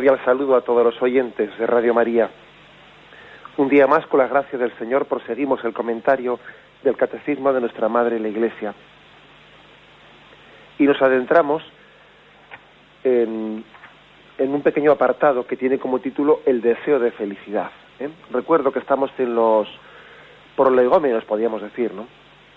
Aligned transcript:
Cordial 0.00 0.24
saludo 0.24 0.56
a 0.56 0.62
todos 0.62 0.82
los 0.82 1.02
oyentes 1.02 1.50
de 1.58 1.66
Radio 1.66 1.92
María. 1.92 2.30
Un 3.58 3.68
día 3.68 3.86
más, 3.86 4.06
con 4.06 4.18
la 4.18 4.28
gracia 4.28 4.58
del 4.58 4.72
Señor, 4.78 5.04
proseguimos 5.04 5.62
el 5.62 5.74
comentario 5.74 6.40
del 6.82 6.96
Catecismo 6.96 7.52
de 7.52 7.60
nuestra 7.60 7.86
Madre 7.90 8.18
la 8.18 8.28
Iglesia. 8.28 8.72
Y 10.78 10.84
nos 10.84 11.02
adentramos 11.02 11.62
en, 13.04 13.62
un 14.38 14.62
pequeño 14.62 14.90
apartado 14.90 15.46
que 15.46 15.58
tiene 15.58 15.78
como 15.78 15.98
título 15.98 16.40
El 16.46 16.62
deseo 16.62 16.98
de 16.98 17.10
felicidad. 17.10 17.70
¿eh? 17.98 18.08
Recuerdo 18.30 18.72
que 18.72 18.78
estamos 18.78 19.10
en 19.18 19.34
los 19.34 19.68
prolegómenos, 20.56 21.26
podríamos 21.26 21.60
decir, 21.60 21.92
¿no? 21.92 22.06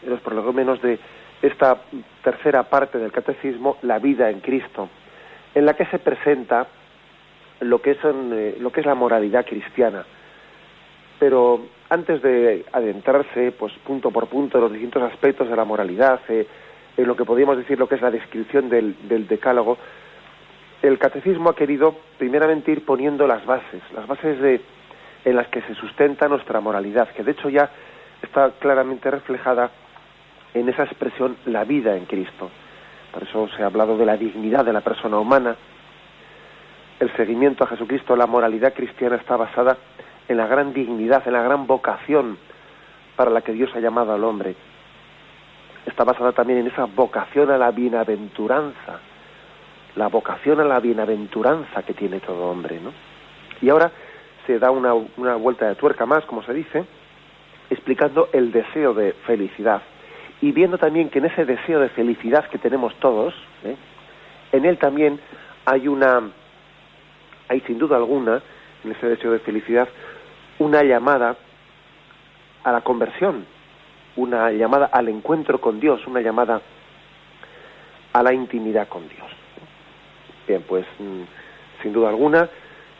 En 0.02 0.12
los 0.12 0.22
prolegómenos 0.22 0.82
de 0.82 0.98
esta 1.42 1.82
tercera 2.24 2.64
parte 2.64 3.00
del 3.00 3.12
Catecismo, 3.12 3.80
la 3.82 4.00
vida 4.00 4.30
en 4.30 4.40
Cristo, 4.40 4.88
en 5.54 5.66
la 5.66 5.74
que 5.74 5.86
se 5.88 6.00
presenta 6.00 6.68
lo 7.64 7.82
que 7.82 7.92
es, 7.92 7.98
eh, 8.04 8.58
lo 8.60 8.72
que 8.72 8.82
es 8.82 8.86
la 8.86 8.96
moralidad 8.96 9.46
cristiana. 9.46 10.06
Pero 11.20 11.62
antes 11.90 12.22
de 12.22 12.66
adentrarse, 12.72 13.52
pues 13.52 13.74
punto 13.86 14.12
por 14.12 14.28
punto, 14.28 14.58
en 14.58 14.64
los 14.64 14.74
distintos 14.74 15.04
aspectos 15.04 15.50
de 15.50 15.56
la 15.56 15.66
moralidad, 15.66 16.20
eh, 16.30 16.48
en 16.98 17.08
lo 17.08 17.16
que 17.16 17.26
podríamos 17.26 17.58
decir 17.58 17.80
lo 17.80 17.88
que 17.88 17.96
es 17.96 18.02
la 18.02 18.12
descripción 18.12 18.70
del, 18.70 18.96
del 19.08 19.28
decálogo, 19.28 19.78
el 20.82 20.98
catecismo 21.00 21.50
ha 21.50 21.56
querido 21.56 21.96
primeramente 22.18 22.72
ir 22.72 22.86
poniendo 22.86 23.26
las 23.26 23.46
bases, 23.46 23.82
las 23.96 24.06
bases 24.06 24.40
de, 24.40 24.62
en 25.24 25.36
las 25.36 25.48
que 25.48 25.62
se 25.62 25.76
sustenta 25.76 26.28
nuestra 26.28 26.60
moralidad, 26.60 27.10
que 27.10 27.24
de 27.24 27.32
hecho 27.32 27.50
ya 27.50 27.70
está 28.22 28.52
claramente 28.60 29.10
reflejada 29.10 29.72
en 30.54 30.70
esa 30.70 30.84
expresión 30.84 31.38
la 31.46 31.64
vida 31.64 31.96
en 31.96 32.06
Cristo. 32.06 32.50
Por 33.12 33.24
eso 33.24 33.48
se 33.56 33.64
ha 33.64 33.68
hablado 33.68 33.98
de 33.98 34.06
la 34.06 34.18
dignidad 34.18 34.66
de 34.66 34.74
la 34.74 34.82
persona 34.82 35.18
humana, 35.18 35.56
el 37.04 37.16
seguimiento 37.18 37.64
a 37.64 37.68
Jesucristo, 37.68 38.16
la 38.16 38.28
moralidad 38.28 38.74
cristiana 38.74 39.18
está 39.18 39.36
basada 39.36 39.78
en 40.28 40.38
la 40.38 40.48
gran 40.48 40.74
dignidad, 40.74 41.22
en 41.26 41.34
la 41.34 41.44
gran 41.44 41.68
vocación 41.68 42.38
para 43.18 43.30
la 43.30 43.42
que 43.42 43.52
Dios 43.52 43.70
ha 43.76 43.80
llamado 43.80 44.14
al 44.14 44.24
hombre. 44.24 44.56
Está 45.86 46.06
basada 46.06 46.32
también 46.32 46.60
en 46.60 46.68
esa 46.68 46.86
vocación 46.86 47.52
a 47.52 47.58
la 47.58 47.72
bienaventuranza, 47.72 49.00
la 49.96 50.08
vocación 50.08 50.62
a 50.62 50.64
la 50.64 50.80
bienaventuranza 50.80 51.84
que 51.84 51.94
tiene 51.94 52.22
todo 52.22 52.50
hombre, 52.50 52.80
¿no? 52.80 52.94
Y 53.62 53.70
ahora 53.70 53.92
se 54.48 54.58
da 54.58 54.72
una, 54.72 54.94
vuelta 55.36 55.68
de 55.68 55.76
tuerca 55.76 56.06
más, 56.06 56.24
como 56.26 56.42
se 56.44 56.54
dice, 56.54 56.86
explicando 57.70 58.30
el 58.32 58.52
deseo 58.52 58.94
de 58.94 59.12
felicidad 59.26 59.82
y 60.42 60.52
viendo 60.52 60.78
también 60.78 61.10
que 61.10 61.20
en 61.20 61.26
ese 61.26 61.46
deseo 61.46 61.80
de 61.80 61.90
felicidad 61.90 62.48
que 62.50 62.58
tenemos 62.58 62.96
todos, 62.96 63.34
¿eh? 63.64 63.76
en 64.52 64.66
él 64.66 64.78
también 64.78 65.20
hay 65.66 65.88
una 65.88 66.32
hay 67.48 67.62
sin 67.62 67.78
duda 67.78 67.98
alguna, 67.98 68.42
en 68.84 68.92
ese 68.92 69.08
deseo 69.08 69.32
de 69.32 69.40
felicidad, 69.40 69.88
una 70.60 70.84
llamada 70.84 71.36
a 72.64 72.72
la 72.72 72.82
conversión, 72.82 73.46
una 74.16 74.52
llamada 74.52 74.86
al 74.88 75.10
encuentro 75.10 75.60
con 75.60 75.80
Dios, 75.80 76.06
una 76.08 76.22
llamada 76.22 76.62
a 78.14 78.24
la 78.24 78.34
intimidad 78.34 78.88
con 78.88 79.08
Dios. 79.10 79.28
Bien, 80.48 80.64
pues 80.68 80.86
mm, 81.00 81.82
sin 81.82 81.94
duda 81.94 82.10
alguna 82.10 82.50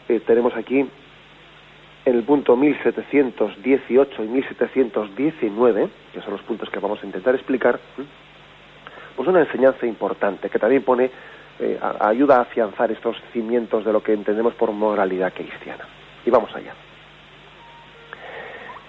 eh, 0.08 0.20
tenemos 0.20 0.54
aquí 0.56 0.80
en 0.80 2.14
el 2.14 2.22
punto 2.24 2.56
1718 2.56 4.24
y 4.24 4.28
1719, 4.28 5.88
que 6.12 6.20
son 6.20 6.32
los 6.32 6.42
puntos 6.42 6.68
que 6.68 6.78
vamos 6.78 7.02
a 7.02 7.06
intentar 7.06 7.34
explicar, 7.34 7.80
pues 9.16 9.28
una 9.28 9.40
enseñanza 9.40 9.86
importante 9.86 10.50
que 10.50 10.58
también 10.58 10.82
pone 10.82 11.10
eh, 11.58 11.78
ayuda 12.00 12.38
a 12.38 12.40
afianzar 12.42 12.90
estos 12.90 13.16
cimientos 13.32 13.84
de 13.84 13.92
lo 13.92 14.02
que 14.02 14.12
entendemos 14.12 14.54
por 14.54 14.72
moralidad 14.72 15.32
cristiana. 15.32 15.84
Y 16.26 16.30
vamos 16.30 16.54
allá. 16.54 16.74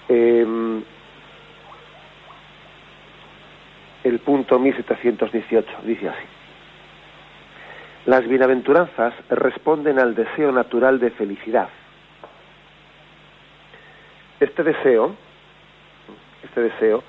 Em, 0.10 0.84
el 4.04 4.20
punto 4.20 4.58
1718 4.58 5.70
dice 5.84 6.10
así. 6.10 6.26
Las 8.06 8.28
bienaventuranzas 8.28 9.14
responden 9.30 10.00
al 10.00 10.16
deseo 10.16 10.52
natural 10.52 11.00
de 11.00 11.12
felicidad. 11.12 11.70
Este 14.40 14.64
deseo, 14.64 15.16
este 16.44 16.62
deseo, 16.62 17.04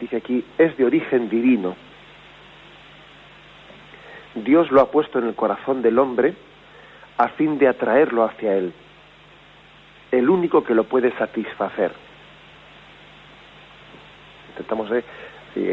dice 0.00 0.16
aquí, 0.16 0.44
es 0.58 0.76
de 0.76 0.84
origen 0.84 1.28
divino 1.28 1.76
Dios 4.36 4.70
lo 4.70 4.80
ha 4.80 4.90
puesto 4.90 5.18
en 5.18 5.26
el 5.28 5.34
corazón 5.34 5.82
del 5.82 5.98
hombre 5.98 6.34
a 7.16 7.28
fin 7.28 7.58
de 7.58 7.68
atraerlo 7.68 8.24
hacia 8.24 8.54
Él, 8.54 8.72
el 10.12 10.28
único 10.28 10.62
que 10.62 10.74
lo 10.74 10.84
puede 10.84 11.12
satisfacer. 11.16 11.92
Intentamos 14.50 14.90
eh, 14.92 15.02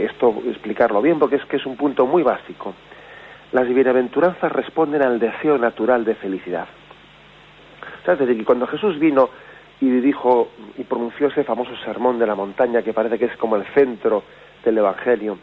esto 0.10 0.42
explicarlo 0.48 1.02
bien 1.02 1.20
porque 1.20 1.36
es 1.36 1.46
que 1.46 1.58
es 1.58 1.66
un 1.66 1.76
punto 1.76 2.06
muy 2.06 2.24
básico. 2.24 2.74
Las 3.52 3.68
bienaventuranzas 3.68 4.52
responden 4.52 5.04
al 5.04 5.20
deseo 5.20 5.58
natural 5.58 6.06
de 6.06 6.16
felicidad. 6.16 6.68
¿Sabes? 8.06 8.22
Desde 8.22 8.38
que 8.38 8.46
cuando 8.46 8.66
Jesús 8.68 8.98
vino 8.98 9.30
y 9.80 9.90
dijo 9.90 10.50
y 10.78 10.84
pronunció 10.84 11.28
ese 11.28 11.44
famoso 11.44 11.76
sermón 11.84 12.18
de 12.18 12.26
la 12.26 12.36
montaña 12.36 12.82
que 12.82 12.94
parece 12.94 13.20
que 13.20 13.26
es 13.26 13.38
como 13.38 13.58
el 13.58 13.66
centro 13.74 14.24
del 14.64 14.78
Evangelio, 14.78 15.38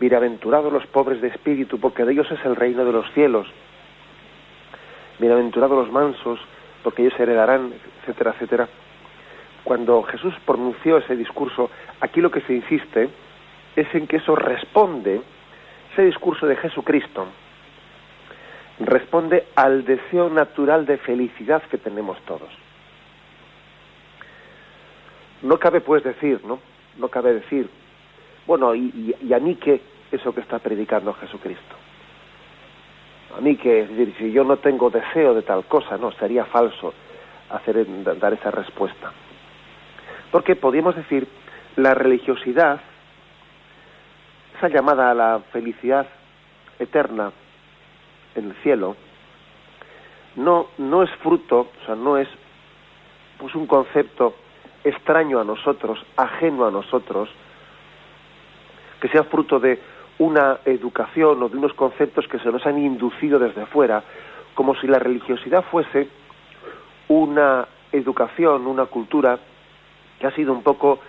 Bienaventurados 0.00 0.72
los 0.72 0.86
pobres 0.86 1.20
de 1.20 1.28
espíritu, 1.28 1.78
porque 1.78 2.06
de 2.06 2.12
ellos 2.12 2.30
es 2.30 2.42
el 2.46 2.56
reino 2.56 2.86
de 2.86 2.92
los 2.92 3.12
cielos. 3.12 3.46
Bienaventurados 5.18 5.76
los 5.76 5.92
mansos, 5.92 6.40
porque 6.82 7.02
ellos 7.02 7.20
heredarán, 7.20 7.74
etcétera, 8.00 8.30
etcétera. 8.30 8.68
Cuando 9.62 10.02
Jesús 10.04 10.32
pronunció 10.46 10.96
ese 10.96 11.16
discurso, 11.16 11.70
aquí 12.00 12.22
lo 12.22 12.30
que 12.30 12.40
se 12.40 12.54
insiste 12.54 13.10
es 13.76 13.94
en 13.94 14.06
que 14.06 14.16
eso 14.16 14.34
responde, 14.34 15.20
ese 15.92 16.04
discurso 16.04 16.46
de 16.46 16.56
Jesucristo, 16.56 17.26
responde 18.78 19.48
al 19.54 19.84
deseo 19.84 20.30
natural 20.30 20.86
de 20.86 20.96
felicidad 20.96 21.62
que 21.64 21.76
tenemos 21.76 22.18
todos. 22.22 22.48
No 25.42 25.58
cabe 25.58 25.82
pues 25.82 26.02
decir, 26.02 26.40
¿no? 26.46 26.58
No 26.96 27.08
cabe 27.08 27.34
decir, 27.34 27.68
bueno, 28.50 28.74
y, 28.74 29.14
a 29.32 29.38
mí 29.38 29.54
qué 29.54 29.80
eso 30.10 30.34
que 30.34 30.40
está 30.40 30.58
predicando 30.58 31.14
Jesucristo. 31.14 31.76
A 33.38 33.40
mí 33.40 33.54
que, 33.54 33.82
es 33.82 33.90
decir, 33.90 34.12
si 34.18 34.32
yo 34.32 34.42
no 34.42 34.56
tengo 34.56 34.90
deseo 34.90 35.34
de 35.34 35.42
tal 35.42 35.66
cosa, 35.66 35.96
no, 35.96 36.10
sería 36.10 36.44
falso 36.46 36.92
hacer, 37.48 37.86
dar 38.18 38.32
esa 38.32 38.50
respuesta. 38.50 39.12
Porque 40.32 40.56
podríamos 40.56 40.96
decir, 40.96 41.28
la 41.76 41.94
religiosidad, 41.94 42.80
esa 44.56 44.68
llamada 44.68 45.12
a 45.12 45.14
la 45.14 45.40
felicidad 45.52 46.08
eterna 46.80 47.30
en 48.34 48.46
el 48.46 48.54
cielo, 48.64 48.96
no, 50.34 50.70
no 50.78 51.04
es 51.04 51.10
fruto, 51.22 51.68
o 51.82 51.86
sea, 51.86 51.94
no 51.94 52.18
es 52.18 52.26
pues 53.38 53.54
un 53.54 53.68
concepto 53.68 54.34
extraño 54.82 55.38
a 55.38 55.44
nosotros, 55.44 56.04
ajeno 56.16 56.66
a 56.66 56.72
nosotros, 56.72 57.30
que 59.00 59.08
sea 59.08 59.24
fruto 59.24 59.58
de 59.58 59.78
una 60.18 60.58
educación 60.64 61.42
o 61.42 61.48
de 61.48 61.56
unos 61.56 61.72
conceptos 61.72 62.28
que 62.28 62.38
se 62.38 62.50
nos 62.50 62.64
han 62.66 62.78
inducido 62.78 63.38
desde 63.38 63.66
fuera, 63.66 64.02
como 64.54 64.74
si 64.76 64.86
la 64.86 64.98
religiosidad 64.98 65.64
fuese 65.64 66.08
una 67.08 67.66
educación, 67.90 68.66
una 68.66 68.86
cultura 68.86 69.38
que 70.18 70.26
ha 70.26 70.30
sido 70.32 70.52
un 70.52 70.62
poco 70.62 71.00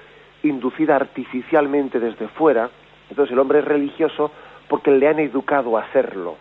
inducida 0.44 0.96
artificialmente 0.96 2.00
desde 2.00 2.28
fuera. 2.30 2.70
Entonces 3.10 3.34
el 3.34 3.40
hombre 3.40 3.60
es 3.60 3.66
religioso 3.66 4.32
porque 4.70 4.92
le 4.92 5.08
han 5.08 5.20
educado 5.20 5.78
a 5.78 5.92
serlo, 5.92 6.38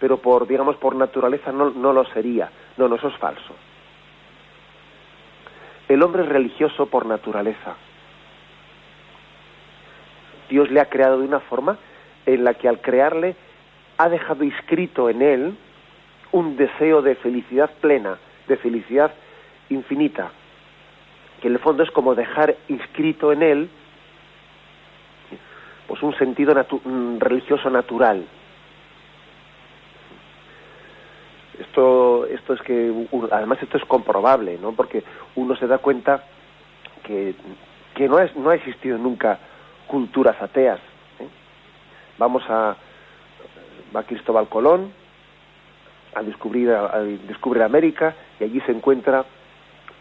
pero 0.00 0.16
por 0.16 0.46
digamos 0.48 0.76
por 0.76 0.96
naturaleza 0.96 1.52
no, 1.52 1.70
no 1.70 1.92
lo 1.92 2.04
sería, 2.06 2.50
No, 2.78 2.88
no, 2.88 2.96
eso 2.96 3.08
es 3.08 3.16
falso. 3.18 3.54
El 5.88 6.02
hombre 6.02 6.22
es 6.22 6.28
religioso 6.28 6.86
por 6.86 7.06
naturaleza. 7.06 7.76
Dios 10.48 10.70
le 10.70 10.80
ha 10.80 10.86
creado 10.86 11.18
de 11.18 11.26
una 11.26 11.40
forma 11.40 11.78
en 12.26 12.44
la 12.44 12.54
que 12.54 12.68
al 12.68 12.80
crearle 12.80 13.36
ha 13.96 14.08
dejado 14.08 14.44
inscrito 14.44 15.10
en 15.10 15.22
él 15.22 15.56
un 16.32 16.56
deseo 16.56 17.02
de 17.02 17.14
felicidad 17.16 17.70
plena, 17.80 18.18
de 18.46 18.56
felicidad 18.56 19.12
infinita, 19.70 20.30
que 21.40 21.48
en 21.48 21.54
el 21.54 21.60
fondo 21.60 21.82
es 21.82 21.90
como 21.90 22.14
dejar 22.14 22.56
inscrito 22.68 23.32
en 23.32 23.42
él 23.42 23.70
pues 25.86 26.02
un 26.02 26.14
sentido 26.18 26.54
mm, 26.54 27.18
religioso 27.18 27.70
natural. 27.70 28.24
Esto, 31.58 32.26
esto 32.26 32.52
es 32.52 32.60
que, 32.60 32.92
además 33.32 33.58
esto 33.62 33.78
es 33.78 33.84
comprobable, 33.86 34.58
¿no? 34.60 34.72
Porque 34.72 35.02
uno 35.34 35.56
se 35.56 35.66
da 35.66 35.78
cuenta 35.78 36.24
que, 37.02 37.34
que 37.94 38.06
no, 38.06 38.18
es, 38.18 38.36
no 38.36 38.50
ha 38.50 38.54
existido 38.54 38.98
nunca 38.98 39.40
culturas 39.88 40.40
ateas. 40.40 40.78
¿eh? 41.18 41.28
Vamos 42.18 42.44
a, 42.48 42.76
va 43.94 44.02
Cristóbal 44.04 44.48
Colón 44.48 44.92
a 46.14 46.22
descubrir, 46.22 46.70
a, 46.70 47.00
descubrir 47.00 47.62
América 47.62 48.14
y 48.38 48.44
allí 48.44 48.60
se 48.60 48.72
encuentra 48.72 49.24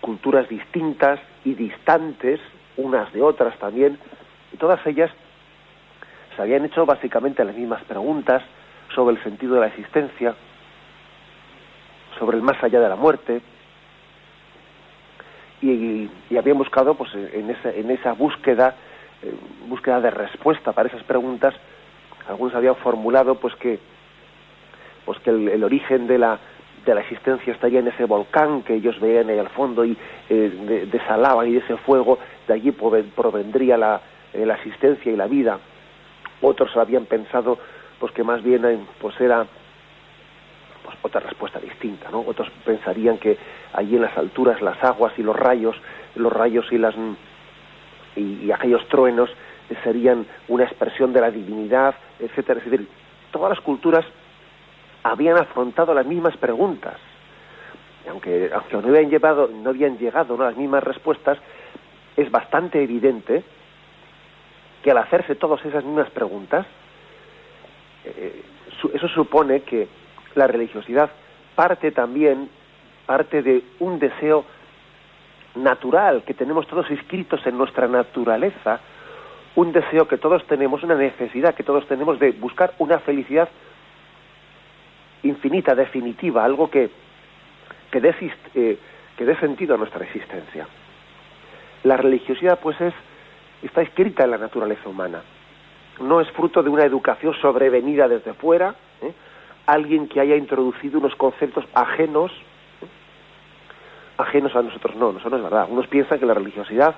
culturas 0.02 0.48
distintas 0.48 1.20
y 1.44 1.54
distantes 1.54 2.40
unas 2.78 3.12
de 3.12 3.22
otras 3.22 3.58
también, 3.58 3.98
y 4.54 4.58
todas 4.58 4.86
ellas 4.86 5.12
se 6.36 6.42
habían 6.42 6.66
hecho 6.66 6.86
básicamente 6.86 7.44
las 7.44 7.56
mismas 7.56 7.84
preguntas 7.86 8.44
sobre 8.94 9.16
el 9.16 9.24
sentido 9.24 9.56
de 9.56 9.62
la 9.62 9.68
existencia, 9.68 10.36
sobre 12.20 12.38
el 12.38 12.44
más 12.44 12.64
allá 12.64 12.80
de 12.80 12.90
la 12.90 12.96
muerte, 12.96 13.42
y, 15.62 16.10
habían 16.38 16.60
buscado 16.60 16.94
pues 16.94 17.14
en 17.16 17.50
esa, 17.50 17.72
en 17.72 17.90
esa 17.90 18.14
búsqueda, 18.14 18.76
eh, 19.24 19.34
búsqueda 19.68 20.02
de 20.02 20.12
respuesta 20.12 20.72
para 20.72 20.90
esas 20.90 21.04
preguntas, 21.04 21.54
algunos 22.28 22.54
habían 22.56 22.76
formulado 22.76 23.36
pues 23.36 23.56
que 23.56 23.80
pues 25.06 25.20
que 25.20 25.30
el, 25.30 25.64
origen 25.64 26.08
de 26.08 26.18
la 26.18 26.40
de 26.86 26.94
la 26.94 27.02
existencia 27.02 27.54
estaría 27.54 27.80
en 27.80 27.88
ese 27.88 28.06
volcán 28.06 28.62
que 28.64 28.76
ellos 28.76 29.00
veían 29.00 29.30
ahí 29.30 29.40
al 29.40 29.50
fondo 29.50 29.84
y 29.86 29.98
eh, 30.30 30.88
de, 30.90 31.18
lava 31.18 31.46
y 31.46 31.54
de 31.54 31.60
ese 31.60 31.78
fuego, 31.78 32.20
de 32.48 32.54
allí 32.54 32.72
provendría 32.72 33.78
la, 33.78 34.02
eh, 34.34 34.46
la 34.46 34.56
existencia 34.56 35.12
y 35.12 35.16
la 35.16 35.28
vida 35.28 35.60
otros 36.42 36.76
habían 36.78 37.06
pensado 37.06 37.58
pues 38.00 38.12
que 38.12 38.24
más 38.24 38.44
bien 38.44 38.66
eh, 38.66 38.80
pues 39.00 39.20
era 39.20 39.46
pues 40.84 40.98
otra 41.02 41.20
respuesta 41.22 41.60
distinta, 41.60 42.10
¿no? 42.12 42.22
Otros 42.22 42.50
pensarían 42.64 43.18
que 43.18 43.38
allí 43.74 43.96
en 43.96 44.04
las 44.04 44.18
alturas 44.18 44.62
las 44.62 44.82
aguas 44.84 45.14
y 45.18 45.24
los 45.24 45.36
rayos, 45.36 45.76
los 46.16 46.32
rayos 46.32 46.66
y 46.72 46.78
las 46.78 46.96
y, 48.18 48.52
aquellos 48.52 48.88
truenos 48.88 49.30
serían 49.84 50.26
una 50.48 50.64
expresión 50.64 51.14
de 51.14 51.22
la 51.22 51.32
divinidad, 51.32 51.96
etcétera, 52.20 52.60
es 52.60 52.70
decir, 52.70 52.88
todas 53.32 53.50
las 53.50 53.60
culturas 53.62 54.06
habían 55.04 55.38
afrontado 55.38 55.94
las 55.94 56.06
mismas 56.06 56.36
preguntas. 56.38 56.96
Aunque, 58.10 58.50
aunque 58.54 58.78
no 58.78 58.88
habían 58.88 59.10
llevado, 59.10 59.50
no 59.50 59.70
habían 59.70 59.98
llegado 59.98 60.36
a 60.36 60.46
las 60.46 60.58
mismas 60.58 60.84
respuestas, 60.84 61.38
es 62.16 62.32
bastante 62.32 62.82
evidente 62.82 63.44
que 64.82 64.92
al 64.92 64.98
hacerse 64.98 65.36
todas 65.36 65.64
esas 65.66 65.84
mismas 65.84 66.10
preguntas, 66.12 66.66
eh, 68.06 68.42
eso 68.94 69.08
supone 69.10 69.62
que 69.62 69.88
la 70.36 70.48
religiosidad 70.48 71.10
parte 71.56 71.92
también, 71.92 72.50
parte 73.06 73.42
de 73.42 73.64
un 73.80 74.00
deseo 74.00 74.46
natural 75.58 76.24
que 76.24 76.34
tenemos 76.34 76.68
todos 76.68 76.90
inscritos 76.90 77.46
en 77.46 77.58
nuestra 77.58 77.88
naturaleza, 77.88 78.80
un 79.56 79.72
deseo 79.72 80.08
que 80.08 80.18
todos 80.18 80.46
tenemos, 80.46 80.84
una 80.84 80.96
necesidad 80.96 81.56
que 81.56 81.64
todos 81.64 81.88
tenemos 81.88 82.20
de 82.20 82.32
buscar 82.32 82.74
una 82.78 83.00
felicidad 83.00 83.50
infinita, 85.24 85.76
definitiva, 85.76 86.46
algo 86.46 86.70
que, 86.70 86.90
que 87.92 88.00
dé, 88.00 88.16
eh, 88.56 88.78
que 89.18 89.26
dé 89.26 89.36
sentido 89.40 89.76
a 89.76 89.78
nuestra 89.78 90.04
existencia. 90.06 90.68
La 91.84 91.98
religiosidad, 91.98 92.60
pues, 92.60 92.80
es 92.82 92.94
está 93.62 93.82
escrita 93.82 94.24
en 94.24 94.32
la 94.32 94.38
naturaleza 94.38 94.88
humana. 94.90 95.22
No 96.00 96.22
es 96.22 96.30
fruto 96.32 96.62
de 96.62 96.70
una 96.70 96.86
educación 96.86 97.34
sobrevenida 97.42 98.08
desde 98.08 98.34
fuera, 98.34 98.76
¿eh? 99.02 99.12
alguien 99.66 100.08
que 100.08 100.20
haya 100.20 100.36
introducido 100.36 101.00
unos 101.00 101.16
conceptos 101.16 101.66
ajenos. 101.74 102.32
Ajenos 104.18 104.56
a 104.56 104.62
nosotros. 104.62 104.96
No, 104.96 105.18
eso 105.18 105.30
no 105.30 105.38
es 105.38 105.44
verdad. 105.44 105.68
Unos 105.70 105.88
piensan 105.88 106.20
que 106.20 106.26
la 106.26 106.34
religiosidad 106.34 106.96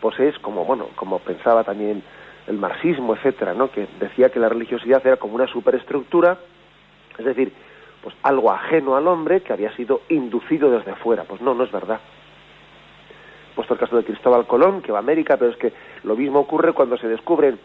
pues 0.00 0.18
es 0.18 0.38
como, 0.40 0.64
bueno, 0.64 0.88
como 0.96 1.20
pensaba 1.20 1.62
también 1.62 2.02
el 2.48 2.58
marxismo, 2.58 3.14
etcétera, 3.14 3.54
¿no? 3.54 3.70
que 3.70 3.86
decía 4.00 4.30
que 4.30 4.40
la 4.40 4.48
religiosidad 4.48 5.06
era 5.06 5.16
como 5.16 5.36
una 5.36 5.46
superestructura, 5.46 6.38
es 7.16 7.24
decir, 7.24 7.52
pues 8.02 8.16
algo 8.24 8.50
ajeno 8.50 8.96
al 8.96 9.06
hombre 9.06 9.42
que 9.42 9.52
había 9.52 9.70
sido 9.76 10.00
inducido 10.08 10.70
desde 10.70 10.96
fuera. 10.96 11.22
Pues 11.22 11.40
no, 11.40 11.54
no 11.54 11.64
es 11.64 11.70
verdad 11.70 12.00
puesto 13.54 13.74
el 13.74 13.80
caso 13.80 13.96
de 13.96 14.04
Cristóbal 14.04 14.46
Colón, 14.46 14.80
que 14.82 14.92
va 14.92 14.98
a 14.98 15.02
América, 15.02 15.36
pero 15.36 15.50
es 15.50 15.56
que 15.56 15.72
lo 16.04 16.16
mismo 16.16 16.40
ocurre 16.40 16.72
cuando 16.72 16.96
se 16.96 17.06
descubren 17.06 17.58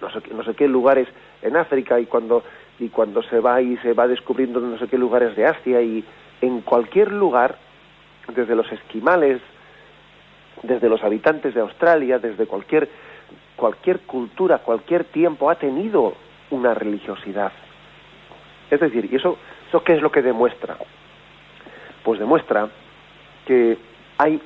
no 0.00 0.10
sé, 0.10 0.20
no 0.34 0.44
sé 0.44 0.54
qué 0.54 0.68
lugares 0.68 1.08
en 1.42 1.56
África 1.56 1.98
y 1.98 2.06
cuando, 2.06 2.42
y 2.78 2.88
cuando 2.88 3.22
se 3.22 3.40
va 3.40 3.60
y 3.62 3.76
se 3.78 3.92
va 3.92 4.06
descubriendo 4.06 4.60
no 4.60 4.78
sé 4.78 4.88
qué 4.88 4.98
lugares 4.98 5.36
de 5.36 5.46
Asia 5.46 5.80
y 5.80 6.04
en 6.40 6.60
cualquier 6.60 7.12
lugar, 7.12 7.56
desde 8.34 8.54
los 8.54 8.70
esquimales, 8.72 9.40
desde 10.62 10.88
los 10.88 11.02
habitantes 11.02 11.54
de 11.54 11.60
Australia, 11.60 12.18
desde 12.18 12.46
cualquier, 12.46 12.88
cualquier 13.56 14.00
cultura, 14.00 14.58
cualquier 14.58 15.04
tiempo 15.04 15.50
ha 15.50 15.56
tenido 15.56 16.14
una 16.50 16.74
religiosidad. 16.74 17.52
Es 18.70 18.80
decir, 18.80 19.08
¿y 19.10 19.16
eso, 19.16 19.38
eso 19.68 19.82
qué 19.84 19.94
es 19.94 20.02
lo 20.02 20.10
que 20.10 20.22
demuestra? 20.22 20.76
Pues 22.02 22.18
demuestra 22.18 22.68
que 23.46 23.78
hay 24.18 24.40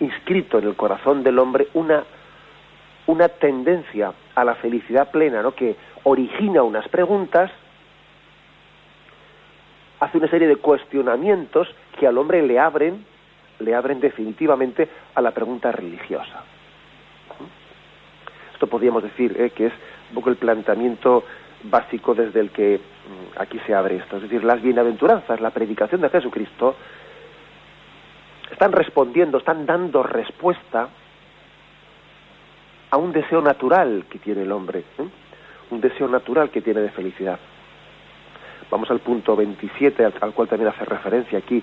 inscrito 0.00 0.58
en 0.58 0.68
el 0.68 0.74
corazón 0.74 1.22
del 1.22 1.38
hombre 1.38 1.68
una, 1.74 2.04
una 3.06 3.28
tendencia 3.28 4.12
a 4.34 4.44
la 4.44 4.54
felicidad 4.56 5.10
plena, 5.10 5.42
¿no? 5.42 5.54
que 5.54 5.76
origina 6.04 6.62
unas 6.62 6.88
preguntas, 6.88 7.50
hace 10.00 10.18
una 10.18 10.28
serie 10.28 10.48
de 10.48 10.56
cuestionamientos 10.56 11.68
que 12.02 12.08
al 12.08 12.18
hombre 12.18 12.42
le 12.42 12.58
abren, 12.58 13.06
le 13.60 13.76
abren 13.76 14.00
definitivamente 14.00 14.88
a 15.14 15.20
la 15.20 15.30
pregunta 15.30 15.70
religiosa. 15.70 16.42
Esto 18.52 18.66
podríamos 18.66 19.04
decir 19.04 19.40
¿eh? 19.40 19.50
que 19.50 19.66
es 19.66 19.72
un 20.08 20.16
poco 20.16 20.30
el 20.30 20.34
planteamiento 20.34 21.22
básico 21.62 22.12
desde 22.12 22.40
el 22.40 22.50
que 22.50 22.78
mm, 22.78 23.40
aquí 23.40 23.60
se 23.64 23.72
abre 23.72 23.98
esto. 23.98 24.16
Es 24.16 24.22
decir, 24.22 24.42
las 24.42 24.60
bienaventuranzas, 24.60 25.40
la 25.40 25.50
predicación 25.50 26.00
de 26.00 26.08
Jesucristo, 26.08 26.74
están 28.50 28.72
respondiendo, 28.72 29.38
están 29.38 29.64
dando 29.64 30.02
respuesta 30.02 30.88
a 32.90 32.96
un 32.96 33.12
deseo 33.12 33.40
natural 33.40 34.06
que 34.10 34.18
tiene 34.18 34.42
el 34.42 34.50
hombre, 34.50 34.80
¿eh? 34.98 35.08
un 35.70 35.80
deseo 35.80 36.08
natural 36.08 36.50
que 36.50 36.62
tiene 36.62 36.80
de 36.80 36.90
felicidad. 36.90 37.38
Vamos 38.72 38.90
al 38.90 39.00
punto 39.00 39.36
27, 39.36 40.02
al, 40.02 40.32
cual 40.32 40.48
también 40.48 40.70
hace 40.70 40.86
referencia 40.86 41.38
aquí 41.38 41.62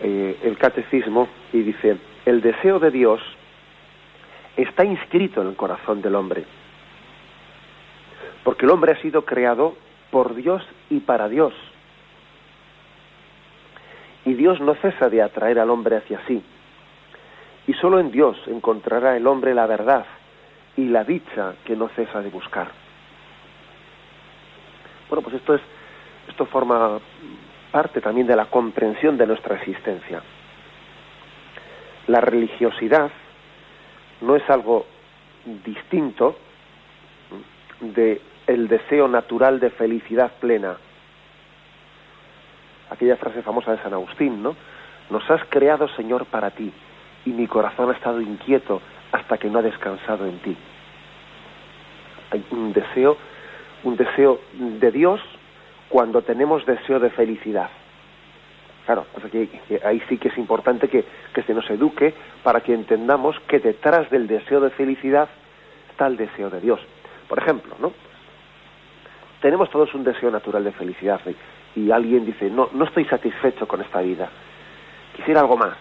eh, 0.00 0.38
el 0.42 0.56
catecismo, 0.58 1.28
y 1.52 1.62
dice, 1.62 1.96
el 2.24 2.40
deseo 2.40 2.78
de 2.78 2.90
Dios 2.90 3.20
está 4.56 4.84
inscrito 4.84 5.42
en 5.42 5.48
el 5.48 5.56
corazón 5.56 6.02
del 6.02 6.14
hombre, 6.14 6.44
porque 8.44 8.66
el 8.66 8.70
hombre 8.70 8.92
ha 8.92 9.02
sido 9.02 9.24
creado 9.24 9.76
por 10.10 10.34
Dios 10.34 10.62
y 10.90 11.00
para 11.00 11.28
Dios 11.28 11.54
y 14.28 14.34
Dios 14.34 14.60
no 14.60 14.74
cesa 14.74 15.08
de 15.08 15.22
atraer 15.22 15.58
al 15.58 15.70
hombre 15.70 15.96
hacia 15.96 16.20
sí. 16.26 16.42
Y 17.66 17.72
solo 17.72 17.98
en 17.98 18.10
Dios 18.10 18.36
encontrará 18.46 19.16
el 19.16 19.26
hombre 19.26 19.54
la 19.54 19.66
verdad 19.66 20.04
y 20.76 20.86
la 20.88 21.02
dicha 21.02 21.54
que 21.64 21.74
no 21.74 21.88
cesa 21.88 22.20
de 22.20 22.28
buscar. 22.28 22.68
Bueno, 25.08 25.22
pues 25.22 25.36
esto 25.36 25.54
es 25.54 25.62
esto 26.28 26.44
forma 26.44 27.00
parte 27.70 28.00
también 28.00 28.26
de 28.26 28.36
la 28.36 28.46
comprensión 28.46 29.16
de 29.16 29.26
nuestra 29.26 29.56
existencia. 29.56 30.22
La 32.06 32.20
religiosidad 32.20 33.10
no 34.20 34.36
es 34.36 34.48
algo 34.48 34.86
distinto 35.64 36.36
de 37.80 38.20
el 38.46 38.68
deseo 38.68 39.08
natural 39.08 39.60
de 39.60 39.70
felicidad 39.70 40.32
plena 40.40 40.76
aquella 42.90 43.16
frase 43.16 43.42
famosa 43.42 43.72
de 43.72 43.82
San 43.82 43.92
Agustín, 43.92 44.42
¿no? 44.42 44.56
Nos 45.10 45.28
has 45.30 45.42
creado, 45.48 45.88
Señor, 45.88 46.26
para 46.26 46.50
ti, 46.50 46.72
y 47.24 47.30
mi 47.30 47.46
corazón 47.46 47.90
ha 47.90 47.94
estado 47.94 48.20
inquieto 48.20 48.80
hasta 49.12 49.38
que 49.38 49.48
no 49.48 49.58
ha 49.58 49.62
descansado 49.62 50.26
en 50.26 50.38
ti. 50.38 50.56
Hay 52.30 52.44
un 52.50 52.72
deseo, 52.72 53.16
un 53.84 53.96
deseo 53.96 54.40
de 54.52 54.90
Dios 54.90 55.20
cuando 55.88 56.22
tenemos 56.22 56.64
deseo 56.66 57.00
de 57.00 57.10
felicidad. 57.10 57.70
Claro, 58.86 59.06
pues 59.12 59.26
aquí, 59.26 59.50
ahí 59.84 60.02
sí 60.08 60.16
que 60.16 60.28
es 60.28 60.38
importante 60.38 60.88
que, 60.88 61.04
que 61.34 61.42
se 61.42 61.52
nos 61.52 61.68
eduque 61.68 62.14
para 62.42 62.60
que 62.60 62.72
entendamos 62.72 63.38
que 63.40 63.58
detrás 63.58 64.08
del 64.10 64.26
deseo 64.26 64.60
de 64.60 64.70
felicidad 64.70 65.28
está 65.90 66.06
el 66.06 66.16
deseo 66.16 66.48
de 66.48 66.60
Dios. 66.60 66.80
Por 67.28 67.38
ejemplo, 67.38 67.76
¿no? 67.80 67.92
Tenemos 69.40 69.70
todos 69.70 69.94
un 69.94 70.04
deseo 70.04 70.30
natural 70.30 70.64
de 70.64 70.72
felicidad 70.72 71.20
y 71.76 71.90
alguien 71.90 72.24
dice, 72.24 72.50
no, 72.50 72.70
no 72.72 72.84
estoy 72.86 73.04
satisfecho 73.04 73.68
con 73.68 73.80
esta 73.80 74.00
vida, 74.00 74.28
quisiera 75.14 75.40
algo 75.40 75.56
más, 75.56 75.76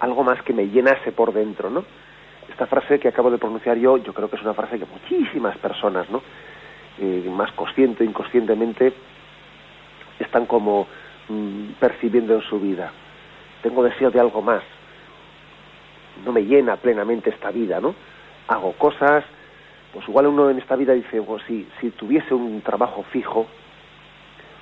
algo 0.00 0.22
más 0.22 0.40
que 0.42 0.52
me 0.52 0.68
llenase 0.68 1.12
por 1.12 1.32
dentro, 1.32 1.70
¿no? 1.70 1.84
Esta 2.48 2.66
frase 2.66 3.00
que 3.00 3.08
acabo 3.08 3.30
de 3.30 3.38
pronunciar 3.38 3.76
yo, 3.76 3.96
yo 3.96 4.12
creo 4.12 4.30
que 4.30 4.36
es 4.36 4.42
una 4.42 4.54
frase 4.54 4.78
que 4.78 4.86
muchísimas 4.86 5.56
personas, 5.58 6.08
¿no? 6.10 6.22
Eh, 6.98 7.28
más 7.30 7.52
consciente 7.52 8.04
inconscientemente, 8.04 8.92
están 10.18 10.46
como 10.46 10.86
Mm, 11.28 11.72
percibiendo 11.80 12.34
en 12.34 12.42
su 12.42 12.60
vida. 12.60 12.92
Tengo 13.62 13.82
deseo 13.82 14.10
de 14.10 14.20
algo 14.20 14.42
más. 14.42 14.62
No 16.24 16.32
me 16.32 16.42
llena 16.42 16.76
plenamente 16.76 17.30
esta 17.30 17.50
vida, 17.50 17.80
¿no? 17.80 17.94
Hago 18.46 18.72
cosas, 18.74 19.24
pues 19.92 20.08
igual 20.08 20.28
uno 20.28 20.50
en 20.50 20.58
esta 20.58 20.76
vida 20.76 20.92
dice, 20.92 21.20
pues 21.22 21.42
si, 21.46 21.66
si 21.80 21.90
tuviese 21.90 22.32
un 22.32 22.60
trabajo 22.62 23.02
fijo, 23.10 23.46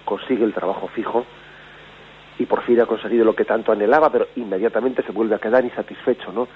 consigue 0.06 0.44
el 0.44 0.54
trabajo 0.54 0.88
fijo 0.88 1.26
y 2.38 2.46
por 2.46 2.62
fin 2.62 2.80
ha 2.80 2.86
conseguido 2.86 3.24
lo 3.24 3.36
que 3.36 3.44
tanto 3.44 3.70
anhelaba, 3.70 4.10
pero 4.10 4.28
inmediatamente 4.36 5.02
se 5.02 5.12
vuelve 5.12 5.34
a 5.34 5.38
quedar 5.38 5.64
insatisfecho, 5.64 6.32
¿no? 6.32 6.48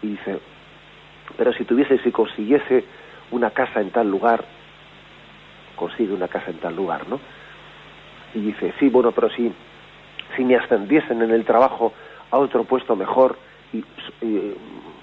Y 0.00 0.08
dice, 0.10 0.38
pero 1.36 1.52
si 1.52 1.64
tuviese, 1.64 1.98
si 1.98 2.12
consiguiese 2.12 2.84
una 3.32 3.50
casa 3.50 3.80
en 3.80 3.90
tal 3.90 4.08
lugar, 4.08 4.44
consigue 5.76 6.12
una 6.12 6.28
casa 6.28 6.50
en 6.50 6.58
tal 6.58 6.74
lugar, 6.74 7.08
¿no? 7.08 7.20
y 8.36 8.40
dice, 8.40 8.72
sí, 8.78 8.88
bueno, 8.88 9.12
pero 9.12 9.30
si, 9.30 9.52
si 10.36 10.44
me 10.44 10.56
ascendiesen 10.56 11.22
en 11.22 11.30
el 11.30 11.44
trabajo 11.44 11.92
a 12.30 12.38
otro 12.38 12.64
puesto 12.64 12.94
mejor, 12.94 13.36
y, 13.72 13.84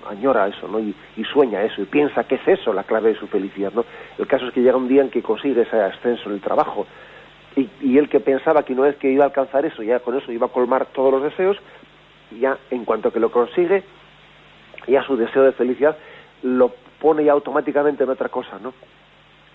añora 0.10 0.48
eso, 0.48 0.68
¿no? 0.68 0.80
Y, 0.80 0.96
sueña 1.32 1.64
eso, 1.64 1.82
y 1.82 1.86
piensa 1.86 2.26
que 2.26 2.36
es 2.36 2.48
eso 2.48 2.74
la 2.74 2.84
clave 2.84 3.14
de 3.14 3.20
su 3.20 3.28
felicidad, 3.28 3.72
¿no? 3.74 3.86
El 4.18 4.28
caso 4.28 4.48
es 4.48 4.54
que 4.54 4.62
llega 4.62 4.78
un 4.78 4.88
día 4.88 5.02
en 5.02 5.10
que 5.10 5.24
consigue 5.24 5.62
ese 5.62 5.82
ascenso 5.82 6.30
en 6.30 6.36
el 6.36 6.42
trabajo, 6.42 6.86
y, 7.56 7.70
y 7.82 7.98
él 7.98 8.10
que 8.10 8.20
pensaba 8.20 8.64
que 8.64 8.76
no 8.76 8.86
es 8.86 8.96
que 8.98 9.12
iba 9.12 9.24
a 9.24 9.28
alcanzar 9.28 9.66
eso, 9.66 9.82
ya 9.84 10.00
con 10.00 10.16
eso 10.18 10.32
iba 10.32 10.48
a 10.48 10.52
colmar 10.52 10.88
todos 10.88 11.12
los 11.12 11.24
deseos, 11.24 11.58
ya 12.40 12.58
en 12.72 12.86
cuanto 12.86 13.12
que 13.12 13.20
lo 13.20 13.32
consigue, 13.32 13.84
ya 14.88 15.04
su 15.04 15.16
deseo 15.16 15.44
de 15.44 15.54
felicidad 15.54 15.98
lo 16.44 16.72
pone 17.00 17.24
ya 17.24 17.32
automáticamente 17.32 18.04
en 18.04 18.10
otra 18.10 18.30
cosa, 18.30 18.60
¿no? 18.62 18.74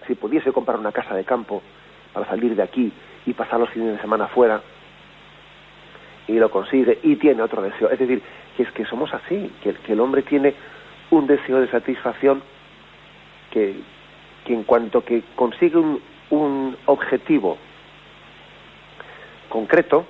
Si 0.08 0.14
pudiese 0.14 0.52
comprar 0.52 0.78
una 0.78 0.90
casa 0.90 1.14
de 1.14 1.24
campo 1.24 1.62
para 2.14 2.26
salir 2.26 2.56
de 2.56 2.62
aquí 2.62 2.90
y 3.26 3.34
pasar 3.34 3.60
los 3.60 3.68
fines 3.68 3.92
de 3.92 4.00
semana 4.00 4.26
fuera 4.26 4.62
y 6.26 6.32
lo 6.32 6.50
consigue 6.50 6.98
y 7.02 7.16
tiene 7.16 7.42
otro 7.42 7.60
deseo. 7.62 7.90
Es 7.90 7.98
decir, 7.98 8.22
que 8.56 8.62
es 8.62 8.72
que 8.72 8.86
somos 8.86 9.12
así, 9.12 9.52
que, 9.62 9.76
el 9.92 10.00
hombre 10.00 10.22
tiene 10.22 10.54
un 11.10 11.26
deseo 11.26 11.60
de 11.60 11.68
satisfacción 11.68 12.42
que, 13.50 13.76
que 14.46 14.54
en 14.54 14.64
cuanto 14.64 15.04
que 15.04 15.22
consigue 15.36 15.76
un, 15.76 16.00
un 16.30 16.76
objetivo 16.86 17.58
concreto, 19.50 20.06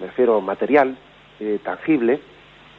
me 0.00 0.06
refiero 0.06 0.40
material, 0.40 0.96
eh, 1.38 1.58
tangible, 1.62 2.18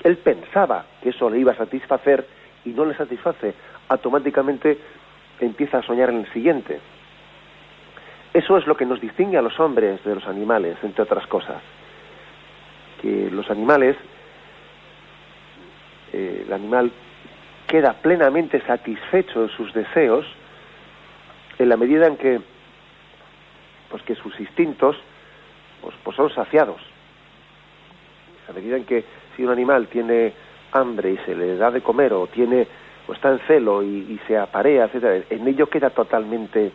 él 0.04 0.18
pensaba 0.18 0.86
que 1.02 1.10
eso 1.10 1.30
le 1.30 1.40
iba 1.40 1.52
a 1.52 1.58
satisfacer 1.58 2.28
y 2.66 2.70
no 2.70 2.86
le 2.86 2.96
satisface, 2.96 3.54
automáticamente 3.90 4.80
empieza 5.46 5.80
a 5.80 5.84
soñar 5.84 6.10
en 6.10 6.20
el 6.20 6.34
siguiente. 6.34 6.80
Eso 8.34 8.58
es 8.58 8.66
lo 8.66 8.76
que 8.76 8.86
nos 8.86 9.00
distingue 9.00 9.38
a 9.38 9.42
los 9.42 9.60
hombres 9.60 10.04
de 10.04 10.16
los 10.16 10.26
animales, 10.26 10.78
entre 10.82 11.04
otras 11.04 11.28
cosas. 11.28 11.62
Que 13.02 13.30
los 13.30 13.50
animales, 13.52 13.96
eh, 16.12 16.44
el 16.46 16.54
animal 16.54 16.92
queda 17.68 17.94
plenamente 17.94 18.60
satisfecho 18.62 19.44
de 19.44 19.50
sus 19.50 19.74
deseos 19.74 20.26
en 21.60 21.70
la 21.70 21.78
medida 21.78 22.08
en 22.08 22.18
que, 22.18 22.42
pues 23.90 24.02
que 24.04 24.16
sus 24.16 24.40
instintos 24.40 24.98
pues, 25.82 25.96
pues 26.04 26.16
son 26.16 26.34
saciados. 26.34 26.82
En 28.48 28.56
la 28.56 28.62
medida 28.62 28.78
en 28.78 28.86
que 28.86 29.04
si 29.36 29.44
un 29.44 29.52
animal 29.52 29.88
tiene 29.88 30.34
hambre 30.72 31.12
y 31.12 31.18
se 31.20 31.36
le 31.36 31.56
da 31.56 31.70
de 31.70 31.82
comer 31.82 32.14
o 32.14 32.28
tiene 32.28 32.68
o 33.08 33.14
está 33.14 33.32
en 33.32 33.40
celo 33.48 33.84
y, 33.84 34.20
se 34.28 34.38
aparea, 34.38 34.86
etcétera, 34.86 35.26
en 35.30 35.48
ello 35.48 35.68
queda 35.68 35.90
totalmente 35.90 36.72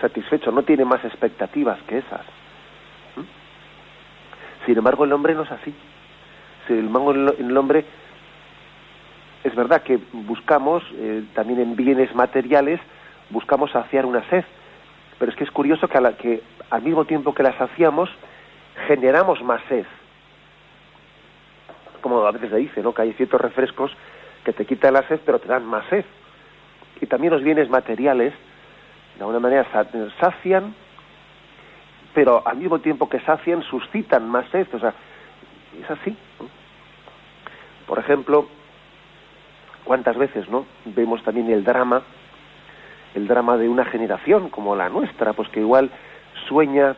satisfecho, 0.00 0.50
no 0.52 0.62
tiene 0.62 0.84
más 0.84 1.04
expectativas 1.04 1.80
que 1.82 1.98
esas. 1.98 2.22
¿Mm? 3.16 4.66
Sin 4.66 4.78
embargo, 4.78 5.04
el 5.04 5.12
hombre 5.12 5.34
no 5.34 5.42
es 5.42 5.50
así. 5.50 5.74
Sin 6.66 6.78
embargo, 6.78 7.12
el 7.12 7.56
hombre 7.56 7.84
es 9.44 9.54
verdad 9.54 9.82
que 9.82 9.98
buscamos, 10.12 10.82
eh, 10.94 11.22
también 11.34 11.60
en 11.60 11.76
bienes 11.76 12.14
materiales, 12.14 12.80
buscamos 13.28 13.70
saciar 13.70 14.06
una 14.06 14.26
sed, 14.30 14.42
pero 15.18 15.30
es 15.30 15.36
que 15.36 15.44
es 15.44 15.50
curioso 15.50 15.86
que, 15.86 15.98
a 15.98 16.00
la, 16.00 16.16
que 16.16 16.42
al 16.70 16.82
mismo 16.82 17.04
tiempo 17.04 17.34
que 17.34 17.42
la 17.42 17.56
saciamos, 17.58 18.08
generamos 18.88 19.42
más 19.42 19.60
sed. 19.68 19.84
Como 22.00 22.26
a 22.26 22.32
veces 22.32 22.50
se 22.50 22.56
dice, 22.56 22.82
¿no? 22.82 22.94
Que 22.94 23.02
hay 23.02 23.12
ciertos 23.12 23.40
refrescos 23.40 23.94
que 24.44 24.52
te 24.52 24.66
quitan 24.66 24.94
la 24.94 25.06
sed, 25.08 25.20
pero 25.24 25.38
te 25.38 25.48
dan 25.48 25.64
más 25.64 25.84
sed. 25.86 26.04
Y 27.00 27.06
también 27.06 27.32
los 27.32 27.42
bienes 27.42 27.68
materiales, 27.68 28.32
de 29.16 29.20
alguna 29.20 29.40
manera 29.40 29.66
sacian, 30.20 30.74
pero 32.14 32.46
al 32.46 32.56
mismo 32.56 32.78
tiempo 32.78 33.08
que 33.08 33.20
sacian, 33.20 33.62
suscitan 33.62 34.28
más 34.28 34.48
sed. 34.50 34.66
O 34.72 34.78
sea, 34.78 34.94
es 35.82 35.90
así. 35.90 36.16
Por 37.86 37.98
ejemplo, 37.98 38.48
¿cuántas 39.84 40.16
veces 40.16 40.48
no 40.48 40.66
vemos 40.84 41.22
también 41.22 41.50
el 41.50 41.64
drama, 41.64 42.02
el 43.14 43.26
drama 43.26 43.56
de 43.56 43.68
una 43.68 43.84
generación 43.84 44.50
como 44.50 44.76
la 44.76 44.88
nuestra, 44.88 45.32
pues 45.32 45.48
que 45.48 45.60
igual 45.60 45.90
sueña, 46.48 46.96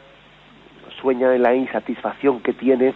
sueña 1.00 1.35
en 1.35 1.43
la 1.43 1.55
insatisfacción 1.55 2.41
que 2.41 2.53
tiene, 2.53 2.95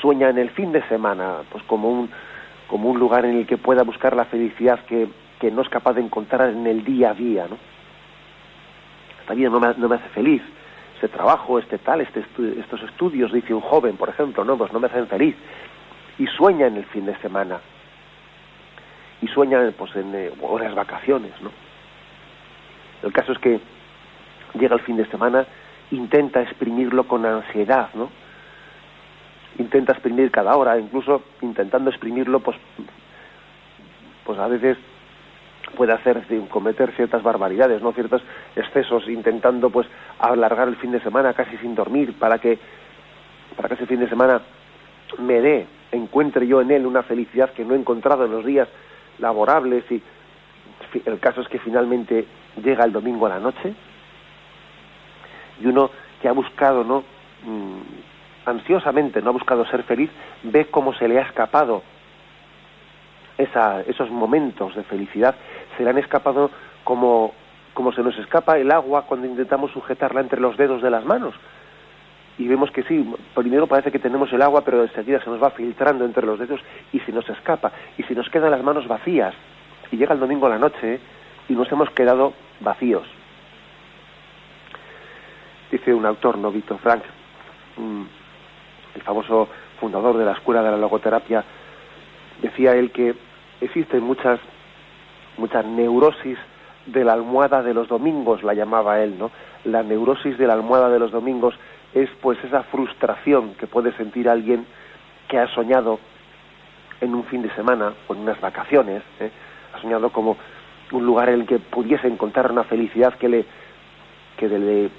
sueña 0.00 0.30
en 0.30 0.38
el 0.38 0.50
fin 0.50 0.72
de 0.72 0.82
semana, 0.88 1.42
pues 1.50 1.62
como 1.64 1.90
un, 1.90 2.10
como 2.68 2.90
un 2.90 2.98
lugar 2.98 3.24
en 3.24 3.38
el 3.38 3.46
que 3.46 3.56
pueda 3.56 3.82
buscar 3.82 4.16
la 4.16 4.24
felicidad 4.24 4.80
que, 4.86 5.08
que 5.40 5.50
no 5.50 5.62
es 5.62 5.68
capaz 5.68 5.94
de 5.94 6.02
encontrar 6.02 6.50
en 6.50 6.66
el 6.66 6.84
día 6.84 7.10
a 7.10 7.14
día, 7.14 7.46
¿no? 7.48 7.56
esta 9.20 9.34
vida 9.34 9.50
no 9.50 9.58
me, 9.58 9.74
no 9.76 9.88
me 9.88 9.96
hace 9.96 10.08
feliz, 10.10 10.40
este 10.94 11.08
trabajo, 11.08 11.58
este 11.58 11.78
tal, 11.78 12.00
este 12.00 12.24
estos 12.58 12.82
estudios, 12.82 13.32
dice 13.32 13.52
un 13.52 13.60
joven, 13.60 13.96
por 13.96 14.08
ejemplo, 14.08 14.44
no, 14.44 14.56
pues 14.56 14.72
no 14.72 14.80
me 14.80 14.86
hacen 14.86 15.08
feliz. 15.08 15.34
Y 16.18 16.26
sueña 16.28 16.68
en 16.68 16.76
el 16.76 16.84
fin 16.86 17.04
de 17.04 17.16
semana. 17.18 17.58
Y 19.20 19.26
sueña 19.28 19.60
pues, 19.76 19.94
en 19.96 20.14
eh, 20.14 20.32
las 20.60 20.74
vacaciones, 20.74 21.32
¿no? 21.42 21.50
El 23.02 23.12
caso 23.12 23.32
es 23.32 23.38
que 23.38 23.60
llega 24.54 24.76
el 24.76 24.82
fin 24.82 24.96
de 24.96 25.06
semana, 25.06 25.44
intenta 25.90 26.40
exprimirlo 26.40 27.04
con 27.06 27.26
ansiedad, 27.26 27.90
¿no? 27.94 28.10
Intenta 29.58 29.92
exprimir 29.92 30.30
cada 30.30 30.56
hora, 30.56 30.78
incluso 30.78 31.22
intentando 31.40 31.90
exprimirlo, 31.90 32.40
pues, 32.40 32.56
pues 34.24 34.38
a 34.38 34.48
veces 34.48 34.76
puede 35.76 35.92
hacer 35.92 36.22
cometer 36.48 36.92
ciertas 36.92 37.22
barbaridades, 37.22 37.82
no 37.82 37.92
ciertos 37.92 38.22
excesos, 38.54 39.08
intentando 39.08 39.70
pues 39.70 39.86
alargar 40.18 40.68
el 40.68 40.76
fin 40.76 40.92
de 40.92 41.00
semana 41.00 41.34
casi 41.34 41.56
sin 41.58 41.74
dormir 41.74 42.14
para 42.18 42.38
que 42.38 42.58
para 43.56 43.68
que 43.68 43.74
ese 43.74 43.86
fin 43.86 44.00
de 44.00 44.08
semana 44.08 44.40
me 45.18 45.40
dé, 45.40 45.66
encuentre 45.92 46.46
yo 46.46 46.60
en 46.60 46.70
él 46.70 46.86
una 46.86 47.02
felicidad 47.02 47.52
que 47.52 47.64
no 47.64 47.74
he 47.74 47.78
encontrado 47.78 48.24
en 48.24 48.32
los 48.32 48.44
días 48.44 48.68
laborables 49.18 49.84
y 49.90 50.02
el 51.04 51.18
caso 51.18 51.40
es 51.40 51.48
que 51.48 51.58
finalmente 51.58 52.26
llega 52.62 52.84
el 52.84 52.92
domingo 52.92 53.26
a 53.26 53.30
la 53.30 53.40
noche 53.40 53.74
y 55.60 55.66
uno 55.66 55.90
que 56.20 56.28
ha 56.28 56.32
buscado, 56.32 56.84
¿no? 56.84 57.02
Mm, 58.46 58.50
ansiosamente, 58.50 59.22
no 59.22 59.30
ha 59.30 59.32
buscado 59.32 59.66
ser 59.66 59.82
feliz, 59.82 60.10
ve 60.42 60.66
cómo 60.66 60.94
se 60.94 61.08
le 61.08 61.18
ha 61.18 61.22
escapado 61.22 61.82
esa, 63.38 63.82
esos 63.82 64.10
momentos 64.10 64.74
de 64.74 64.82
felicidad 64.84 65.34
se 65.76 65.84
le 65.84 65.90
han 65.90 65.98
escapado 65.98 66.50
como, 66.84 67.34
como 67.74 67.92
se 67.92 68.02
nos 68.02 68.16
escapa 68.18 68.58
el 68.58 68.70
agua 68.72 69.02
cuando 69.02 69.26
intentamos 69.26 69.72
sujetarla 69.72 70.20
entre 70.20 70.40
los 70.40 70.56
dedos 70.56 70.82
de 70.82 70.90
las 70.90 71.04
manos. 71.04 71.34
Y 72.38 72.48
vemos 72.48 72.70
que 72.70 72.82
sí, 72.82 73.14
primero 73.34 73.66
parece 73.66 73.90
que 73.90 73.98
tenemos 73.98 74.32
el 74.32 74.42
agua, 74.42 74.62
pero 74.62 74.82
enseguida 74.82 75.20
se 75.22 75.30
nos 75.30 75.42
va 75.42 75.50
filtrando 75.50 76.04
entre 76.04 76.26
los 76.26 76.38
dedos 76.38 76.60
y 76.92 77.00
se 77.00 77.12
nos 77.12 77.28
escapa. 77.28 77.72
Y 77.96 78.02
se 78.02 78.14
nos 78.14 78.28
quedan 78.28 78.50
las 78.50 78.62
manos 78.62 78.86
vacías. 78.86 79.34
Y 79.90 79.96
llega 79.96 80.12
el 80.12 80.20
domingo 80.20 80.46
a 80.46 80.50
la 80.50 80.58
noche 80.58 81.00
y 81.48 81.54
nos 81.54 81.70
hemos 81.72 81.90
quedado 81.90 82.34
vacíos. 82.60 83.06
Dice 85.70 85.94
un 85.94 86.04
autor, 86.04 86.36
¿no? 86.36 86.50
Víctor 86.50 86.78
Frank, 86.78 87.02
el 88.96 89.02
famoso 89.02 89.48
fundador 89.78 90.16
de 90.16 90.24
la 90.24 90.32
Escuela 90.32 90.62
de 90.62 90.70
la 90.70 90.76
Logoterapia, 90.76 91.44
decía 92.42 92.74
él 92.74 92.90
que 92.90 93.14
existen 93.60 94.02
muchas 94.02 94.40
muchas 95.38 95.64
neurosis 95.66 96.38
de 96.86 97.04
la 97.04 97.12
almohada 97.12 97.62
de 97.62 97.74
los 97.74 97.88
domingos, 97.88 98.42
la 98.42 98.54
llamaba 98.54 99.02
él, 99.02 99.18
¿no? 99.18 99.30
La 99.64 99.82
neurosis 99.82 100.38
de 100.38 100.46
la 100.46 100.54
almohada 100.54 100.88
de 100.88 100.98
los 100.98 101.10
domingos 101.10 101.54
es 101.94 102.08
pues 102.22 102.42
esa 102.44 102.62
frustración 102.64 103.54
que 103.54 103.66
puede 103.66 103.92
sentir 103.92 104.28
alguien 104.28 104.66
que 105.28 105.38
ha 105.38 105.46
soñado 105.48 105.98
en 107.00 107.14
un 107.14 107.24
fin 107.24 107.42
de 107.42 107.50
semana 107.54 107.92
o 108.08 108.14
en 108.14 108.20
unas 108.20 108.40
vacaciones, 108.40 109.02
¿eh? 109.20 109.30
ha 109.74 109.80
soñado 109.80 110.10
como 110.10 110.36
un 110.92 111.04
lugar 111.04 111.28
en 111.28 111.40
el 111.40 111.46
que 111.46 111.58
pudiese 111.58 112.06
encontrar 112.06 112.50
una 112.50 112.64
felicidad 112.64 113.14
que 113.14 113.28
le 113.28 113.44
que 114.36 114.48
le, 114.48 114.90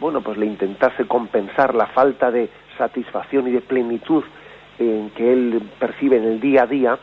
bueno 0.00 0.22
pues 0.22 0.38
le 0.38 0.46
intentase 0.46 1.06
compensar 1.06 1.74
la 1.74 1.86
falta 1.86 2.30
de 2.30 2.48
satisfacción 2.78 3.48
y 3.48 3.52
de 3.52 3.60
plenitud 3.60 4.24
en 4.78 5.10
que 5.10 5.32
él 5.32 5.62
percibe 5.78 6.16
en 6.16 6.24
el 6.24 6.40
día 6.40 6.62
a 6.62 6.66
día 6.66 6.98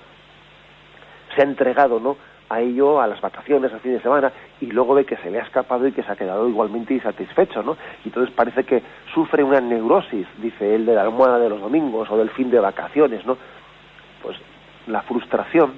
se 1.35 1.41
ha 1.41 1.45
entregado 1.45 1.99
no 1.99 2.17
a 2.47 2.61
ello 2.61 3.01
a 3.01 3.07
las 3.07 3.19
vacaciones 3.21 3.73
al 3.73 3.81
fin 3.81 3.93
de 3.93 4.01
semana 4.01 4.31
y 4.61 4.67
luego 4.67 4.93
ve 4.93 5.05
que 5.05 5.17
se 5.17 5.29
le 5.29 5.39
ha 5.39 5.43
escapado 5.43 5.87
y 5.87 5.91
que 5.91 6.03
se 6.03 6.11
ha 6.11 6.15
quedado 6.15 6.47
igualmente 6.47 6.93
insatisfecho 6.93 7.61
no 7.61 7.75
y 8.03 8.07
entonces 8.07 8.33
parece 8.33 8.63
que 8.63 8.81
sufre 9.13 9.43
una 9.43 9.59
neurosis 9.59 10.27
dice 10.37 10.75
él 10.75 10.85
de 10.85 10.95
la 10.95 11.01
almohada 11.01 11.37
de 11.37 11.49
los 11.49 11.59
domingos 11.59 12.09
o 12.09 12.17
del 12.17 12.29
fin 12.29 12.49
de 12.49 12.59
vacaciones 12.59 13.25
no 13.25 13.37
pues 14.23 14.37
la 14.87 15.01
frustración 15.01 15.73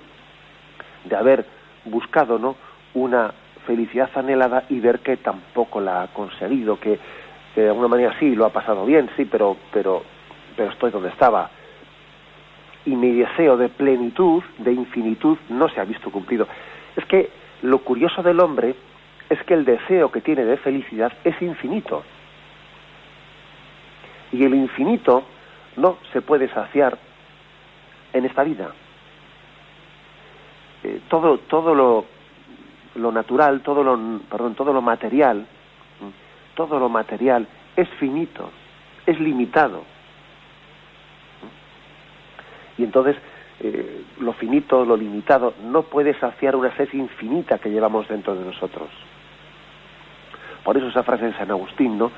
de 1.05 1.15
haber 1.15 1.45
buscado 1.85 2.37
no 2.37 2.55
una 2.93 3.33
felicidad 3.67 4.09
anhelada 4.15 4.63
y 4.69 4.79
ver 4.79 4.99
que 4.99 5.17
tampoco 5.17 5.81
la 5.81 6.03
ha 6.03 6.07
conseguido, 6.07 6.79
que, 6.79 6.97
de 7.61 7.69
alguna 7.69 7.87
manera 7.87 8.15
sí 8.19 8.35
lo 8.35 8.45
ha 8.45 8.49
pasado 8.49 8.85
bien, 8.85 9.09
sí, 9.15 9.25
pero, 9.25 9.57
pero, 9.71 10.03
pero 10.55 10.71
estoy 10.71 10.91
donde 10.91 11.09
estaba. 11.09 11.49
Y 12.85 12.95
mi 12.95 13.11
deseo 13.11 13.57
de 13.57 13.69
plenitud, 13.69 14.43
de 14.59 14.71
infinitud, 14.71 15.37
no 15.49 15.67
se 15.69 15.81
ha 15.81 15.83
visto 15.83 16.11
cumplido. 16.11 16.47
Es 16.95 17.05
que 17.05 17.29
lo 17.63 17.79
curioso 17.79 18.21
del 18.21 18.39
hombre 18.39 18.75
es 19.29 19.43
que 19.43 19.55
el 19.55 19.65
deseo 19.65 20.11
que 20.11 20.21
tiene 20.21 20.45
de 20.45 20.57
felicidad 20.57 21.11
es 21.23 21.41
infinito. 21.41 22.03
Y 24.31 24.43
el 24.43 24.53
infinito 24.53 25.23
no 25.77 25.97
se 26.13 26.21
puede 26.21 26.49
saciar 26.49 26.97
en 28.13 28.25
esta 28.25 28.43
vida. 28.43 28.71
Eh, 30.83 31.01
todo, 31.09 31.39
todo 31.39 31.73
lo, 31.73 32.05
lo 32.95 33.11
natural, 33.11 33.61
todo 33.61 33.83
lo, 33.83 34.19
perdón, 34.29 34.55
todo 34.55 34.73
lo 34.73 34.81
material, 34.81 35.45
todo 36.57 36.77
lo 36.77 36.89
material 36.89 37.47
es 37.77 37.87
finito, 37.99 38.51
es 39.05 39.17
limitado. 39.19 39.83
Y 42.77 42.83
entonces 42.83 43.15
eh, 43.61 44.03
lo 44.19 44.33
finito, 44.33 44.83
lo 44.83 44.97
limitado, 44.97 45.53
no 45.63 45.83
puede 45.83 46.19
saciar 46.19 46.57
una 46.57 46.75
sed 46.75 46.89
infinita 46.91 47.59
que 47.59 47.69
llevamos 47.69 48.09
dentro 48.09 48.35
de 48.35 48.43
nosotros. 48.43 48.89
Por 50.65 50.75
eso 50.75 50.87
esa 50.87 51.03
frase 51.03 51.27
de 51.27 51.37
San 51.37 51.49
Agustín, 51.49 51.97
¿no? 51.97 52.11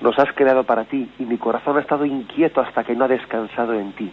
Nos 0.00 0.18
has 0.18 0.32
creado 0.32 0.64
para 0.64 0.84
ti 0.84 1.08
y 1.20 1.24
mi 1.24 1.38
corazón 1.38 1.76
ha 1.76 1.80
estado 1.80 2.04
inquieto 2.04 2.60
hasta 2.60 2.82
que 2.82 2.96
no 2.96 3.04
ha 3.04 3.08
descansado 3.08 3.74
en 3.74 3.92
ti. 3.92 4.10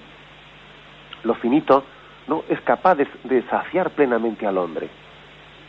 Lo 1.24 1.34
finito 1.34 1.84
no 2.28 2.44
es 2.50 2.62
capaz 2.62 2.96
de 2.96 3.42
saciar 3.50 3.90
plenamente 3.92 4.46
al 4.46 4.60
hombre 4.60 4.90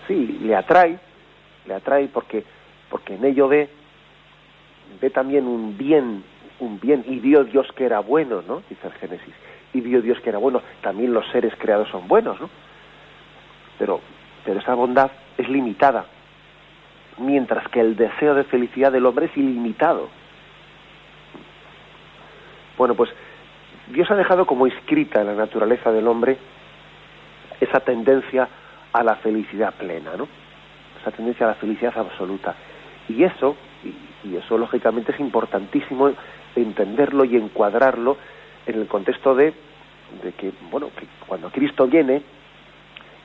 sí, 0.07 0.38
le 0.42 0.54
atrae, 0.54 0.99
le 1.66 1.75
atrae 1.75 2.09
porque, 2.09 2.45
porque 2.93 3.15
en 3.15 3.25
ello 3.25 3.49
ve, 3.49 3.71
ve 5.01 5.09
también 5.09 5.47
un 5.47 5.79
bien, 5.79 6.23
un 6.61 6.79
bien, 6.79 7.03
y 7.09 7.19
vio 7.21 7.43
Dios 7.43 7.66
que 7.75 7.87
era 7.87 8.01
bueno, 8.01 8.43
¿no? 8.47 8.62
Dice 8.69 8.87
el 8.87 8.93
Génesis, 8.93 9.35
y 9.73 9.81
vio 9.81 10.03
Dios 10.03 10.21
que 10.21 10.29
era 10.29 10.38
bueno, 10.38 10.61
también 10.83 11.14
los 11.14 11.27
seres 11.31 11.55
creados 11.57 11.88
son 11.88 12.07
buenos, 12.07 12.38
¿no? 12.38 12.51
Pero, 13.79 14.01
pero 14.45 14.61
esa 14.61 14.75
bondad 14.75 15.11
es 15.38 15.49
limitada, 15.49 16.05
mientras 17.16 17.66
que 17.69 17.81
el 17.81 17.97
deseo 17.97 18.35
de 18.35 18.45
felicidad 18.45 18.93
del 18.93 19.07
hombre 19.07 19.27
es 19.27 19.37
ilimitado. 19.38 20.11
Bueno, 22.77 22.95
pues 22.95 23.09
Dios 23.88 24.11
ha 24.11 24.16
dejado 24.16 24.47
como 24.47 24.66
escrita 24.66 25.23
en 25.23 25.29
la 25.29 25.35
naturaleza 25.35 25.90
del 25.90 26.07
hombre 26.07 26.37
esa 27.59 27.81
tendencia 27.81 28.49
a 28.93 29.03
la 29.03 29.16
felicidad 29.16 29.73
plena, 29.73 30.11
¿no? 30.14 30.29
Esa 31.01 31.11
tendencia 31.11 31.47
a 31.47 31.51
la 31.51 31.55
felicidad 31.55 31.97
absoluta. 31.97 32.55
Y 33.09 33.25
eso, 33.25 33.57
y, 34.25 34.37
eso 34.37 34.57
lógicamente 34.59 35.12
es 35.12 35.21
importantísimo 35.21 36.12
entenderlo 36.55 37.25
y 37.25 37.37
encuadrarlo 37.37 38.17
en 38.67 38.81
el 38.81 38.87
contexto 38.87 39.35
de, 39.35 39.53
de 40.23 40.33
que, 40.33 40.53
bueno, 40.71 40.91
que 40.97 41.07
cuando 41.27 41.51
Cristo 41.51 41.87
viene 41.87 42.23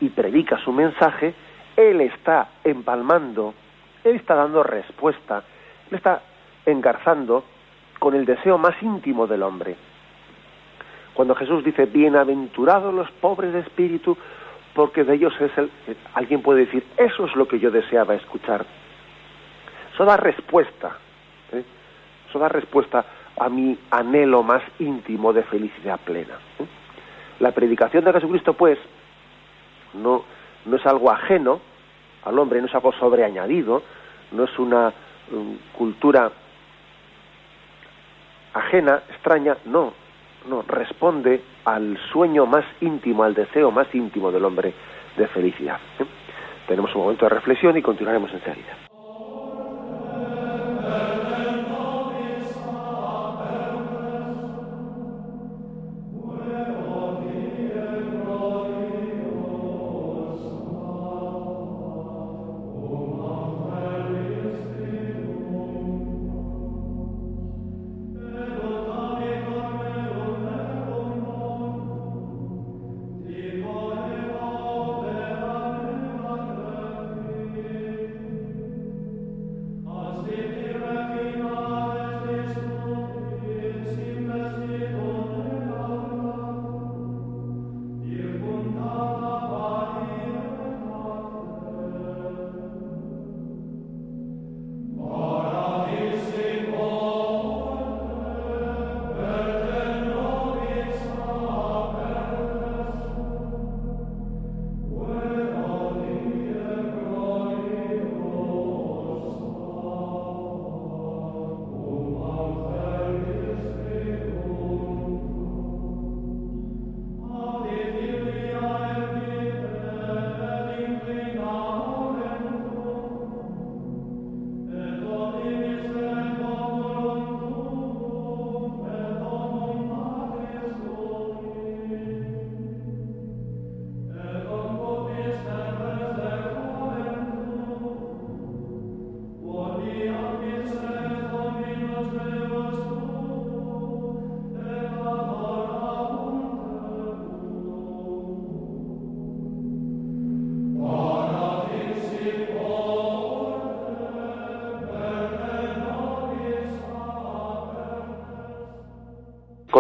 y 0.02 0.10
predica 0.10 0.58
su 0.58 0.72
mensaje, 0.72 1.34
Él 1.76 2.02
está 2.02 2.50
empalmando, 2.64 3.54
Él 4.04 4.16
está 4.16 4.36
dando 4.36 4.64
respuesta, 4.64 5.44
Él 5.90 5.98
está 5.98 6.22
engarzando 6.66 7.44
con 8.00 8.16
el 8.16 8.26
deseo 8.26 8.58
más 8.58 8.82
íntimo 8.82 9.28
del 9.28 9.44
hombre. 9.44 9.76
Cuando 11.14 11.34
Jesús 11.36 11.64
dice, 11.64 11.86
bienaventurados 11.86 12.94
los 12.94 13.10
pobres 13.12 13.54
de 13.54 13.62
espíritu, 13.62 14.16
porque 14.76 15.04
de 15.04 15.16
ellos 15.16 15.34
es 15.42 15.58
el... 15.58 15.72
Alguien 16.14 16.44
puede 16.44 16.66
decir, 16.66 16.84
eso 16.96 17.26
es 17.26 17.36
lo 17.36 17.48
que 17.48 17.58
yo 17.58 17.72
deseaba 17.72 18.14
escuchar. 18.14 18.66
Eso 19.98 20.06
da 20.06 20.16
respuesta. 20.16 20.96
¿eh? 21.52 21.64
Eso 22.30 22.38
da 22.38 22.48
respuesta 22.48 23.04
a 23.36 23.50
mi 23.50 23.76
anhelo 23.90 24.44
más 24.44 24.62
íntimo 24.78 25.34
de 25.34 25.42
felicidad 25.42 26.00
plena. 26.02 26.36
¿eh? 26.60 26.66
La 27.40 27.52
predicación 27.52 28.06
de 28.06 28.14
Jesucristo, 28.14 28.54
pues, 28.54 28.78
no, 29.96 30.24
no 30.66 30.76
es 30.76 30.86
algo 30.86 31.10
ajeno 31.10 31.60
al 32.26 32.38
hombre, 32.38 32.62
no 32.62 32.68
es 32.68 32.76
algo 32.76 32.94
sobreañadido, 32.94 33.82
no 34.34 34.44
es 34.44 34.60
una 34.60 34.94
cultura 35.76 36.32
ajena, 38.54 39.02
extraña, 39.10 39.58
no, 39.66 39.94
no, 40.48 40.62
responde 40.62 41.42
al 41.66 41.98
sueño 42.12 42.46
más 42.46 42.66
íntimo, 42.82 43.24
al 43.24 43.34
deseo 43.34 43.72
más 43.72 43.88
íntimo 43.96 44.32
del 44.32 44.46
hombre 44.46 44.76
de 45.18 45.28
felicidad. 45.30 45.80
¿eh? 45.98 46.06
Tenemos 46.68 46.94
un 46.94 47.02
momento 47.02 47.26
de 47.26 47.30
reflexión 47.30 47.76
y 47.78 47.82
continuaremos 47.82 48.32
enseguida. 48.32 48.87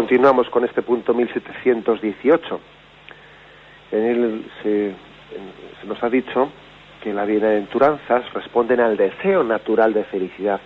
Continuamos 0.07 0.49
con 0.49 0.63
este 0.63 0.81
punto 0.83 1.13
1718. 1.13 2.61
En 3.91 4.05
él 4.05 4.45
se, 4.63 4.93
nos 5.85 6.01
ha 6.01 6.09
dicho 6.09 6.49
que 7.03 7.13
las 7.13 7.27
bienaventuranzas 7.27 8.33
responden 8.33 8.79
al 8.79 8.95
deseo 8.95 9.43
natural 9.43 9.93
de 9.93 10.05
felicidad 10.05 10.61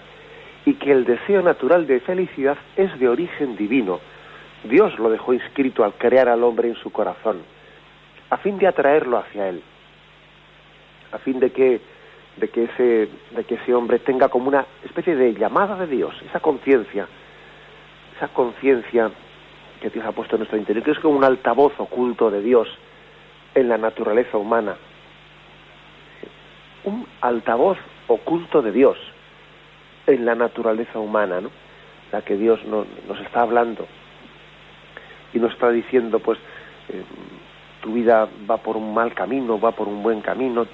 y 0.64 0.76
que 0.76 0.92
el 0.92 1.06
deseo 1.06 1.42
natural 1.42 1.88
de 1.88 2.02
felicidad 2.02 2.56
es 2.76 3.00
de 3.00 3.10
origen 3.10 3.56
divino. 3.56 4.00
Dios 4.64 5.00
lo 5.00 5.10
dejó 5.10 5.34
inscrito 5.34 5.84
al 5.84 5.94
crear 5.94 6.30
al 6.30 6.44
hombre 6.44 6.68
en 6.68 6.76
su 6.76 6.92
corazón, 6.92 7.42
a 8.30 8.38
fin 8.38 8.60
de 8.60 8.68
atraerlo 8.68 9.18
hacia 9.18 9.50
él, 9.50 9.64
a 11.14 11.18
fin 11.18 11.40
de 11.40 11.52
que, 11.52 11.82
de 12.38 12.48
que, 12.50 12.66
ese, 12.66 13.10
de 13.36 13.44
que 13.46 13.56
ese 13.56 13.74
hombre 13.74 13.98
tenga 13.98 14.30
como 14.30 14.50
una 14.50 14.68
especie 14.86 15.16
de 15.16 15.34
llamada 15.34 15.78
de 15.78 15.88
Dios, 15.88 16.14
esa 16.30 16.40
conciencia, 16.40 17.08
esa 18.18 18.28
conciencia 18.28 19.10
que 19.82 19.90
Dios 19.90 20.06
ha 20.06 20.12
puesto 20.12 20.36
en 20.36 20.42
nuestro 20.42 20.58
interior, 20.58 20.86
que 20.86 20.92
es 20.92 21.00
como 21.00 21.18
un 21.18 21.24
altavoz 21.24 21.74
oculto 21.80 22.30
de 22.30 22.42
Dios 22.42 22.68
en 23.56 23.68
la 23.68 23.78
naturaleza 23.78 24.38
humana. 24.38 24.76
Un 26.84 27.06
altavoz 27.20 27.78
oculto 28.08 28.62
de 28.62 28.72
Dios 28.72 28.98
en 30.08 30.26
la 30.26 30.36
naturaleza 30.36 31.00
humana, 31.00 31.42
¿no? 31.42 31.50
La 32.12 32.22
que 32.22 32.38
Dios 32.38 32.64
nos 32.66 32.88
está 33.26 33.42
hablando 33.42 33.88
y 35.34 35.40
nos 35.40 35.52
está 35.54 35.70
diciendo, 35.72 36.20
pues, 36.20 36.38
eh, 36.90 37.04
tu 37.82 37.94
vida 37.94 38.28
va 38.50 38.58
por 38.58 38.78
un 38.78 38.94
mal 38.94 39.14
camino, 39.14 39.60
va 39.60 39.72
por 39.72 39.88
un 39.88 40.04
buen 40.04 40.22
camino, 40.22 40.68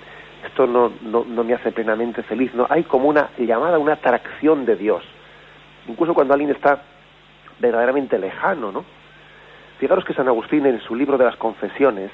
esto 0.46 0.68
no, 0.68 0.92
no, 1.02 1.24
no 1.26 1.44
me 1.44 1.54
hace 1.54 1.72
plenamente 1.72 2.24
feliz, 2.24 2.54
no, 2.54 2.66
hay 2.70 2.84
como 2.84 3.08
una 3.08 3.30
llamada, 3.38 3.78
una 3.78 3.94
atracción 3.94 4.66
de 4.66 4.76
Dios. 4.76 5.04
Incluso 5.88 6.14
cuando 6.14 6.34
alguien 6.34 6.52
está 6.52 6.82
verdaderamente 7.60 8.18
lejano, 8.18 8.72
¿no? 8.72 8.97
Fijaros 9.80 10.06
que 10.06 10.14
San 10.14 10.28
Agustín 10.28 10.66
en 10.66 10.80
su 10.82 10.96
libro 10.96 11.18
de 11.18 11.26
las 11.26 11.36
confesiones, 11.36 12.12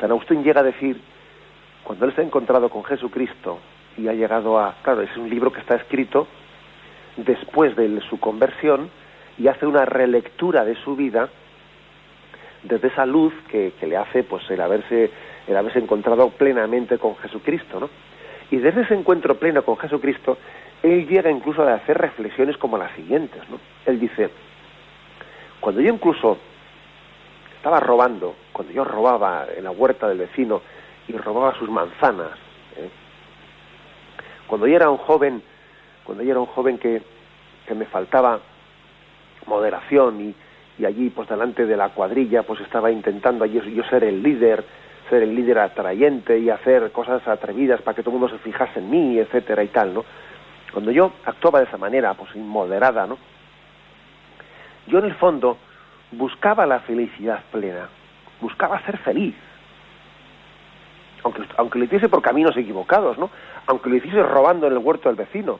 San 0.00 0.10
Agustín 0.10 0.42
llega 0.42 0.60
a 0.60 0.64
decir, 0.64 1.00
cuando 1.84 2.04
él 2.04 2.14
se 2.14 2.20
ha 2.20 2.24
encontrado 2.24 2.68
con 2.68 2.84
Jesucristo 2.84 3.58
y 3.96 4.08
ha 4.08 4.12
llegado 4.12 4.58
a, 4.58 4.74
claro, 4.82 5.00
es 5.00 5.16
un 5.16 5.30
libro 5.30 5.52
que 5.52 5.60
está 5.60 5.76
escrito 5.76 6.26
después 7.16 7.74
de 7.76 8.00
su 8.10 8.20
conversión 8.20 8.90
y 9.38 9.48
hace 9.48 9.66
una 9.66 9.86
relectura 9.86 10.64
de 10.64 10.74
su 10.76 10.96
vida 10.96 11.30
desde 12.62 12.88
esa 12.88 13.06
luz 13.06 13.32
que, 13.48 13.72
le 13.82 13.96
hace 13.96 14.22
pues 14.22 14.48
el 14.50 14.60
haberse 14.60 15.10
el 15.46 15.56
haberse 15.56 15.78
encontrado 15.78 16.30
plenamente 16.30 16.98
con 16.98 17.16
Jesucristo, 17.16 17.78
¿no? 17.78 17.88
Y 18.50 18.56
desde 18.56 18.82
ese 18.82 18.94
encuentro 18.94 19.36
pleno 19.36 19.64
con 19.64 19.76
Jesucristo, 19.76 20.38
él 20.82 21.06
llega 21.06 21.30
incluso 21.30 21.62
a 21.62 21.74
hacer 21.74 21.96
reflexiones 21.98 22.56
como 22.56 22.76
las 22.76 22.92
siguientes, 22.96 23.40
¿no? 23.48 23.60
Él 23.86 24.00
dice, 24.00 24.28
cuando 25.66 25.82
yo 25.82 25.92
incluso 25.92 26.38
estaba 27.56 27.80
robando, 27.80 28.36
cuando 28.52 28.72
yo 28.72 28.84
robaba 28.84 29.46
en 29.52 29.64
la 29.64 29.72
huerta 29.72 30.06
del 30.06 30.18
vecino 30.18 30.62
y 31.08 31.12
robaba 31.14 31.58
sus 31.58 31.68
manzanas, 31.68 32.38
¿eh? 32.76 32.88
cuando 34.46 34.68
yo 34.68 34.76
era 34.76 34.88
un 34.88 34.98
joven, 34.98 35.42
cuando 36.04 36.22
yo 36.22 36.30
era 36.30 36.38
un 36.38 36.46
joven 36.46 36.78
que, 36.78 37.02
que 37.66 37.74
me 37.74 37.84
faltaba 37.86 38.38
moderación 39.46 40.34
y, 40.78 40.84
allí 40.84 41.10
pues 41.10 41.28
delante 41.28 41.66
de 41.66 41.76
la 41.76 41.88
cuadrilla 41.88 42.44
pues 42.44 42.60
estaba 42.60 42.92
intentando 42.92 43.44
yo 43.44 43.60
ser 43.90 44.04
el 44.04 44.22
líder 44.22 44.64
ser 45.10 45.24
el 45.24 45.34
líder 45.34 45.58
atrayente 45.58 46.38
y 46.38 46.48
hacer 46.48 46.92
cosas 46.92 47.26
atrevidas 47.26 47.82
para 47.82 47.96
que 47.96 48.04
todo 48.04 48.14
el 48.14 48.20
mundo 48.20 48.36
se 48.36 48.40
fijase 48.40 48.78
en 48.78 48.88
mí 48.88 49.18
etcétera 49.18 49.64
y 49.64 49.68
tal 49.68 49.94
no 49.94 50.04
cuando 50.72 50.92
yo 50.92 51.10
actuaba 51.24 51.58
de 51.58 51.64
esa 51.64 51.76
manera 51.76 52.14
pues 52.14 52.36
inmoderada 52.36 53.04
no 53.04 53.18
yo 54.86 54.98
en 54.98 55.06
el 55.06 55.14
fondo 55.14 55.58
buscaba 56.12 56.66
la 56.66 56.80
felicidad 56.80 57.42
plena. 57.50 57.88
Buscaba 58.40 58.80
ser 58.82 58.98
feliz. 58.98 59.34
Aunque, 61.24 61.42
aunque 61.56 61.78
lo 61.78 61.84
hiciese 61.86 62.08
por 62.08 62.22
caminos 62.22 62.56
equivocados 62.56 63.18
no 63.18 63.30
aunque 63.66 63.90
lo 63.90 63.96
hiciese 63.96 64.22
robando 64.22 64.66
en 64.66 64.72
el 64.72 64.78
huerto 64.78 65.08
del 65.08 65.16
vecino. 65.16 65.58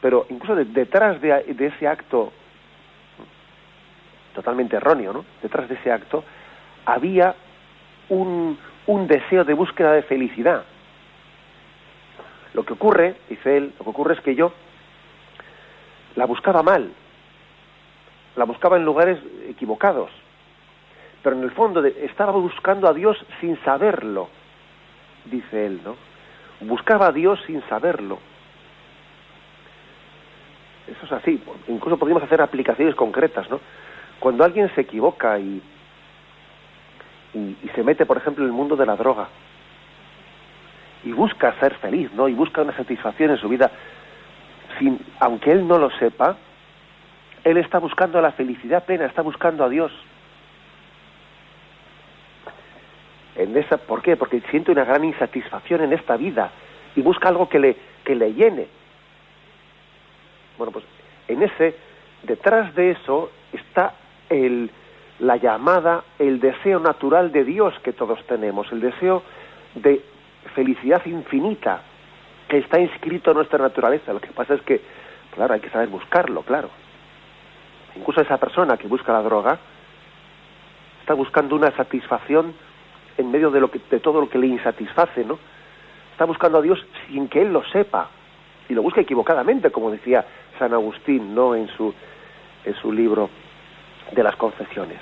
Pero 0.00 0.26
incluso 0.30 0.56
detrás 0.56 1.20
de, 1.20 1.54
de 1.54 1.66
ese 1.66 1.88
acto 1.88 2.32
totalmente 4.34 4.76
erróneo, 4.76 5.12
¿no? 5.12 5.24
Detrás 5.42 5.68
de 5.68 5.76
ese 5.76 5.90
acto 5.90 6.24
había 6.84 7.34
un, 8.08 8.58
un 8.86 9.06
deseo 9.06 9.44
de 9.44 9.54
búsqueda 9.54 9.92
de 9.92 10.02
felicidad. 10.02 10.64
Lo 12.52 12.64
que 12.64 12.74
ocurre, 12.74 13.16
dice 13.28 13.56
él, 13.56 13.72
lo 13.78 13.84
que 13.84 13.90
ocurre 13.90 14.14
es 14.14 14.20
que 14.20 14.34
yo 14.34 14.52
la 16.14 16.26
buscaba 16.26 16.62
mal, 16.62 16.90
la 18.36 18.44
buscaba 18.44 18.76
en 18.76 18.84
lugares 18.84 19.18
equivocados, 19.48 20.10
pero 21.22 21.36
en 21.36 21.42
el 21.42 21.50
fondo 21.50 21.84
estaba 21.84 22.32
buscando 22.32 22.88
a 22.88 22.92
Dios 22.92 23.16
sin 23.40 23.58
saberlo, 23.64 24.28
dice 25.24 25.66
él, 25.66 25.80
¿no? 25.84 25.96
Buscaba 26.60 27.08
a 27.08 27.12
Dios 27.12 27.40
sin 27.46 27.62
saberlo. 27.68 28.18
Eso 30.86 31.04
es 31.04 31.12
así, 31.12 31.42
incluso 31.66 31.98
podríamos 31.98 32.22
hacer 32.22 32.40
aplicaciones 32.40 32.94
concretas, 32.94 33.50
¿no? 33.50 33.60
Cuando 34.20 34.44
alguien 34.44 34.72
se 34.74 34.82
equivoca 34.82 35.38
y, 35.38 35.60
y, 37.34 37.68
se 37.74 37.82
mete, 37.82 38.06
por 38.06 38.18
ejemplo, 38.18 38.44
en 38.44 38.50
el 38.50 38.56
mundo 38.56 38.76
de 38.76 38.86
la 38.86 38.96
droga 38.96 39.28
y 41.04 41.12
busca 41.12 41.58
ser 41.58 41.74
feliz, 41.76 42.12
¿no? 42.12 42.28
Y 42.28 42.34
busca 42.34 42.62
una 42.62 42.76
satisfacción 42.76 43.30
en 43.30 43.38
su 43.38 43.48
vida, 43.48 43.70
sin, 44.78 44.98
aunque 45.20 45.52
él 45.52 45.66
no 45.66 45.78
lo 45.78 45.90
sepa, 45.98 46.36
él 47.46 47.58
está 47.58 47.78
buscando 47.78 48.20
la 48.20 48.32
felicidad 48.32 48.84
plena, 48.84 49.06
está 49.06 49.22
buscando 49.22 49.62
a 49.62 49.68
Dios. 49.68 49.92
En 53.36 53.56
esa, 53.56 53.76
¿Por 53.76 54.02
qué? 54.02 54.16
Porque 54.16 54.40
siente 54.50 54.72
una 54.72 54.84
gran 54.84 55.04
insatisfacción 55.04 55.82
en 55.82 55.92
esta 55.92 56.16
vida 56.16 56.50
y 56.96 57.02
busca 57.02 57.28
algo 57.28 57.48
que 57.48 57.60
le, 57.60 57.76
que 58.04 58.16
le 58.16 58.34
llene. 58.34 58.66
Bueno, 60.58 60.72
pues 60.72 60.84
en 61.28 61.40
ese, 61.40 61.76
detrás 62.24 62.74
de 62.74 62.90
eso 62.90 63.30
está 63.52 63.94
el, 64.28 64.68
la 65.20 65.36
llamada, 65.36 66.02
el 66.18 66.40
deseo 66.40 66.80
natural 66.80 67.30
de 67.30 67.44
Dios 67.44 67.78
que 67.84 67.92
todos 67.92 68.26
tenemos, 68.26 68.72
el 68.72 68.80
deseo 68.80 69.22
de 69.76 70.02
felicidad 70.52 71.06
infinita 71.06 71.80
que 72.48 72.58
está 72.58 72.80
inscrito 72.80 73.30
en 73.30 73.36
nuestra 73.36 73.60
naturaleza. 73.60 74.12
Lo 74.12 74.20
que 74.20 74.32
pasa 74.32 74.54
es 74.54 74.62
que, 74.62 74.80
claro, 75.32 75.54
hay 75.54 75.60
que 75.60 75.70
saber 75.70 75.90
buscarlo, 75.90 76.42
claro. 76.42 76.70
Incluso 77.96 78.20
esa 78.20 78.36
persona 78.36 78.76
que 78.76 78.88
busca 78.88 79.12
la 79.12 79.22
droga 79.22 79.58
está 81.00 81.14
buscando 81.14 81.54
una 81.56 81.70
satisfacción 81.72 82.54
en 83.16 83.30
medio 83.30 83.50
de, 83.50 83.60
lo 83.60 83.70
que, 83.70 83.80
de 83.90 84.00
todo 84.00 84.20
lo 84.20 84.28
que 84.28 84.38
le 84.38 84.48
insatisface, 84.48 85.24
¿no? 85.24 85.38
Está 86.12 86.24
buscando 86.24 86.58
a 86.58 86.62
Dios 86.62 86.84
sin 87.08 87.28
que 87.28 87.42
él 87.42 87.52
lo 87.52 87.64
sepa 87.64 88.08
y 88.68 88.74
lo 88.74 88.82
busca 88.82 89.00
equivocadamente, 89.00 89.70
como 89.70 89.90
decía 89.90 90.24
San 90.58 90.72
Agustín, 90.72 91.34
¿no? 91.34 91.54
En 91.54 91.68
su 91.68 91.94
en 92.66 92.74
su 92.74 92.92
libro 92.92 93.30
de 94.12 94.22
las 94.22 94.36
confesiones. 94.36 94.98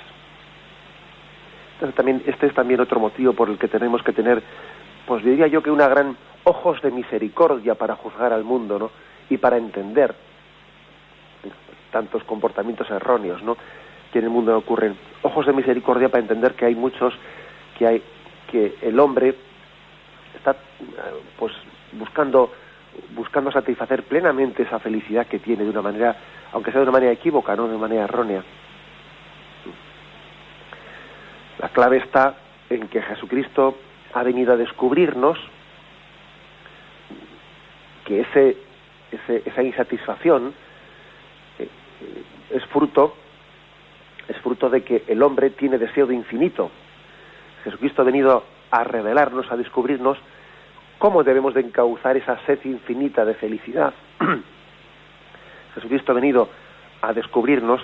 Entonces 1.73 1.95
también 1.95 2.23
este 2.25 2.47
es 2.47 2.53
también 2.53 2.79
otro 2.79 2.99
motivo 2.99 3.33
por 3.33 3.49
el 3.49 3.57
que 3.57 3.67
tenemos 3.67 4.01
que 4.03 4.13
tener, 4.13 4.41
pues 5.05 5.23
diría 5.23 5.47
yo 5.47 5.61
que 5.61 5.71
una 5.71 5.87
gran 5.87 6.15
ojos 6.43 6.81
de 6.81 6.91
misericordia 6.91 7.75
para 7.75 7.95
juzgar 7.95 8.31
al 8.31 8.43
mundo, 8.43 8.79
¿no? 8.79 8.91
Y 9.29 9.37
para 9.37 9.57
entender 9.57 10.15
tantos 11.95 12.25
comportamientos 12.25 12.91
erróneos, 12.91 13.41
¿no? 13.41 13.55
Que 14.11 14.19
en 14.19 14.25
el 14.25 14.29
mundo 14.29 14.57
ocurren. 14.57 14.97
Ojos 15.21 15.45
de 15.45 15.53
misericordia 15.53 16.09
para 16.09 16.21
entender 16.21 16.53
que 16.53 16.65
hay 16.65 16.75
muchos, 16.75 17.13
que 17.79 17.87
hay, 17.87 18.03
que 18.51 18.75
el 18.81 18.99
hombre 18.99 19.33
está, 20.35 20.57
pues, 21.39 21.53
buscando 21.93 22.51
buscando 23.13 23.49
satisfacer 23.51 24.03
plenamente 24.03 24.63
esa 24.63 24.79
felicidad 24.79 25.27
que 25.27 25.39
tiene 25.39 25.63
de 25.63 25.69
una 25.69 25.81
manera, 25.81 26.15
aunque 26.51 26.71
sea 26.71 26.79
de 26.79 26.83
una 26.83 26.93
manera 26.93 27.13
equívoca, 27.13 27.55
no 27.55 27.63
de 27.63 27.69
una 27.69 27.87
manera 27.87 28.03
errónea. 28.03 28.41
La 31.59 31.69
clave 31.69 31.97
está 31.97 32.35
en 32.69 32.87
que 32.89 33.01
Jesucristo 33.01 33.77
ha 34.13 34.23
venido 34.23 34.53
a 34.53 34.57
descubrirnos 34.57 35.37
que 38.05 38.21
ese, 38.21 38.57
esa 39.45 39.63
insatisfacción 39.63 40.47
eh, 40.47 40.64
es 42.51 42.65
fruto 42.65 43.15
es 44.27 44.37
fruto 44.37 44.69
de 44.69 44.83
que 44.83 45.03
el 45.07 45.21
hombre 45.21 45.51
tiene 45.51 45.77
deseo 45.77 46.07
de 46.07 46.15
infinito. 46.15 46.71
Jesucristo 47.63 48.01
ha 48.01 48.05
venido 48.05 48.43
a 48.71 48.83
revelarnos, 48.83 49.51
a 49.51 49.57
descubrirnos 49.57 50.17
cómo 50.97 51.23
debemos 51.23 51.53
de 51.53 51.61
encauzar 51.61 52.17
esa 52.17 52.37
sed 52.45 52.59
infinita 52.65 53.25
de 53.25 53.35
felicidad. 53.35 53.93
Jesucristo 55.75 56.11
ha 56.11 56.15
venido 56.15 56.49
a 57.01 57.13
descubrirnos 57.13 57.81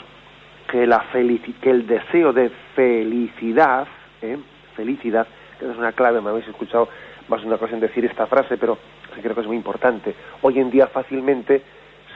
que, 0.69 0.87
la 0.87 1.05
que 1.11 1.69
el 1.69 1.85
deseo 1.85 2.33
de 2.33 2.49
felicidad, 2.75 3.87
¿eh? 4.21 4.37
felicidad, 4.75 5.27
que 5.59 5.69
es 5.69 5.77
una 5.77 5.91
clave, 5.91 6.21
me 6.21 6.29
habéis 6.29 6.47
escuchado 6.47 6.87
más 7.27 7.41
de 7.41 7.47
una 7.47 7.57
ocasión 7.57 7.79
decir 7.79 8.05
esta 8.05 8.25
frase, 8.25 8.57
pero 8.57 8.77
creo 9.21 9.35
que 9.35 9.41
es 9.41 9.47
muy 9.47 9.57
importante. 9.57 10.15
Hoy 10.41 10.59
en 10.59 10.71
día 10.71 10.87
fácilmente 10.87 11.61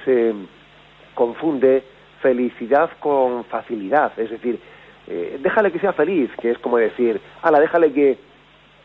se 0.03 0.33
confunde 1.13 1.94
felicidad 2.25 2.89
con 2.99 3.45
facilidad, 3.45 4.11
es 4.17 4.31
decir, 4.31 4.59
eh, 5.05 5.37
déjale 5.39 5.71
que 5.71 5.77
sea 5.77 5.93
feliz, 5.93 6.31
que 6.41 6.49
es 6.49 6.57
como 6.57 6.77
decir, 6.77 7.21
ala, 7.43 7.59
déjale 7.59 7.93
que, 7.93 8.17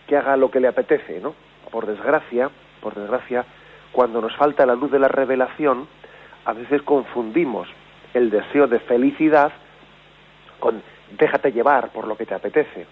que 0.06 0.14
haga 0.14 0.36
lo 0.36 0.50
que 0.50 0.60
le 0.60 0.68
apetece, 0.68 1.20
¿no? 1.20 1.34
Por 1.70 1.86
desgracia, 1.86 2.50
por 2.82 2.94
desgracia, 2.94 3.46
cuando 3.92 4.20
nos 4.20 4.36
falta 4.36 4.66
la 4.66 4.74
luz 4.74 4.90
de 4.90 4.98
la 4.98 5.08
revelación, 5.08 5.88
a 6.44 6.52
veces 6.52 6.82
confundimos 6.82 7.66
el 8.12 8.28
deseo 8.28 8.66
de 8.66 8.78
felicidad 8.80 9.52
con 10.58 10.82
déjate 11.18 11.50
llevar 11.50 11.92
por 11.92 12.06
lo 12.06 12.18
que 12.18 12.26
te 12.26 12.34
apetece. 12.34 12.86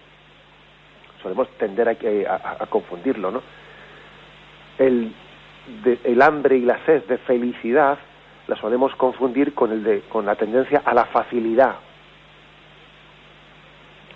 Solemos 1.21 1.47
tender 1.59 1.89
a, 1.89 2.55
a, 2.59 2.65
confundirlo, 2.65 3.29
¿no? 3.29 3.43
El, 4.79 5.13
el 6.03 6.21
hambre 6.23 6.57
y 6.57 6.61
la 6.61 6.83
sed 6.87 7.03
de 7.03 7.19
felicidad 7.19 7.99
la 8.49 8.55
solemos 8.55 8.95
confundir 8.95 9.53
con, 9.53 9.71
el 9.71 9.83
de, 9.83 10.01
con 10.01 10.25
la 10.25 10.35
tendencia 10.35 10.81
a 10.83 10.93
la 10.93 11.05
facilidad. 11.05 11.75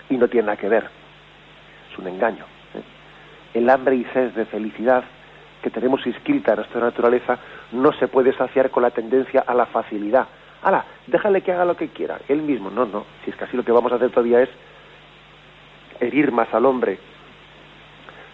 Y 0.10 0.17
no 0.17 0.28
tiene 0.28 0.48
nada 0.48 0.58
que 0.58 0.67
ver. 0.67 0.89
Es 1.91 1.98
un 2.00 2.08
engaño. 2.08 2.43
¿eh? 2.74 2.82
El 3.54 3.69
hambre 3.69 3.96
y 3.96 4.04
sed 4.06 4.32
de 4.32 4.46
felicidad 4.46 5.04
que 5.62 5.69
tenemos 5.69 6.06
inscrita 6.08 6.52
en 6.52 6.58
nuestra 6.58 6.82
naturaleza 6.82 7.38
no 7.72 7.93
se 7.93 8.08
puede 8.08 8.34
saciar 8.34 8.72
con 8.72 8.84
la 8.84 8.89
tendencia 8.89 9.43
a 9.46 9.54
la 9.54 9.67
facilidad. 9.67 10.28
¡Hala! 10.63 10.84
Déjale 11.08 11.41
que 11.41 11.52
haga 11.52 11.65
lo 11.65 11.78
que 11.78 11.89
quiera. 11.89 12.19
Él 12.28 12.41
mismo. 12.41 12.72
No, 12.72 12.86
no. 12.86 13.06
Si 13.24 13.30
es 13.30 13.38
que 13.38 13.46
así 13.46 13.56
lo 13.56 13.63
que 13.63 13.72
vamos 13.72 13.91
a 13.91 13.96
hacer 13.96 14.10
todavía 14.10 14.41
es 14.41 14.50
herir 16.00 16.32
más 16.32 16.52
al 16.54 16.65
hombre. 16.65 16.98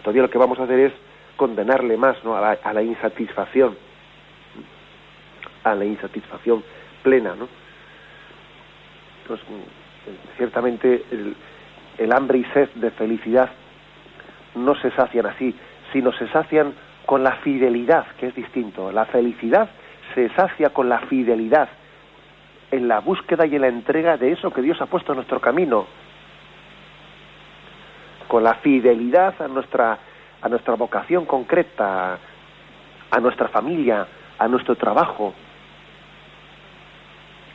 Todavía 0.02 0.22
lo 0.22 0.30
que 0.30 0.38
vamos 0.38 0.58
a 0.58 0.64
hacer 0.64 0.78
es 0.78 0.92
condenarle 1.36 1.96
más 1.96 2.22
¿no? 2.24 2.36
a, 2.36 2.72
la, 2.72 2.82
insatisfacción, 2.82 3.76
a 5.64 5.74
la 5.74 5.84
insatisfacción 5.84 6.62
plena. 7.02 7.34
¿no? 7.34 7.48
Entonces, 9.22 9.46
mm, 9.48 10.36
ciertamente 10.36 11.04
el, 11.10 11.36
el 11.98 12.12
hambre 12.12 12.38
y 12.38 12.44
sed 12.52 12.68
de 12.74 12.90
felicidad 12.90 13.50
no 14.54 14.74
se 14.76 14.90
sacian 14.92 15.26
así, 15.26 15.54
sino 15.92 16.12
se 16.12 16.28
sacian 16.28 16.74
con 17.06 17.22
la 17.22 17.32
fidelidad, 17.36 18.06
que 18.18 18.28
es 18.28 18.34
distinto. 18.34 18.92
La 18.92 19.04
felicidad 19.06 19.68
se 20.14 20.28
sacia 20.30 20.70
con 20.70 20.88
la 20.88 21.00
fidelidad 21.00 21.68
en 22.70 22.88
la 22.88 23.00
búsqueda 23.00 23.46
y 23.46 23.56
en 23.56 23.62
la 23.62 23.68
entrega 23.68 24.16
de 24.16 24.32
eso 24.32 24.50
que 24.50 24.62
Dios 24.62 24.80
ha 24.80 24.86
puesto 24.86 25.12
en 25.12 25.16
nuestro 25.16 25.40
camino. 25.40 25.86
Con 28.28 28.44
la 28.44 28.54
fidelidad 28.54 29.34
a 29.42 29.48
nuestra 29.48 29.98
a 30.42 30.48
nuestra 30.48 30.74
vocación 30.74 31.26
concreta, 31.26 32.18
a 33.10 33.20
nuestra 33.20 33.48
familia, 33.48 34.06
a 34.38 34.48
nuestro 34.48 34.74
trabajo, 34.76 35.34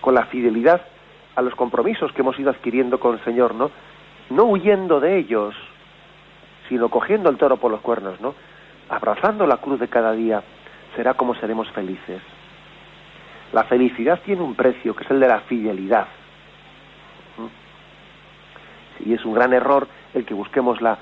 con 0.06 0.13
la 0.13 0.28
fidelidad 0.28 0.82
a 1.36 1.41
los 1.41 1.56
compromisos 1.56 2.12
que 2.12 2.22
hemos 2.22 2.39
ido 2.39 2.52
adquiriendo 2.52 3.00
con 3.00 3.15
el 3.15 3.24
Señor, 3.24 3.56
¿no? 3.56 3.72
No 4.30 4.44
huyendo 4.44 5.00
de 5.00 5.18
ellos, 5.18 5.56
sino 6.70 6.89
cogiendo 6.89 7.28
el 7.28 7.38
toro 7.38 7.58
por 7.58 7.72
los 7.72 7.82
cuernos, 7.82 8.22
¿no? 8.22 8.36
Abrazando 8.88 9.48
la 9.48 9.58
cruz 9.58 9.80
de 9.80 9.88
cada 9.88 10.12
día, 10.12 10.44
será 10.96 11.15
como 11.15 11.34
seremos 11.34 11.72
felices. 11.72 12.22
La 13.52 13.63
felicidad 13.63 14.20
tiene 14.24 14.44
un 14.44 14.54
precio, 14.54 14.96
que 14.96 15.06
es 15.06 15.10
el 15.10 15.20
de 15.20 15.28
la 15.28 15.39
fidelidad. 15.39 16.06
¿Mm? 17.39 19.10
Y 19.10 19.13
es 19.15 19.26
un 19.26 19.34
gran 19.34 19.54
error 19.54 19.88
el 20.13 20.24
que 20.24 20.36
busquemos 20.36 20.82
la, 20.82 21.00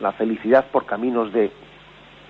la 0.00 0.12
felicidad 0.12 0.64
por 0.72 0.86
caminos 0.86 1.30
de, 1.34 1.52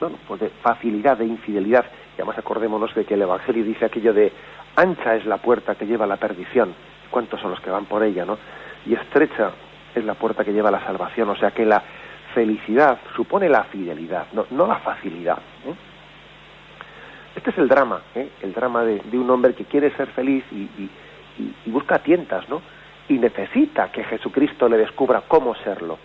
bueno, 0.00 0.16
pues 0.26 0.40
de 0.40 0.48
facilidad, 0.48 1.18
de 1.18 1.26
infidelidad. 1.26 1.84
Y 2.18 2.20
además 2.20 2.38
acordémonos 2.38 2.92
de 2.96 3.04
que 3.04 3.14
el 3.14 3.22
Evangelio 3.22 3.62
dice 3.62 3.84
aquello 3.84 4.12
de 4.12 4.32
ancha 4.76 5.16
es 5.16 5.26
la 5.26 5.38
puerta 5.38 5.74
que 5.74 5.86
lleva 5.86 6.04
a 6.04 6.08
la 6.08 6.16
perdición. 6.16 6.74
¿Cuántos 7.10 7.40
son 7.40 7.50
los 7.50 7.60
que 7.60 7.70
van 7.70 7.86
por 7.86 8.02
ella, 8.02 8.24
no? 8.24 8.38
Y 8.86 8.94
estrecha 8.94 9.50
es 9.94 10.04
la 10.04 10.14
puerta 10.14 10.44
que 10.44 10.52
lleva 10.52 10.68
a 10.68 10.72
la 10.72 10.84
salvación. 10.84 11.28
O 11.30 11.36
sea 11.36 11.50
que 11.50 11.64
la 11.64 11.82
felicidad 12.34 12.98
supone 13.16 13.48
la 13.48 13.64
fidelidad, 13.64 14.26
no, 14.32 14.46
no 14.50 14.66
la 14.66 14.76
facilidad. 14.76 15.38
¿eh? 15.66 15.74
Este 17.34 17.50
es 17.50 17.58
el 17.58 17.68
drama, 17.68 18.00
¿eh? 18.14 18.30
el 18.42 18.52
drama 18.52 18.84
de, 18.84 19.00
un 19.14 19.28
hombre 19.30 19.54
que 19.54 19.64
quiere 19.64 19.90
ser 19.96 20.08
feliz 20.08 20.44
y, 20.52 20.62
y, 20.78 20.90
y 21.66 21.70
busca 21.70 21.98
tientas, 21.98 22.48
¿no? 22.48 22.62
Y 23.08 23.14
necesita 23.14 23.90
que 23.90 24.04
Jesucristo 24.04 24.68
le 24.68 24.76
descubra 24.76 25.22
cómo 25.26 25.54
serlo 25.56 25.98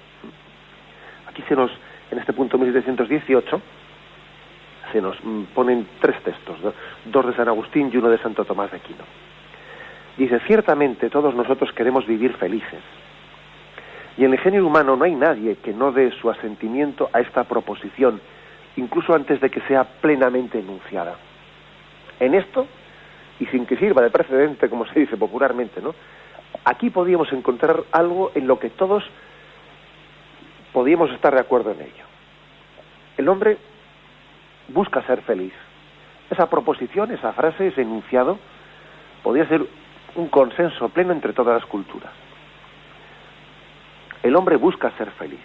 aquí 1.36 1.43
se 1.49 1.56
nos, 1.56 1.69
en 2.12 2.19
este 2.19 2.32
punto 2.32 2.58
1718, 2.58 3.62
se 4.91 5.02
nos 5.02 5.17
mm, 5.24 5.43
ponen 5.54 5.88
tres 6.00 6.21
textos, 6.24 6.58
dos 7.06 7.26
de 7.26 7.34
San 7.36 7.48
Agustín 7.48 7.89
y 7.93 7.98
uno 7.98 8.10
de 8.10 8.17
Santo 8.17 8.45
Tomás 8.45 8.71
de 8.71 8.78
Aquino. 8.78 9.04
Dice, 10.17 10.39
ciertamente 10.48 11.10
todos 11.10 11.36
nosotros 11.36 11.71
queremos 11.74 12.06
vivir 12.06 12.34
felices. 12.38 12.82
Y 14.17 14.24
en 14.24 14.32
el 14.32 14.39
género 14.39 14.65
humano 14.65 14.95
no 14.95 15.04
hay 15.04 15.13
nadie 15.13 15.58
que 15.58 15.74
no 15.74 15.91
dé 15.91 16.12
su 16.21 16.30
asentimiento 16.30 17.10
a 17.12 17.19
esta 17.19 17.43
proposición, 17.43 18.21
incluso 18.78 19.13
antes 19.13 19.41
de 19.41 19.50
que 19.50 19.60
sea 19.62 19.84
plenamente 19.84 20.60
enunciada. 20.60 21.15
En 22.19 22.34
esto, 22.34 22.65
y 23.39 23.45
sin 23.48 23.65
que 23.65 23.76
sirva 23.76 24.02
de 24.02 24.10
precedente, 24.10 24.69
como 24.69 24.86
se 24.86 25.02
dice 25.02 25.17
popularmente. 25.17 25.82
Aquí 26.63 26.89
podríamos 26.89 27.32
encontrar 27.34 27.84
algo 27.91 28.32
en 28.36 28.48
lo 28.48 28.60
que 28.60 28.69
todos 28.69 29.04
podíamos 30.71 31.12
estar 31.12 31.34
de 31.34 31.41
acuerdo 31.41 31.71
en 31.71 31.82
ello. 31.82 32.06
El 33.17 33.28
hombre 33.28 33.58
busca 34.69 35.01
ser 35.04 35.21
feliz. 35.21 35.54
Esa 36.30 36.49
proposición, 36.49 37.12
esa 37.12 37.34
frase, 37.34 37.67
ese 37.67 37.82
enunciado, 37.82 38.39
podría 39.23 39.47
ser 39.47 39.65
un 40.15 40.28
consenso 40.30 40.89
pleno 40.89 41.13
entre 41.13 41.34
todas 41.34 41.62
las 41.62 41.65
culturas. 41.69 42.12
El 44.23 44.36
hombre 44.36 44.56
busca 44.56 44.91
ser 44.97 45.12
feliz. 45.12 45.39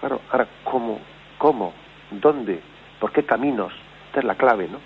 Claro, 0.00 0.20
ahora, 0.30 0.48
¿cómo? 0.64 1.00
¿Cómo? 1.38 1.72
¿Dónde? 2.10 2.60
¿Por 2.98 3.12
qué 3.12 3.24
caminos? 3.24 3.72
Esta 4.06 4.20
es 4.20 4.24
la 4.24 4.34
clave, 4.34 4.68
¿no? 4.68 4.78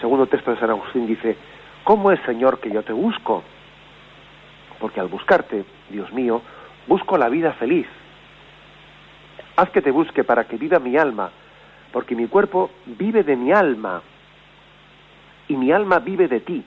Segundo 0.00 0.26
texto 0.26 0.50
de 0.50 0.60
San 0.60 0.70
Agustín 0.70 1.06
dice, 1.06 1.36
¿cómo 1.84 2.12
es, 2.12 2.20
Señor, 2.26 2.60
que 2.60 2.70
yo 2.70 2.82
te 2.82 2.92
busco? 2.92 3.42
Porque 4.78 5.00
al 5.00 5.08
buscarte, 5.08 5.64
Dios 5.88 6.12
mío, 6.12 6.42
Busco 6.88 7.18
la 7.18 7.28
vida 7.28 7.52
feliz. 7.52 7.86
Haz 9.58 9.70
que 9.70 9.82
te 9.82 9.90
busque 9.90 10.22
para 10.22 10.44
que 10.44 10.56
viva 10.56 10.78
mi 10.78 10.96
alma, 10.96 11.32
porque 11.90 12.14
mi 12.14 12.28
cuerpo 12.28 12.70
vive 12.86 13.24
de 13.24 13.34
mi 13.34 13.50
alma 13.50 14.00
y 15.48 15.56
mi 15.56 15.72
alma 15.72 15.98
vive 15.98 16.28
de 16.28 16.38
ti. 16.38 16.64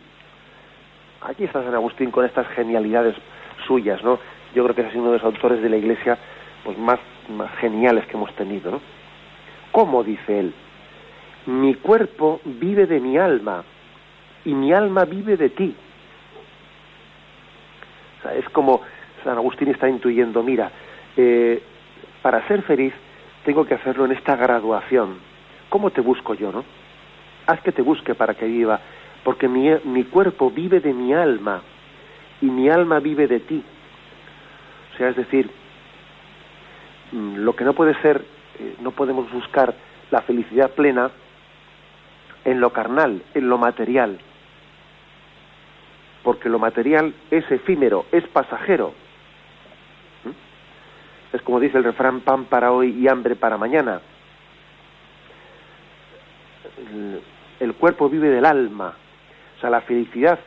Aquí 1.22 1.46
está 1.46 1.64
San 1.64 1.74
Agustín 1.74 2.12
con 2.12 2.26
estas 2.26 2.50
genialidades 2.50 3.16
suyas, 3.66 4.04
¿no? 4.04 4.20
Yo 4.54 4.66
creo 4.66 4.76
que 4.76 4.82
es 4.82 4.94
uno 4.94 5.14
de 5.14 5.20
los 5.20 5.24
autores 5.24 5.62
de 5.62 5.70
la 5.70 5.78
Iglesia 5.78 6.18
pues 6.66 6.78
más, 6.78 7.00
geniales 7.62 8.06
que 8.08 8.18
hemos 8.18 8.36
tenido, 8.36 8.72
¿no? 8.72 8.82
¿Cómo 9.72 10.04
dice 10.04 10.42
él? 10.42 10.54
Mi 11.46 11.76
cuerpo 11.76 12.42
vive 12.44 12.88
de 12.88 13.00
mi 13.00 13.18
alma 13.18 13.64
y 14.44 14.54
mi 14.54 14.74
alma 14.74 15.06
vive 15.06 15.38
de 15.38 15.50
ti. 15.52 15.74
Es 18.36 18.50
como 18.50 18.82
San 19.24 19.38
Agustín 19.38 19.70
está 19.70 19.88
intuyendo, 19.88 20.44
mira, 20.44 20.70
eh, 21.16 21.64
para 22.22 22.48
ser 22.48 22.62
feliz 22.64 22.94
tengo 23.46 23.66
que 23.66 23.74
hacerlo 23.74 24.06
en 24.06 24.12
esta 24.12 24.36
graduación. 24.36 25.18
¿Cómo 25.70 25.90
te 25.92 26.02
busco 26.02 26.34
yo, 26.34 26.52
no? 26.52 26.64
Haz 27.48 27.62
que 27.62 27.72
te 27.72 27.82
busque 27.82 28.14
para 28.14 28.36
que 28.36 28.46
viva, 28.46 28.80
porque 29.24 29.48
mi, 29.48 30.04
cuerpo 30.06 30.52
vive 30.52 30.80
de 30.80 30.94
mi 30.94 31.14
alma 31.14 31.62
y 32.42 32.46
mi 32.46 32.70
alma 32.70 33.00
vive 33.00 33.28
de 33.28 33.40
ti. 33.40 33.64
O 34.94 34.98
sea, 34.98 35.10
es 35.10 35.16
decir, 35.16 35.50
mm, 37.12 37.38
lo 37.38 37.56
que 37.56 37.64
no 37.64 37.74
puede 37.74 38.00
ser, 38.02 38.24
eh, 38.60 38.76
no 38.82 38.92
podemos 38.92 39.32
buscar 39.32 39.74
la 40.12 40.22
felicidad 40.22 40.72
plena 40.72 41.10
en 42.46 42.60
lo 42.60 42.72
carnal, 42.72 43.22
en 43.34 43.50
lo 43.50 43.58
material, 43.58 44.20
porque 46.24 46.50
lo 46.50 46.60
material 46.60 47.14
es 47.32 47.50
efímero, 47.50 48.06
es 48.12 48.28
pasajero, 48.28 48.94
es 51.34 51.42
como 51.44 51.60
dice 51.60 51.78
el 51.78 51.84
refrán, 51.84 52.22
pan 52.22 52.46
para 52.46 52.72
hoy 52.72 52.90
y 53.00 53.08
hambre 53.08 53.36
para 53.36 53.58
mañana. 53.58 54.02
El, 57.60 57.74
cuerpo 57.76 58.10
vive 58.10 58.30
del 58.30 58.46
alma. 58.46 58.94
O 59.58 59.62
sea, 59.62 59.70
la 59.70 59.82
felicidad 59.82 60.40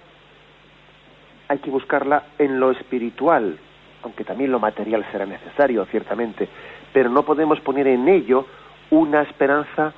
hay 1.48 1.58
que 1.58 1.70
buscarla 1.70 2.24
en 2.38 2.60
lo 2.60 2.70
espiritual, 2.70 3.58
aunque 4.02 4.24
también 4.24 4.52
lo 4.52 4.58
material 4.58 5.04
será 5.10 5.24
necesario, 5.24 5.84
ciertamente, 5.86 6.48
pero 6.92 7.08
no 7.08 7.22
podemos 7.22 7.60
poner 7.60 7.86
en 7.86 8.08
ello 8.08 8.46
una 8.90 9.22
esperanza 9.22 9.92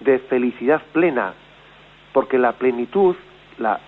de 0.00 0.18
felicidad 0.18 0.82
plena, 0.92 1.34
porque 2.12 2.38
la 2.38 2.52
plenitud, 2.52 3.16
la, 3.58 3.80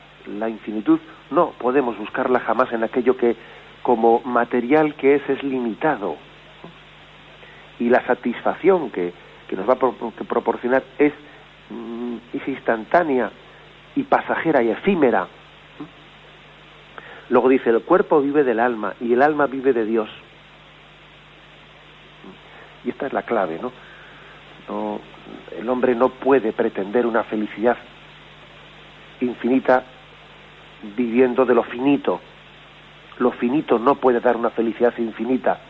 infinitud, 0.49 0.99
no 1.31 1.51
podemos 1.59 1.99
buscarla 1.99 2.41
jamás 2.41 2.73
en 2.73 2.85
aquello 2.85 3.17
que 3.17 3.37
como 3.83 4.21
material 4.21 4.95
que 4.95 5.17
es 5.17 5.29
es 5.29 5.43
limitado 5.43 6.17
y 7.79 7.89
la 7.89 8.05
satisfacción 8.07 8.91
que, 8.91 9.13
nos 9.55 9.69
va 9.69 9.75
a 9.75 10.25
proporcionar 10.25 10.83
es, 10.99 11.13
mm, 11.71 12.17
es 12.33 12.49
instantánea 12.49 13.31
y 13.95 14.03
pasajera 14.03 14.65
y 14.65 14.71
efímera. 14.71 15.29
Luego 17.31 17.49
dice, 17.49 17.71
el 17.71 17.83
cuerpo 17.83 18.21
vive 18.21 18.43
del 18.43 18.59
alma 18.59 18.95
y 19.01 19.13
el 19.13 19.23
alma 19.23 19.47
vive 19.47 19.73
de 19.73 19.85
Dios. 19.85 20.11
Y 22.85 22.91
esta 22.91 23.07
es 23.07 23.13
la 23.13 23.23
clave, 23.23 23.61
no 23.63 25.01
el 25.57 25.69
hombre 25.69 25.95
no 25.95 26.09
puede 26.11 26.53
pretender 26.53 27.07
una 27.07 27.23
felicidad 27.25 27.77
infinita 29.21 29.85
viviendo 30.97 31.45
de 31.45 31.55
lo 31.55 31.63
finito. 31.63 32.21
Lo 33.19 33.31
finito 33.33 33.79
no 33.79 33.95
puede 33.95 34.21
dar 34.21 34.37
una 34.37 34.51
felicidad 34.51 34.93
infinita. 34.99 35.61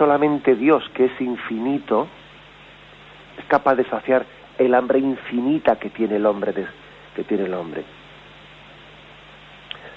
Solamente 0.00 0.54
Dios, 0.54 0.82
que 0.94 1.04
es 1.04 1.20
infinito, 1.20 2.08
es 3.36 3.44
capaz 3.44 3.74
de 3.74 3.84
saciar 3.84 4.24
el 4.56 4.74
hambre 4.74 4.98
infinita 4.98 5.76
que 5.76 5.90
tiene 5.90 6.16
el 6.16 6.24
hombre, 6.24 6.54
que 7.14 7.22
tiene 7.24 7.44
el 7.44 7.52
hombre. 7.52 7.84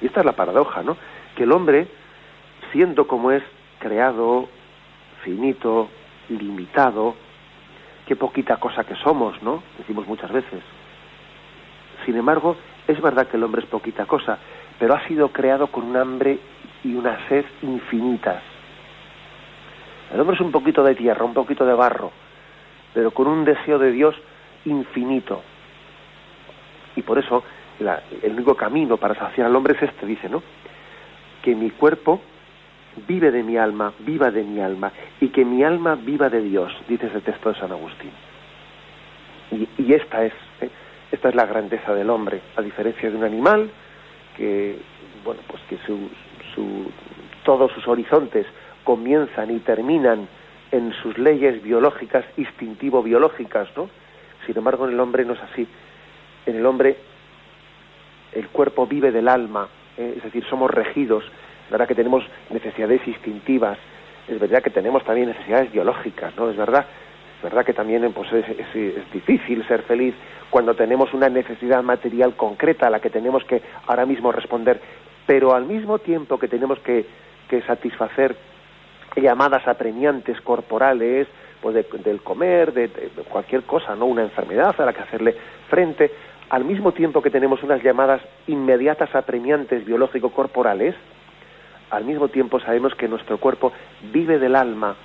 Y 0.02 0.08
esta 0.08 0.20
es 0.20 0.26
la 0.26 0.34
paradoja, 0.34 0.84
¿no? 0.84 0.98
Que 1.38 1.44
el 1.44 1.54
hombre, 1.54 1.88
siendo 2.74 3.08
como 3.08 3.32
es, 3.32 3.44
creado, 3.80 4.50
finito, 5.24 5.88
limitado, 6.28 7.16
qué 8.06 8.18
poquita 8.18 8.58
cosa 8.58 8.84
que 8.84 8.96
somos, 8.96 9.42
¿no? 9.42 9.64
Decimos 9.78 10.06
muchas 10.06 10.34
veces. 10.34 10.62
Sin 12.06 12.18
embargo, 12.18 12.58
es 12.90 13.02
verdad 13.02 13.30
que 13.30 13.38
el 13.38 13.44
hombre 13.46 13.62
es 13.62 13.70
poquita 13.70 14.06
cosa, 14.06 14.38
pero 14.78 14.96
ha 14.96 15.08
sido 15.08 15.30
creado 15.30 15.68
con 15.68 15.86
un 15.86 15.96
hambre 15.96 16.40
y 16.84 16.94
una 16.94 17.26
sed 17.30 17.46
infinitas. 17.62 18.53
El 20.14 20.20
hombre 20.20 20.36
es 20.36 20.42
un 20.42 20.52
poquito 20.52 20.84
de 20.84 20.94
tierra, 20.94 21.26
un 21.26 21.34
poquito 21.34 21.66
de 21.66 21.74
barro, 21.74 22.12
pero 22.94 23.12
con 23.12 23.28
un 23.28 23.44
deseo 23.44 23.80
de 23.80 23.92
Dios 23.92 24.16
infinito. 24.66 25.42
Y 26.96 27.02
por 27.02 27.18
eso 27.18 27.44
el 27.80 28.32
único 28.34 28.56
camino 28.56 28.98
para 28.98 29.16
saciar 29.16 29.48
al 29.48 29.56
hombre 29.56 29.76
es 29.76 29.82
este, 29.82 30.06
dice, 30.06 30.30
¿no? 30.30 30.44
Que 31.42 31.56
mi 31.56 31.72
cuerpo 31.72 32.22
vive 33.08 33.32
de 33.32 33.42
mi 33.42 33.58
alma, 33.58 33.92
viva 34.00 34.30
de 34.30 34.44
mi 34.44 34.62
alma, 34.62 34.92
y 35.20 35.30
que 35.30 35.44
mi 35.44 35.64
alma 35.64 35.96
viva 35.96 36.30
de 36.30 36.42
Dios, 36.42 36.72
dice 36.88 37.08
ese 37.08 37.22
texto 37.22 37.50
de 37.50 37.60
San 37.60 37.72
Agustín. 37.72 38.12
Y, 39.52 39.94
esta 39.94 40.24
es, 40.26 40.34
¿eh? 40.62 40.70
esta 41.12 41.30
es 41.30 41.36
la 41.36 41.48
grandeza 41.48 41.94
del 41.96 42.12
hombre, 42.12 42.40
a 42.56 42.62
diferencia 42.62 43.10
de 43.10 43.18
un 43.18 43.24
animal 43.24 43.70
que, 44.38 44.78
bueno, 45.24 45.42
pues 45.48 45.62
que 45.70 45.78
su, 45.86 46.10
su, 46.54 46.92
todos 47.44 47.72
sus 47.72 47.88
horizontes 47.88 48.46
comienzan 48.84 49.52
y 49.52 49.60
terminan 49.60 50.28
en 50.72 50.94
sus 51.02 51.18
leyes 51.18 51.62
biológicas, 51.62 52.26
instintivo-biológicas, 52.38 53.70
¿no? 53.78 53.90
Sin 54.46 54.58
embargo, 54.58 54.88
en 54.88 54.94
el 54.94 55.00
hombre 55.00 55.24
no 55.24 55.34
es 55.34 55.42
así. 55.42 55.68
En 56.46 56.56
el 56.56 56.66
hombre 56.66 56.98
el 58.34 58.48
cuerpo 58.48 58.88
vive 58.88 59.12
del 59.12 59.28
alma, 59.28 59.68
¿eh? 59.98 60.16
es 60.18 60.24
decir, 60.24 60.44
somos 60.50 60.72
regidos, 60.72 61.24
es 61.66 61.72
verdad 61.72 61.88
que 61.88 61.96
tenemos 61.96 62.24
necesidades 62.50 63.08
instintivas, 63.08 63.78
es 64.28 64.40
verdad 64.40 64.64
que 64.64 64.70
tenemos 64.70 65.04
también 65.04 65.28
necesidades 65.28 65.72
biológicas, 65.72 66.36
¿no? 66.36 66.50
Es 66.50 66.58
verdad, 66.58 66.86
es 67.38 67.44
verdad 67.44 67.66
que 67.66 67.74
también 67.74 68.12
pues, 68.14 68.32
es, 68.34 69.12
difícil 69.12 69.66
ser 69.68 69.84
feliz 69.84 70.16
cuando 70.50 70.74
tenemos 70.74 71.14
una 71.14 71.30
necesidad 71.30 71.84
material 71.84 72.36
concreta 72.36 72.88
a 72.88 72.90
la 72.90 73.00
que 73.00 73.10
tenemos 73.10 73.44
que 73.44 73.62
ahora 73.88 74.06
mismo 74.06 74.32
responder, 74.32 74.80
pero 75.26 75.54
al 75.54 75.66
mismo 75.66 76.00
tiempo 76.00 76.40
que 76.40 76.48
tenemos 76.48 76.80
que, 76.80 77.06
que 77.50 77.62
satisfacer 77.62 78.36
llamadas 79.16 79.68
apremiantes 79.68 80.40
corporales, 80.42 81.28
pues 81.62 81.76
del 81.76 82.22
comer, 82.22 82.74
de, 82.74 82.90
cualquier 83.30 83.64
cosa, 83.64 83.96
¿no? 83.96 84.06
Una 84.06 84.24
enfermedad 84.24 84.76
a 84.80 84.86
la 84.86 84.94
que 84.94 85.02
hacerle 85.02 85.36
frente, 85.70 86.12
al 86.50 86.66
mismo 86.66 86.92
tiempo 86.92 87.22
que 87.22 87.30
tenemos 87.30 87.64
unas 87.64 87.82
llamadas 87.82 88.22
inmediatas 88.48 89.16
apremiantes 89.16 89.86
biológico-corporales, 89.86 90.94
al 91.90 92.06
mismo 92.06 92.28
tiempo 92.28 92.60
sabemos 92.60 92.96
que 92.96 93.08
nuestro 93.08 93.38
cuerpo 93.38 93.72
vive 94.12 94.40
del 94.40 94.56
alma, 94.56 94.96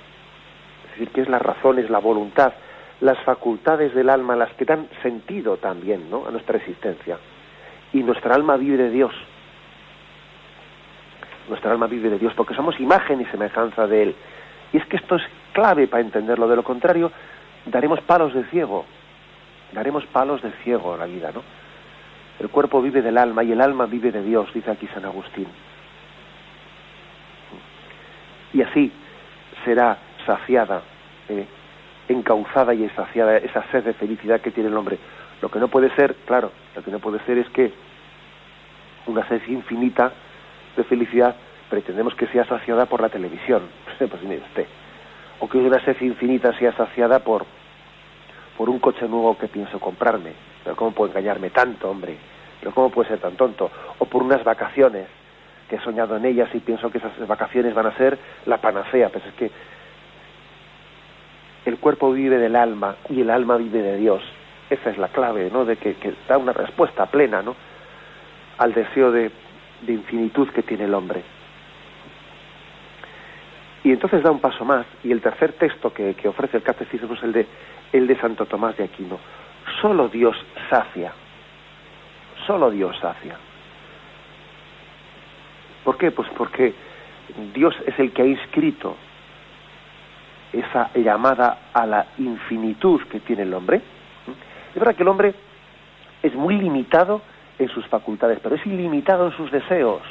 es 0.85 0.91
decir, 0.91 1.09
que 1.09 1.21
es 1.21 1.29
la 1.29 1.39
razón, 1.39 1.79
es 1.79 1.89
la 1.89 1.99
voluntad, 1.99 2.53
las 3.01 3.17
facultades 3.19 3.93
del 3.95 4.09
alma 4.09 4.35
las 4.35 4.51
que 4.53 4.65
dan 4.65 4.87
sentido 5.01 5.57
también 5.57 6.09
¿no? 6.09 6.27
a 6.27 6.31
nuestra 6.31 6.57
existencia. 6.57 7.17
Y 7.93 8.03
nuestra 8.03 8.35
alma 8.35 8.57
vive 8.57 8.77
de 8.77 8.89
Dios. 8.89 9.13
Nuestra 11.49 11.71
alma 11.71 11.87
vive 11.87 12.09
de 12.09 12.19
Dios 12.19 12.33
porque 12.35 12.53
somos 12.53 12.79
imagen 12.79 13.19
y 13.19 13.25
semejanza 13.25 13.87
de 13.87 14.03
Él. 14.03 14.15
Y 14.71 14.77
es 14.77 14.85
que 14.85 14.97
esto 14.97 15.15
es 15.15 15.23
clave 15.51 15.87
para 15.87 16.01
entenderlo. 16.01 16.47
De 16.47 16.55
lo 16.55 16.63
contrario, 16.63 17.11
daremos 17.65 17.99
palos 18.01 18.33
de 18.33 18.43
ciego. 18.45 18.85
Daremos 19.73 20.05
palos 20.05 20.41
de 20.43 20.51
ciego 20.63 20.93
a 20.93 20.97
la 20.97 21.05
vida, 21.05 21.31
¿no? 21.33 21.41
El 22.39 22.49
cuerpo 22.49 22.81
vive 22.81 23.01
del 23.01 23.17
alma 23.17 23.43
y 23.43 23.51
el 23.51 23.61
alma 23.61 23.85
vive 23.85 24.11
de 24.11 24.23
Dios, 24.23 24.53
dice 24.53 24.71
aquí 24.71 24.87
San 24.93 25.03
Agustín. 25.03 25.47
Y 28.53 28.61
así 28.61 28.91
será 29.65 29.97
saciada, 30.25 30.81
eh, 31.27 31.45
encauzada 32.07 32.73
y 32.73 32.87
saciada 32.89 33.37
esa 33.37 33.63
sed 33.71 33.83
de 33.83 33.93
felicidad 33.93 34.39
que 34.39 34.51
tiene 34.51 34.69
el 34.69 34.77
hombre. 34.77 34.97
Lo 35.41 35.49
que 35.49 35.59
no 35.59 35.67
puede 35.67 35.93
ser, 35.95 36.15
claro, 36.25 36.51
lo 36.75 36.83
que 36.83 36.91
no 36.91 36.99
puede 36.99 37.19
ser 37.25 37.37
es 37.37 37.49
que 37.49 37.73
una 39.07 39.27
sed 39.27 39.41
infinita 39.47 40.13
de 40.79 40.85
felicidad 40.85 41.35
pretendemos 41.69 42.15
que 42.15 42.27
sea 42.27 42.45
saciada 42.45 42.85
por 42.85 43.01
la 43.01 43.09
televisión. 43.09 43.63
pues 43.99 44.23
mire 44.23 44.41
usted. 44.47 44.65
O 45.39 45.47
que 45.47 45.57
una 45.57 45.83
sed 45.83 45.97
infinita 46.01 46.57
sea 46.57 46.71
saciada 46.73 47.19
por, 47.19 47.45
por 48.57 48.69
un 48.69 48.79
coche 48.79 49.07
nuevo 49.07 49.37
que 49.37 49.47
pienso 49.47 49.79
comprarme. 49.79 50.33
Pero 50.63 50.75
¿cómo 50.75 50.91
puedo 50.91 51.11
engañarme 51.11 51.49
tanto, 51.49 51.89
hombre? 51.89 52.17
Pero 52.59 52.73
¿cómo 52.73 52.89
puede 52.89 53.09
ser 53.09 53.19
tan 53.19 53.35
tonto? 53.35 53.69
O 53.99 54.05
por 54.05 54.23
unas 54.23 54.43
vacaciones 54.43 55.07
que 55.69 55.75
he 55.75 55.81
soñado 55.81 56.17
en 56.17 56.25
ellas 56.25 56.49
y 56.53 56.59
pienso 56.59 56.89
que 56.89 56.97
esas 56.97 57.27
vacaciones 57.27 57.73
van 57.73 57.87
a 57.87 57.97
ser 57.97 58.17
la 58.45 58.57
panacea. 58.57 59.09
Pues 59.09 59.25
es 59.25 59.33
que 59.33 59.51
el 61.65 61.77
cuerpo 61.77 62.11
vive 62.11 62.37
del 62.37 62.55
alma 62.55 62.95
y 63.09 63.21
el 63.21 63.29
alma 63.29 63.57
vive 63.57 63.81
de 63.81 63.97
Dios. 63.97 64.23
Esa 64.69 64.89
es 64.89 64.97
la 64.97 65.09
clave, 65.09 65.49
¿no? 65.51 65.65
De 65.65 65.77
que, 65.77 65.95
que 65.95 66.13
da 66.27 66.37
una 66.37 66.53
respuesta 66.53 67.05
plena, 67.05 67.41
¿no? 67.41 67.55
Al 68.57 68.73
deseo 68.73 69.11
de, 69.11 69.31
de 69.81 69.93
infinitud 69.93 70.49
que 70.49 70.63
tiene 70.63 70.85
el 70.85 70.93
hombre. 70.93 71.23
Y 73.83 73.91
entonces 73.91 74.21
da 74.23 74.31
un 74.31 74.39
paso 74.39 74.65
más, 74.65 74.85
y 75.03 75.11
el 75.11 75.21
tercer 75.21 75.53
texto 75.53 75.93
que, 75.93 76.15
ofrece 76.27 76.57
el 76.57 76.63
catecismo 76.63 77.13
es 77.13 77.23
el 77.23 77.31
de, 77.31 77.47
el 77.93 78.07
de 78.07 78.19
Santo 78.19 78.45
Tomás 78.45 78.75
de 78.77 78.83
Aquino. 78.83 79.19
Solo 79.81 80.09
Dios 80.09 80.35
sacia, 80.69 81.13
solo 82.45 82.71
Dios 82.71 82.97
sacia. 82.99 83.37
¿Por 85.83 85.97
qué? 85.97 86.11
Pues 86.11 86.27
porque 86.35 86.73
Dios 87.53 87.75
es 87.85 87.97
el 87.99 88.11
que 88.11 88.21
ha 88.21 88.25
inscrito 88.25 88.97
esa 90.51 90.91
llamada 90.95 91.69
a 91.73 91.85
la 91.85 92.07
infinitud 92.17 93.01
que 93.03 93.19
tiene 93.19 93.43
el 93.43 93.53
hombre. 93.53 93.77
Es 93.77 94.75
verdad 94.75 94.95
que 94.95 95.03
el 95.03 95.09
hombre 95.09 95.33
es 96.21 96.33
muy 96.35 96.57
limitado 96.57 97.21
en 97.59 97.69
sus 97.69 97.85
facultades, 97.87 98.39
pero 98.41 98.55
es 98.55 98.65
ilimitado 98.65 99.27
en 99.27 99.37
sus 99.37 99.51
deseos 99.51 100.01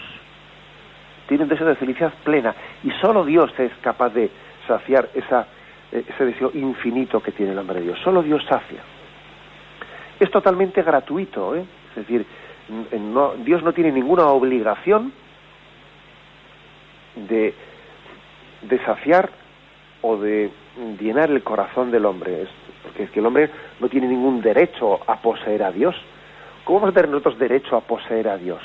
tiene 1.29 1.45
un 1.45 1.51
deseo 1.51 1.67
de 1.67 1.77
felicidad 1.77 2.13
plena 2.25 2.55
y 2.83 2.91
solo 3.03 3.25
Dios 3.25 3.53
es 3.59 3.71
capaz 3.83 4.09
de 4.15 4.31
saciar 4.67 5.11
esa, 5.15 5.47
eh, 5.93 6.03
ese 6.09 6.25
deseo 6.25 6.51
infinito 6.55 7.21
que 7.21 7.33
tiene 7.33 7.53
el 7.53 7.59
hombre 7.59 7.81
de 7.81 7.87
Dios. 7.87 7.99
Solo 8.03 8.23
Dios 8.23 8.43
sacia. 8.49 8.81
Es 10.19 10.31
totalmente 10.31 10.83
gratuito, 10.83 11.55
¿eh? 11.55 11.65
es 11.91 11.97
decir, 11.97 12.27
Dios 13.45 13.63
no 13.63 13.73
tiene 13.73 13.93
ninguna 13.93 14.27
obligación 14.27 15.13
de, 17.15 17.55
de 18.63 18.85
saciar 18.85 19.31
o 20.03 20.17
de 20.17 20.51
llenar 20.99 21.31
el 21.31 21.43
corazón 21.43 21.91
del 21.91 22.07
hombre, 22.07 22.47
porque 22.83 23.05
es 23.05 23.11
que 23.11 23.21
el 23.21 23.27
hombre 23.27 23.51
no 23.81 23.89
tiene 23.89 24.09
ningún 24.09 24.41
derecho 24.41 25.01
a 25.07 25.21
poseer 25.21 25.63
a 25.63 25.73
Dios. 25.73 25.95
¿Cómo 26.69 26.81
vamos 26.81 26.93
a 26.93 26.97
tener 26.97 27.09
nosotros 27.09 27.39
derecho 27.39 27.77
a 27.77 27.81
poseer 27.81 28.29
a 28.29 28.37
Dios? 28.37 28.61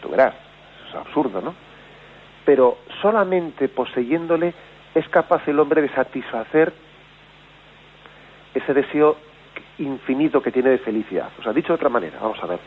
Tú 0.00 0.08
verás, 0.08 0.36
es 0.88 0.94
absurdo, 0.94 1.40
¿no? 1.40 1.52
Pero 2.44 2.78
solamente 3.02 3.66
poseyéndole 3.66 4.54
es 4.94 5.08
capaz 5.08 5.48
el 5.48 5.58
hombre 5.58 5.82
de 5.82 5.88
satisfacer 5.88 6.72
ese 8.54 8.72
deseo 8.72 9.16
infinito 9.78 10.40
que 10.40 10.52
tiene 10.52 10.70
de 10.70 10.78
felicidad. 10.78 11.28
O 11.40 11.42
sea, 11.42 11.52
dicho 11.52 11.72
de 11.72 11.74
otra 11.74 11.88
manera, 11.88 12.20
vamos 12.22 12.38
a 12.40 12.46
ver. 12.46 12.60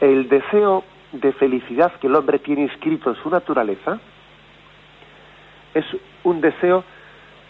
El 0.00 0.28
deseo 0.28 0.84
de 1.10 1.32
felicidad 1.32 1.94
que 1.94 2.06
el 2.06 2.14
hombre 2.14 2.38
tiene 2.38 2.62
inscrito 2.62 3.10
en 3.10 3.16
su 3.16 3.28
naturaleza 3.28 3.98
es 5.74 5.86
un 6.22 6.40
deseo 6.40 6.84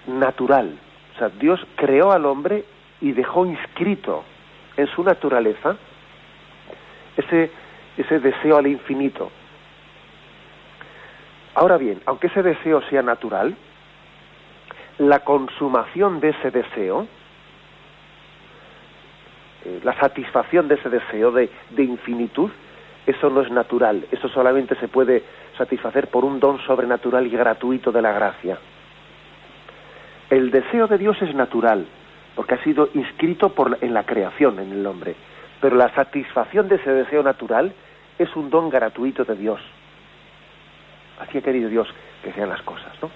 natural. 0.07 0.79
O 1.15 1.19
sea, 1.19 1.29
Dios 1.29 1.61
creó 1.77 2.11
al 2.13 2.25
hombre 2.25 2.65
y 3.03 3.13
dejó 3.13 3.45
inscrito 3.45 4.25
en 4.77 4.87
su 4.89 5.03
naturaleza 5.03 5.77
ese, 7.17 7.51
ese 7.97 8.21
deseo 8.21 8.57
al 8.59 8.67
infinito. 8.67 9.31
Ahora 11.55 11.79
bien, 11.79 12.03
aunque 12.05 12.27
ese 12.27 12.43
deseo 12.43 12.83
sea 12.83 13.03
natural, 13.03 13.57
la 14.99 15.21
consumación 15.21 16.21
de 16.21 16.31
ese 16.31 16.51
deseo, 16.51 17.07
eh, 19.65 19.81
la 19.83 19.99
satisfacción 19.99 20.69
de 20.69 20.77
ese 20.77 20.89
deseo 20.89 21.33
de, 21.33 21.51
infinitud, 21.79 22.51
eso 23.07 23.31
no 23.31 23.41
es 23.41 23.51
natural, 23.51 24.07
eso 24.11 24.29
solamente 24.29 24.75
se 24.77 24.89
puede 24.89 25.23
satisfacer 25.57 26.09
por 26.09 26.25
un 26.25 26.41
don 26.41 26.59
sobrenatural 26.61 27.27
y 27.27 27.31
gratuito 27.31 27.93
de 27.93 28.03
la 28.03 28.13
gracia. 28.13 28.59
El 30.29 30.51
deseo 30.51 30.87
de 30.89 30.99
Dios 30.99 31.21
es 31.23 31.35
natural, 31.35 31.87
porque 32.37 32.55
ha 32.55 32.63
sido 32.63 32.91
inscrito 32.95 33.49
por, 33.49 33.79
en 33.81 33.95
la 33.95 34.05
creación, 34.05 34.61
en 34.61 34.71
el 34.71 34.87
hombre, 34.87 35.17
pero 35.61 35.75
la 35.75 35.93
satisfacción 35.95 36.69
de 36.69 36.77
ese 36.77 36.93
deseo 36.93 37.23
natural 37.23 37.73
es 38.19 38.37
un 38.37 38.51
don 38.51 38.69
gratuito 38.69 39.25
de 39.25 39.35
Dios. 39.35 39.61
Así 41.19 41.39
ha 41.39 41.43
querido 41.43 41.71
Dios 41.71 41.89
que 42.23 42.33
sean 42.35 42.51
las 42.51 42.63
cosas, 42.63 42.93
¿no? 43.03 43.11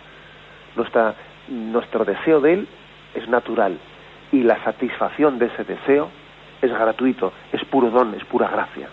Nuestro 1.49 2.05
deseo 2.05 2.41
de 2.41 2.55
Él 2.55 2.69
es 3.15 3.29
natural 3.29 3.79
y 4.33 4.43
la 4.43 4.63
satisfacción 4.65 5.39
de 5.39 5.47
ese 5.47 5.65
deseo 5.65 6.09
es 6.63 6.71
gratuito, 6.71 7.33
es 7.53 7.63
puro 7.65 7.91
don, 7.91 8.15
es 8.15 8.25
pura 8.25 8.49
gracia. 8.49 8.89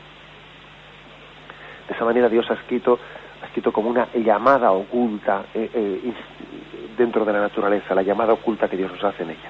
De 1.88 1.94
esa 1.94 2.04
manera 2.04 2.28
Dios 2.28 2.50
ha 2.52 2.56
escrito, 2.56 3.00
ha 3.42 3.46
escrito 3.46 3.72
como 3.72 3.90
una 3.90 4.10
llamada 4.14 4.72
oculta 4.72 5.46
eh, 5.54 5.70
eh, 5.74 6.14
dentro 6.98 7.24
de 7.24 7.32
la 7.32 7.40
naturaleza, 7.40 7.96
la 7.96 8.04
llamada 8.04 8.34
oculta 8.34 8.68
que 8.68 8.76
Dios 8.76 8.92
nos 8.92 9.04
hace 9.04 9.24
en 9.24 9.30
ella. 9.30 9.50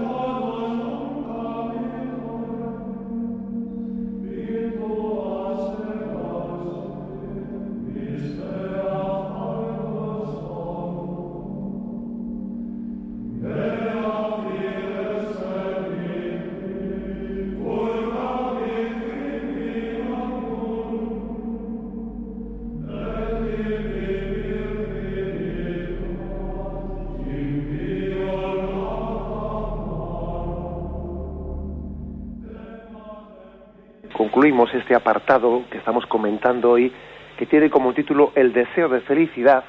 Concluimos 34.41 34.73
este 34.73 34.95
apartado 34.95 35.61
que 35.69 35.77
estamos 35.77 36.07
comentando 36.07 36.71
hoy, 36.71 36.91
que 37.37 37.45
tiene 37.45 37.69
como 37.69 37.93
título 37.93 38.31
El 38.33 38.53
deseo 38.53 38.89
de 38.89 39.01
felicidad, 39.01 39.63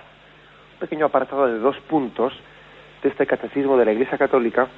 un 0.73 0.79
pequeño 0.79 1.05
apartado 1.05 1.47
de 1.47 1.59
dos 1.59 1.77
puntos 1.81 2.33
de 3.03 3.11
este 3.11 3.27
catecismo 3.27 3.77
de 3.77 3.85
la 3.85 3.93
Iglesia 3.93 4.16
Católica, 4.16 4.68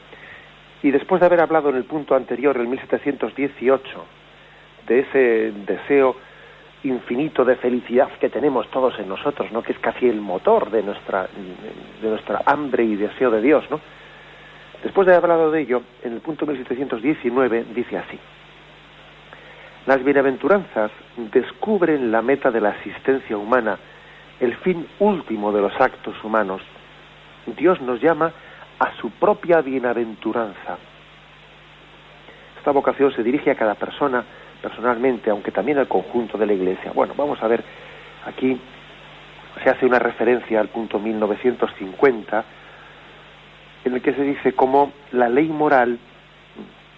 y 0.82 0.90
después 0.90 1.20
de 1.20 1.26
haber 1.26 1.40
hablado 1.40 1.70
en 1.70 1.76
el 1.76 1.84
punto 1.84 2.16
anterior, 2.16 2.56
el 2.56 2.66
1718, 2.66 4.04
de 4.88 4.98
ese 4.98 5.52
deseo 5.64 6.16
infinito 6.82 7.44
de 7.44 7.54
felicidad 7.54 8.08
que 8.18 8.30
tenemos 8.30 8.68
todos 8.72 8.98
en 8.98 9.08
nosotros, 9.08 9.52
¿no? 9.52 9.62
que 9.62 9.74
es 9.74 9.78
casi 9.78 10.08
el 10.08 10.20
motor 10.20 10.72
de 10.72 10.82
nuestra, 10.82 11.28
de 12.02 12.08
nuestra 12.08 12.42
hambre 12.46 12.82
y 12.82 12.96
deseo 12.96 13.30
de 13.30 13.40
Dios. 13.40 13.64
¿no? 13.70 13.78
Después 14.82 15.06
de 15.06 15.14
haber 15.14 15.30
hablado 15.30 15.52
de 15.52 15.60
ello, 15.60 15.82
en 16.02 16.14
el 16.14 16.20
punto 16.20 16.46
1719 16.46 17.66
dice 17.72 17.96
así, 17.96 18.18
las 19.86 20.02
bienaventuranzas 20.02 20.90
descubren 21.16 22.10
la 22.10 22.22
meta 22.22 22.50
de 22.50 22.60
la 22.60 22.70
existencia 22.70 23.36
humana, 23.36 23.78
el 24.40 24.56
fin 24.56 24.86
último 24.98 25.52
de 25.52 25.60
los 25.60 25.78
actos 25.78 26.14
humanos. 26.24 26.62
Dios 27.46 27.80
nos 27.82 28.00
llama 28.00 28.32
a 28.78 28.92
su 28.96 29.10
propia 29.10 29.60
bienaventuranza. 29.60 30.78
Esta 32.56 32.70
vocación 32.70 33.12
se 33.12 33.22
dirige 33.22 33.50
a 33.50 33.56
cada 33.56 33.74
persona 33.74 34.24
personalmente, 34.62 35.28
aunque 35.28 35.50
también 35.50 35.76
al 35.76 35.86
conjunto 35.86 36.38
de 36.38 36.46
la 36.46 36.54
Iglesia. 36.54 36.92
Bueno, 36.94 37.12
vamos 37.14 37.42
a 37.42 37.46
ver, 37.46 37.62
aquí 38.24 38.58
se 39.62 39.68
hace 39.70 39.84
una 39.84 39.98
referencia 39.98 40.60
al 40.60 40.68
punto 40.68 40.98
1950, 40.98 42.44
en 43.84 43.94
el 43.94 44.00
que 44.00 44.14
se 44.14 44.22
dice 44.22 44.54
cómo 44.54 44.92
la 45.12 45.28
ley 45.28 45.48
moral, 45.48 45.98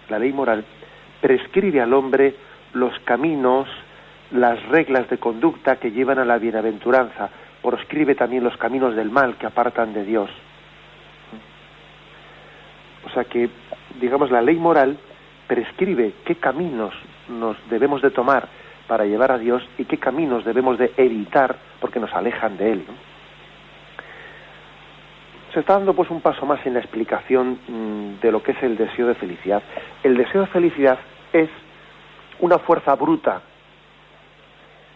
la 0.07 0.19
ley 0.19 0.31
moral 0.31 0.63
prescribe 1.19 1.81
al 1.81 1.93
hombre 1.93 2.46
los 2.73 2.97
caminos, 2.99 3.67
las 4.31 4.63
reglas 4.67 5.09
de 5.09 5.17
conducta 5.17 5.77
que 5.77 5.91
llevan 5.91 6.19
a 6.19 6.25
la 6.25 6.37
bienaventuranza, 6.37 7.29
proscribe 7.61 8.15
también 8.15 8.43
los 8.43 8.57
caminos 8.57 8.95
del 8.95 9.09
mal 9.09 9.35
que 9.35 9.45
apartan 9.45 9.93
de 9.93 10.03
Dios. 10.03 10.29
O 13.05 13.09
sea 13.09 13.23
que, 13.23 13.49
digamos, 13.99 14.31
la 14.31 14.41
ley 14.41 14.57
moral 14.57 14.97
prescribe 15.47 16.13
qué 16.25 16.35
caminos 16.35 16.93
nos 17.29 17.57
debemos 17.69 18.01
de 18.01 18.11
tomar 18.11 18.47
para 18.87 19.05
llevar 19.05 19.31
a 19.31 19.37
Dios 19.37 19.63
y 19.77 19.85
qué 19.85 19.97
caminos 19.97 20.45
debemos 20.45 20.77
de 20.77 20.91
evitar 20.97 21.55
porque 21.79 21.99
nos 21.99 22.13
alejan 22.13 22.57
de 22.57 22.71
Él. 22.73 22.85
Se 25.53 25.61
está 25.61 25.73
dando 25.73 25.93
pues 25.93 26.09
un 26.09 26.21
paso 26.21 26.45
más 26.45 26.65
en 26.65 26.73
la 26.73 26.79
explicación 26.79 27.59
mm, 27.67 28.21
de 28.21 28.31
lo 28.31 28.43
que 28.43 28.51
es 28.51 28.63
el 28.63 28.77
deseo 28.77 29.07
de 29.07 29.15
felicidad. 29.15 29.63
El 30.03 30.15
deseo 30.17 30.41
de 30.41 30.47
felicidad 30.47 30.99
es 31.33 31.49
una 32.39 32.59
fuerza 32.59 32.95
bruta 32.95 33.41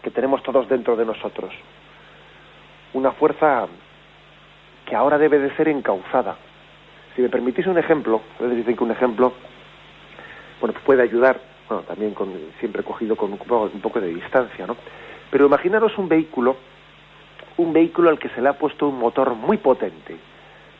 que 0.02 0.10
tenemos 0.10 0.42
todos 0.42 0.68
dentro 0.68 0.96
de 0.96 1.04
nosotros. 1.04 1.52
Una 2.92 3.12
fuerza 3.12 3.66
que 4.86 4.94
ahora 4.94 5.18
debe 5.18 5.38
de 5.38 5.54
ser 5.56 5.68
encauzada. 5.68 6.36
Si 7.14 7.22
me 7.22 7.28
permitís 7.28 7.66
un 7.66 7.78
ejemplo, 7.78 8.20
ustedes 8.32 8.56
dicen 8.56 8.76
que 8.76 8.84
un 8.84 8.90
ejemplo, 8.90 9.32
bueno, 10.60 10.72
pues 10.72 10.84
puede 10.84 11.02
ayudar, 11.02 11.40
bueno, 11.68 11.82
también 11.84 12.14
con, 12.14 12.32
siempre 12.58 12.82
cogido 12.82 13.16
con 13.16 13.32
un 13.32 13.38
poco, 13.38 13.70
un 13.72 13.80
poco 13.80 14.00
de 14.00 14.08
distancia, 14.08 14.66
¿no? 14.66 14.76
Pero 15.30 15.46
imaginaros 15.46 15.96
un 15.98 16.08
vehículo, 16.08 16.56
un 17.56 17.72
vehículo 17.72 18.10
al 18.10 18.18
que 18.18 18.28
se 18.30 18.40
le 18.40 18.48
ha 18.48 18.54
puesto 18.54 18.88
un 18.88 18.98
motor 18.98 19.34
muy 19.34 19.58
potente. 19.58 20.16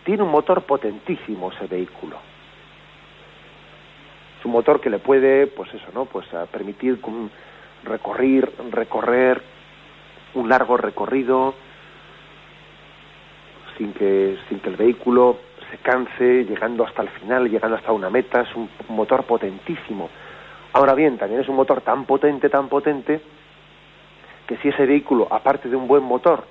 Tiene 0.05 0.23
un 0.23 0.31
motor 0.31 0.63
potentísimo 0.63 1.53
ese 1.53 1.67
vehículo 1.67 2.32
es 4.43 4.47
un 4.47 4.53
motor 4.53 4.81
que 4.81 4.91
le 4.91 4.99
puede, 4.99 5.47
pues 5.47 5.73
eso, 5.73 5.87
¿no? 5.95 6.05
Pues 6.07 6.27
a 6.35 6.47
permitir 6.47 6.99
recorrer, 7.85 8.51
recorrer 8.73 9.41
un 10.35 10.49
largo 10.49 10.77
recorrido 10.77 11.55
sin 13.79 13.93
que, 13.93 14.37
sin 14.49 14.59
que 14.59 14.71
el 14.71 14.75
vehículo 14.75 15.39
se 15.71 15.79
canse, 15.79 16.45
llegando 16.45 16.85
hasta 16.85 17.03
el 17.03 17.09
final, 17.11 17.49
llegando 17.49 17.77
hasta 17.77 17.93
una 17.93 18.11
meta, 18.11 18.41
es 18.41 18.53
un, 18.57 18.69
motor 18.89 19.23
potentísimo. 19.27 20.11
Ahora 20.73 20.95
bien, 20.95 21.19
también 21.19 21.41
es 21.41 21.49
un 21.49 21.55
motor 21.55 21.81
tan 21.83 22.05
potente, 22.05 22.49
tan 22.49 22.69
potente, 22.69 23.21
que 24.45 24.57
si 24.57 24.71
ese 24.71 24.87
vehículo, 24.87 25.29
aparte 25.31 25.69
de 25.69 25.77
un 25.77 25.87
buen 25.87 26.03
motor, 26.03 26.43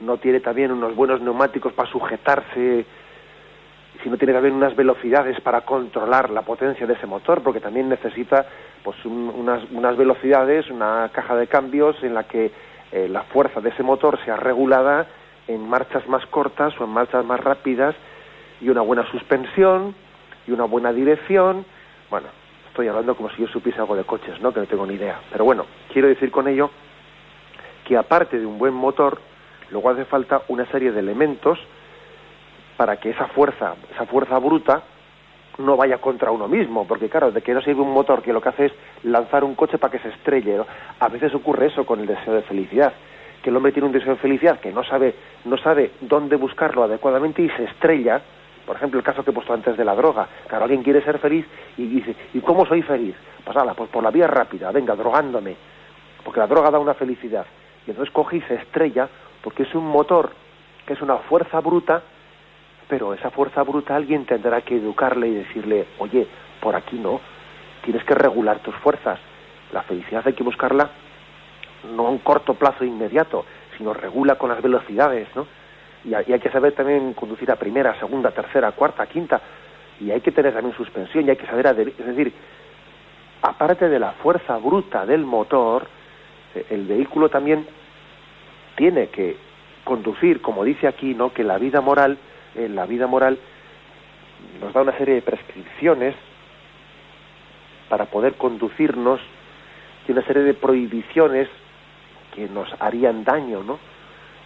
no 0.00 0.16
tiene 0.16 0.40
también 0.40 0.72
unos 0.72 0.96
buenos 0.96 1.20
neumáticos 1.20 1.74
para 1.74 1.90
sujetarse 1.90 2.86
si 4.02 4.08
no 4.08 4.16
tiene 4.16 4.32
que 4.32 4.38
haber 4.38 4.52
unas 4.52 4.76
velocidades 4.76 5.40
para 5.40 5.62
controlar 5.62 6.30
la 6.30 6.42
potencia 6.42 6.86
de 6.86 6.94
ese 6.94 7.06
motor, 7.06 7.42
porque 7.42 7.60
también 7.60 7.88
necesita 7.88 8.46
pues 8.82 8.96
unas, 9.04 9.62
unas, 9.72 9.96
velocidades, 9.96 10.70
una 10.70 11.10
caja 11.12 11.34
de 11.34 11.46
cambios 11.46 12.02
en 12.02 12.14
la 12.14 12.24
que 12.24 12.52
eh, 12.92 13.08
la 13.08 13.22
fuerza 13.22 13.60
de 13.60 13.70
ese 13.70 13.82
motor 13.82 14.18
sea 14.24 14.36
regulada 14.36 15.06
en 15.48 15.68
marchas 15.68 16.06
más 16.08 16.24
cortas 16.26 16.78
o 16.80 16.84
en 16.84 16.90
marchas 16.90 17.24
más 17.24 17.40
rápidas 17.40 17.94
y 18.60 18.68
una 18.68 18.82
buena 18.82 19.08
suspensión 19.10 19.94
y 20.46 20.52
una 20.52 20.64
buena 20.64 20.92
dirección. 20.92 21.64
Bueno, 22.10 22.28
estoy 22.68 22.88
hablando 22.88 23.16
como 23.16 23.30
si 23.30 23.42
yo 23.42 23.48
supiese 23.48 23.80
algo 23.80 23.96
de 23.96 24.04
coches, 24.04 24.40
¿no? 24.40 24.52
Que 24.52 24.60
no 24.60 24.66
tengo 24.66 24.86
ni 24.86 24.94
idea. 24.94 25.18
Pero 25.32 25.44
bueno, 25.44 25.66
quiero 25.92 26.08
decir 26.08 26.30
con 26.30 26.46
ello 26.46 26.70
que 27.84 27.96
aparte 27.96 28.38
de 28.38 28.46
un 28.46 28.58
buen 28.58 28.74
motor, 28.74 29.18
luego 29.70 29.90
hace 29.90 30.04
falta 30.04 30.42
una 30.48 30.66
serie 30.66 30.92
de 30.92 31.00
elementos 31.00 31.58
para 32.78 32.96
que 32.96 33.10
esa 33.10 33.26
fuerza, 33.26 33.74
esa 33.92 34.06
fuerza 34.06 34.38
bruta, 34.38 34.82
no 35.58 35.76
vaya 35.76 35.98
contra 35.98 36.30
uno 36.30 36.46
mismo, 36.46 36.86
porque 36.86 37.08
claro, 37.08 37.32
de 37.32 37.42
que 37.42 37.52
no 37.52 37.60
sirve 37.60 37.82
un 37.82 37.92
motor 37.92 38.22
que 38.22 38.32
lo 38.32 38.40
que 38.40 38.50
hace 38.50 38.66
es 38.66 38.72
lanzar 39.02 39.42
un 39.42 39.56
coche 39.56 39.78
para 39.78 39.90
que 39.90 39.98
se 39.98 40.10
estrelle. 40.10 40.60
A 41.00 41.08
veces 41.08 41.34
ocurre 41.34 41.66
eso 41.66 41.84
con 41.84 41.98
el 41.98 42.06
deseo 42.06 42.34
de 42.34 42.42
felicidad, 42.42 42.92
que 43.42 43.50
el 43.50 43.56
hombre 43.56 43.72
tiene 43.72 43.86
un 43.86 43.92
deseo 43.92 44.14
de 44.14 44.20
felicidad 44.20 44.60
que 44.60 44.70
no 44.72 44.84
sabe, 44.84 45.12
no 45.44 45.58
sabe 45.58 45.90
dónde 46.02 46.36
buscarlo 46.36 46.84
adecuadamente 46.84 47.42
y 47.42 47.50
se 47.50 47.64
estrella. 47.64 48.22
Por 48.64 48.76
ejemplo, 48.76 49.00
el 49.00 49.04
caso 49.04 49.24
que 49.24 49.32
he 49.32 49.34
puesto 49.34 49.52
antes 49.52 49.76
de 49.76 49.84
la 49.84 49.96
droga. 49.96 50.28
Claro, 50.46 50.64
alguien 50.64 50.84
quiere 50.84 51.02
ser 51.02 51.18
feliz 51.18 51.46
y 51.76 51.84
dice, 51.84 52.14
¿y 52.32 52.38
cómo 52.38 52.64
soy 52.64 52.82
feliz? 52.82 53.16
Pues 53.44 53.56
pues 53.76 53.90
por 53.90 54.04
la 54.04 54.12
vía 54.12 54.28
rápida, 54.28 54.70
venga, 54.70 54.94
drogándome. 54.94 55.56
Porque 56.22 56.38
la 56.38 56.46
droga 56.46 56.70
da 56.70 56.78
una 56.78 56.94
felicidad. 56.94 57.46
Y 57.84 57.90
entonces 57.90 58.14
coge 58.14 58.36
y 58.36 58.40
se 58.42 58.54
estrella 58.54 59.08
porque 59.42 59.64
es 59.64 59.74
un 59.74 59.86
motor, 59.86 60.30
que 60.86 60.92
es 60.92 61.02
una 61.02 61.16
fuerza 61.16 61.58
bruta 61.58 62.02
pero 62.88 63.14
esa 63.14 63.30
fuerza 63.30 63.62
bruta 63.62 63.96
alguien 63.96 64.24
tendrá 64.24 64.62
que 64.62 64.76
educarle 64.76 65.28
y 65.28 65.34
decirle, 65.34 65.86
oye, 65.98 66.26
por 66.60 66.74
aquí 66.74 66.98
no, 66.98 67.20
tienes 67.82 68.02
que 68.04 68.14
regular 68.14 68.60
tus 68.60 68.74
fuerzas. 68.76 69.18
La 69.72 69.82
felicidad 69.82 70.22
hay 70.26 70.32
que 70.32 70.42
buscarla 70.42 70.90
no 71.94 72.06
a 72.06 72.10
un 72.10 72.18
corto 72.18 72.54
plazo 72.54 72.84
inmediato, 72.84 73.44
sino 73.76 73.94
regula 73.94 74.36
con 74.36 74.48
las 74.50 74.62
velocidades, 74.62 75.28
¿no? 75.36 75.46
Y 76.04 76.14
hay 76.14 76.38
que 76.38 76.50
saber 76.50 76.72
también 76.72 77.12
conducir 77.12 77.50
a 77.50 77.56
primera, 77.56 77.98
segunda, 77.98 78.30
tercera, 78.30 78.72
cuarta, 78.72 79.06
quinta, 79.06 79.40
y 80.00 80.10
hay 80.10 80.20
que 80.20 80.32
tener 80.32 80.54
también 80.54 80.76
suspensión 80.76 81.26
y 81.26 81.30
hay 81.30 81.36
que 81.36 81.46
saber. 81.46 81.66
Es 81.66 82.06
decir, 82.06 82.32
aparte 83.42 83.88
de 83.88 83.98
la 83.98 84.12
fuerza 84.12 84.56
bruta 84.58 85.04
del 85.04 85.24
motor, 85.24 85.86
eh, 86.54 86.66
el 86.70 86.86
vehículo 86.86 87.28
también 87.28 87.66
tiene 88.76 89.08
que 89.08 89.36
conducir, 89.84 90.40
como 90.40 90.64
dice 90.64 90.86
aquí, 90.86 91.14
¿no? 91.14 91.32
que 91.32 91.42
la 91.42 91.58
vida 91.58 91.80
moral, 91.80 92.16
la 92.54 92.86
vida 92.86 93.06
moral 93.06 93.38
nos 94.60 94.72
da 94.72 94.82
una 94.82 94.96
serie 94.96 95.16
de 95.16 95.22
prescripciones 95.22 96.14
para 97.88 98.06
poder 98.06 98.34
conducirnos 98.34 99.20
y 100.06 100.12
una 100.12 100.22
serie 100.22 100.42
de 100.42 100.54
prohibiciones 100.54 101.48
que 102.34 102.48
nos 102.48 102.68
harían 102.80 103.24
daño, 103.24 103.62
¿no? 103.62 103.78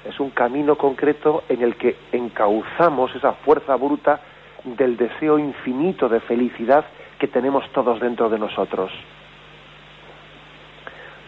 Es 0.05 0.19
un 0.19 0.31
camino 0.31 0.77
concreto 0.77 1.45
en 1.49 1.63
el 1.63 1.77
que 1.77 1.97
encauzamos 2.11 3.15
esa 3.15 3.33
fuerza 3.33 3.77
bruta 3.77 4.21
del 4.65 4.97
deseo 4.97 5.39
infinito 5.39 6.09
de 6.09 6.21
felicidad 6.21 6.85
que 7.19 7.29
tenemos 7.29 7.69
todos 7.73 8.01
dentro 8.01 8.29
de 8.29 8.39
nosotros. 8.39 8.91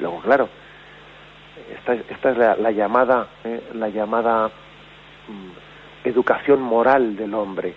Luego, 0.01 0.21
claro, 0.21 0.49
esta, 1.73 1.95
esta 1.95 2.31
es 2.31 2.59
la, 2.59 2.71
llamada, 2.73 3.29
eh, 3.45 3.63
la 3.75 3.89
llamada 3.89 4.49
mm, 4.49 5.64
educación 6.05 6.63
moral 6.63 7.17
del 7.17 7.35
hombre. 7.35 7.75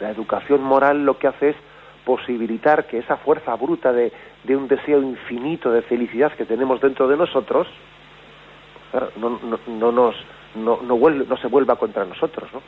La 0.00 0.10
educación 0.10 0.62
moral 0.62 1.04
lo 1.04 1.18
que 1.18 1.28
hace 1.28 1.50
es 1.50 1.56
posibilitar 2.04 2.86
que 2.86 2.98
esa 2.98 3.18
fuerza 3.18 3.54
bruta 3.54 3.92
de, 3.92 4.12
un 4.48 4.66
deseo 4.66 5.02
infinito 5.02 5.70
de 5.70 5.82
felicidad 5.82 6.32
que 6.32 6.46
tenemos 6.46 6.80
dentro 6.80 7.06
de 7.06 7.16
nosotros 7.16 7.68
no, 9.16 9.38
no, 9.42 9.60
no 9.66 9.92
nos 9.92 10.16
no, 10.54 10.80
no, 10.82 10.96
vuelve, 10.96 11.26
no 11.26 11.36
se 11.36 11.46
vuelva 11.46 11.76
contra 11.76 12.04
nosotros, 12.04 12.50
¿no? 12.52 12.60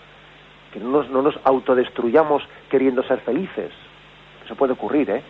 que 0.72 0.80
no 0.80 0.90
nos, 0.90 1.10
no 1.10 1.22
nos 1.22 1.38
autodestruyamos 1.44 2.42
queriendo 2.70 3.02
ser 3.02 3.20
felices. 3.20 3.72
Eso 4.44 4.54
puede 4.54 4.72
ocurrir, 4.72 5.10
¿eh? 5.10 5.22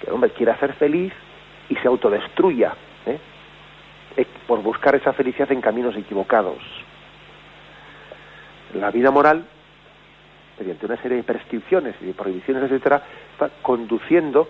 Que 0.00 0.08
el 0.08 0.14
hombre 0.14 0.30
quiera 0.30 0.58
ser 0.58 0.72
feliz 0.74 1.12
y 1.68 1.76
se 1.76 1.86
autodestruya 1.86 2.74
¿eh? 3.06 3.18
¿eh? 4.16 4.26
por 4.46 4.62
buscar 4.62 4.96
esa 4.96 5.12
felicidad 5.12 5.52
en 5.52 5.60
caminos 5.60 5.96
equivocados. 5.96 6.58
La 8.74 8.90
vida 8.90 9.10
moral 9.10 9.44
mediante 10.58 10.86
una 10.86 10.96
serie 11.00 11.16
de 11.16 11.22
prescripciones 11.22 11.96
y 12.00 12.06
de 12.06 12.14
prohibiciones, 12.14 12.64
etcétera, 12.64 13.02
está 13.32 13.50
conduciendo 13.62 14.48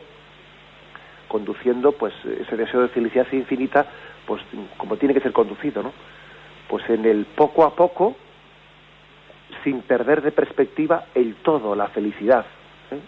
conduciendo 1.28 1.92
pues 1.92 2.12
ese 2.26 2.56
deseo 2.58 2.82
de 2.82 2.88
felicidad 2.88 3.26
infinita 3.32 3.86
pues 4.26 4.42
como 4.76 4.98
tiene 4.98 5.14
que 5.14 5.20
ser 5.20 5.32
conducido, 5.32 5.82
¿no? 5.82 5.92
Pues 6.68 6.88
en 6.90 7.06
el 7.06 7.24
poco 7.24 7.64
a 7.64 7.74
poco 7.74 8.14
sin 9.64 9.80
perder 9.80 10.20
de 10.20 10.32
perspectiva 10.32 11.06
el 11.14 11.36
todo, 11.36 11.74
la 11.74 11.88
felicidad. 11.88 12.44
¿eh? 12.90 13.00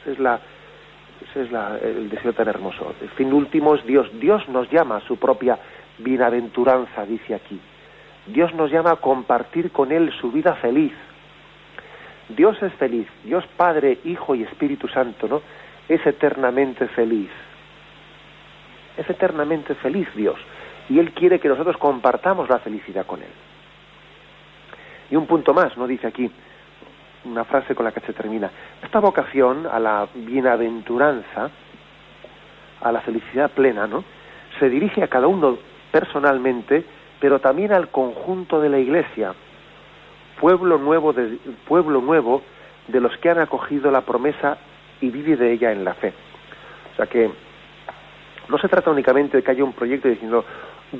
Ese 0.00 0.12
es 0.12 0.18
la 0.18 0.40
ese 1.30 1.42
es 1.42 1.52
la, 1.52 1.78
el 1.78 2.08
deseo 2.08 2.32
tan 2.32 2.48
hermoso. 2.48 2.94
El 3.00 3.10
fin 3.10 3.32
último 3.32 3.74
es 3.74 3.84
Dios. 3.84 4.08
Dios 4.20 4.48
nos 4.48 4.70
llama 4.70 4.96
a 4.96 5.00
su 5.00 5.16
propia 5.16 5.58
bienaventuranza, 5.98 7.04
dice 7.04 7.34
aquí. 7.34 7.60
Dios 8.26 8.54
nos 8.54 8.70
llama 8.70 8.92
a 8.92 8.96
compartir 8.96 9.70
con 9.72 9.92
Él 9.92 10.12
su 10.20 10.30
vida 10.30 10.54
feliz. 10.56 10.92
Dios 12.28 12.60
es 12.62 12.72
feliz, 12.74 13.06
Dios 13.24 13.44
Padre, 13.56 13.98
Hijo 14.04 14.34
y 14.34 14.42
Espíritu 14.42 14.88
Santo, 14.88 15.26
¿no? 15.28 15.42
Es 15.88 16.04
eternamente 16.06 16.86
feliz. 16.88 17.30
Es 18.96 19.08
eternamente 19.10 19.74
feliz 19.74 20.08
Dios. 20.14 20.38
Y 20.88 20.98
Él 20.98 21.12
quiere 21.12 21.40
que 21.40 21.48
nosotros 21.48 21.76
compartamos 21.76 22.48
la 22.48 22.58
felicidad 22.58 23.06
con 23.06 23.20
Él. 23.22 23.32
Y 25.10 25.16
un 25.16 25.26
punto 25.26 25.52
más, 25.52 25.76
¿no? 25.76 25.86
Dice 25.86 26.06
aquí, 26.06 26.30
una 27.24 27.44
frase 27.44 27.74
con 27.74 27.84
la 27.84 27.92
que 27.92 28.00
se 28.00 28.12
termina. 28.12 28.50
Esta 28.82 29.00
vocación 29.00 29.66
a 29.70 29.78
la 29.78 30.08
bienaventuranza, 30.14 31.50
a 32.80 32.92
la 32.92 33.00
felicidad 33.00 33.50
plena, 33.50 33.86
¿no? 33.86 34.04
Se 34.58 34.68
dirige 34.68 35.02
a 35.02 35.08
cada 35.08 35.26
uno 35.26 35.58
personalmente, 35.90 36.84
pero 37.22 37.38
también 37.38 37.72
al 37.72 37.88
conjunto 37.88 38.60
de 38.60 38.68
la 38.68 38.80
Iglesia, 38.80 39.32
pueblo 40.40 40.76
nuevo 40.76 41.12
de, 41.12 41.38
pueblo 41.68 42.00
nuevo 42.00 42.42
de 42.88 43.00
los 43.00 43.16
que 43.18 43.30
han 43.30 43.38
acogido 43.38 43.92
la 43.92 44.00
promesa 44.00 44.58
y 45.00 45.08
vive 45.08 45.36
de 45.36 45.52
ella 45.52 45.70
en 45.70 45.84
la 45.84 45.94
fe. 45.94 46.12
O 46.92 46.96
sea 46.96 47.06
que 47.06 47.30
no 48.48 48.58
se 48.58 48.68
trata 48.68 48.90
únicamente 48.90 49.36
de 49.36 49.44
que 49.44 49.52
haya 49.52 49.62
un 49.62 49.72
proyecto 49.72 50.08
diciendo 50.08 50.44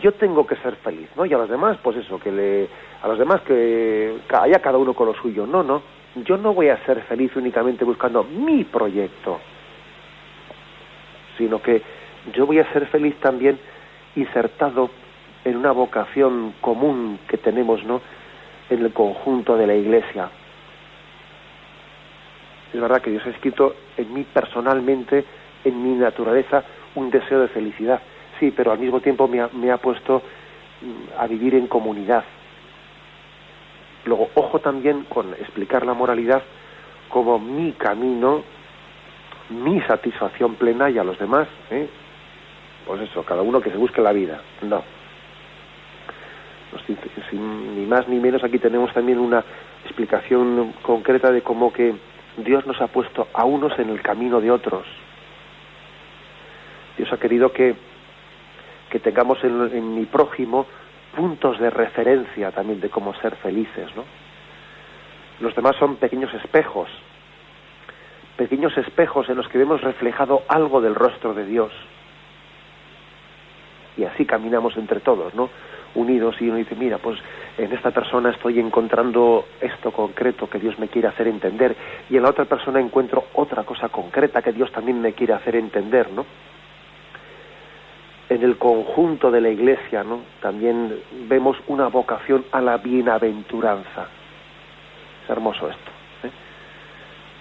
yo 0.01 0.12
tengo 0.12 0.47
que 0.47 0.55
ser 0.57 0.77
feliz, 0.77 1.09
¿no? 1.16 1.27
Y 1.27 1.35
a 1.35 1.39
los 1.39 1.49
demás, 1.49 1.77
pues 1.83 1.97
eso, 1.97 2.20
que 2.20 2.31
le, 2.31 2.68
a 3.03 3.09
los 3.09 3.18
demás 3.18 3.41
que 3.41 4.16
haya 4.33 4.61
cada 4.61 4.79
uno 4.79 4.95
con 4.95 5.09
lo 5.09 5.14
suyo. 5.14 5.45
No, 5.45 5.64
no. 5.64 5.83
Yo 6.25 6.37
no 6.37 6.55
voy 6.55 6.68
a 6.68 6.79
ser 6.87 7.03
feliz 7.03 7.35
únicamente 7.35 7.85
buscando 7.85 8.23
mi 8.23 8.62
proyecto, 8.62 9.41
sino 11.37 11.61
que 11.61 11.83
yo 12.33 12.47
voy 12.47 12.61
a 12.61 12.73
ser 12.73 12.87
feliz 12.87 13.16
también 13.16 13.59
insertado 14.14 15.01
en 15.45 15.57
una 15.57 15.72
vocación 15.72 16.55
común 16.61 17.18
que 17.28 17.36
tenemos, 17.36 17.84
¿no? 17.84 18.01
en 18.70 18.84
el 18.84 18.93
conjunto 18.93 19.57
de 19.57 19.66
la 19.66 19.74
Iglesia. 19.74 20.28
Es 22.72 22.80
verdad 22.80 23.03
que 23.03 23.11
Dios 23.11 23.24
ha 23.26 23.30
escrito 23.30 23.74
en 23.97 24.12
mí 24.14 24.24
personalmente, 24.24 25.24
en 25.64 25.82
mi 25.82 25.95
naturaleza, 25.99 26.64
un 26.95 27.11
deseo 27.11 27.40
de 27.40 27.49
felicidad. 27.49 28.01
Sí, 28.40 28.53
pero 28.55 28.72
al 28.72 28.78
mismo 28.78 29.01
tiempo 29.01 29.28
me 29.28 29.70
ha, 29.70 29.76
puesto 29.76 30.22
mm, 30.80 31.20
a 31.20 31.26
vivir 31.26 31.55
en 31.55 31.66
comunidad. 31.66 32.24
Luego, 34.05 34.30
ojo 34.34 34.59
también 34.59 35.05
con 35.05 35.32
explicar 35.34 35.84
la 35.86 35.95
moralidad 35.95 36.43
como 37.09 37.38
mi 37.38 37.72
camino, 37.72 38.43
mi 39.51 39.80
satisfacción 39.82 40.55
plena 40.55 40.88
y 40.88 40.99
a 40.99 41.05
los 41.05 41.18
demás, 41.18 41.47
¿eh? 41.70 41.88
pues 42.86 43.03
eso, 43.03 43.22
cada 43.22 43.43
uno 43.43 43.61
que 43.61 43.70
se 43.70 43.76
busque 43.76 44.01
la 44.01 44.12
vida. 44.12 44.40
No, 44.62 44.82
sin 46.87 47.77
ni 47.77 47.87
más 47.87 48.09
ni 48.09 48.18
menos 48.18 48.43
aquí 48.45 48.59
tenemos 48.59 48.93
también 48.93 49.18
una 49.18 49.45
explicación 49.85 50.75
concreta 50.83 51.31
de 51.31 51.43
cómo 51.43 51.73
que 51.73 51.95
Dios 52.37 52.66
nos 52.66 52.81
ha 52.81 52.87
puesto 52.87 53.29
a 53.33 53.45
unos 53.45 53.79
en 53.79 53.91
el 53.91 54.01
camino 54.01 54.41
de 54.41 54.51
otros. 54.51 54.87
Dios 56.97 57.12
ha 57.12 57.18
querido 57.18 57.53
que, 57.53 57.75
que 58.91 58.99
tengamos 59.01 59.43
en, 59.45 59.95
mi 59.95 60.07
prójimo 60.07 60.66
puntos 61.14 61.59
de 61.59 61.70
referencia 61.70 62.51
también 62.53 62.81
de 62.81 62.89
cómo 62.89 63.14
ser 63.14 63.37
felices, 63.37 63.95
¿no? 63.95 64.05
Los 65.41 65.55
demás 65.55 65.77
son 65.77 65.97
pequeños 65.97 66.33
espejos, 66.35 66.89
pequeños 68.37 68.77
espejos 68.79 69.29
en 69.29 69.37
los 69.37 69.49
que 69.49 69.59
vemos 69.59 69.81
reflejado 69.81 70.43
algo 70.49 70.81
del 70.81 70.95
rostro 70.95 71.35
de 71.35 71.45
Dios. 71.45 71.73
Y 73.97 74.05
así 74.05 74.25
caminamos 74.25 74.77
entre 74.77 75.01
todos, 75.01 75.35
¿no? 75.35 75.51
Unidos 75.95 76.36
y 76.40 76.49
uno 76.49 76.57
dice, 76.57 76.74
mira, 76.74 76.99
pues 76.99 77.18
en 77.59 77.72
esta 77.72 77.90
persona 77.90 78.30
estoy 78.30 78.59
encontrando 78.59 79.47
esto 79.61 79.90
concreto 79.90 80.49
que 80.49 80.59
Dios 80.59 80.78
me 80.78 80.88
quiere 80.88 81.09
hacer 81.09 81.28
entender 81.28 81.76
y 82.09 82.16
en 82.16 82.22
la 82.22 82.30
otra 82.30 82.45
persona 82.45 82.80
encuentro 82.80 83.26
otra 83.34 83.64
cosa 83.64 83.88
concreta 83.88 84.43
que 84.43 84.53
Dios 84.53 84.70
también 84.72 85.01
me 85.01 85.12
quiere 85.12 85.34
hacer 85.34 85.57
entender, 85.57 86.11
¿no? 86.12 86.24
En 88.28 88.43
el 88.43 88.57
conjunto 88.57 89.30
de 89.30 89.43
la 89.43 89.51
iglesia, 89.51 90.03
¿no? 90.03 90.20
También 90.40 91.01
vemos 91.28 91.57
una 91.66 91.88
vocación 91.88 92.45
a 92.53 92.61
la 92.62 92.78
bienaventuranza. 92.78 94.07
Es 95.22 95.30
hermoso 95.30 95.68
esto. 95.68 95.90
¿eh? 96.24 96.30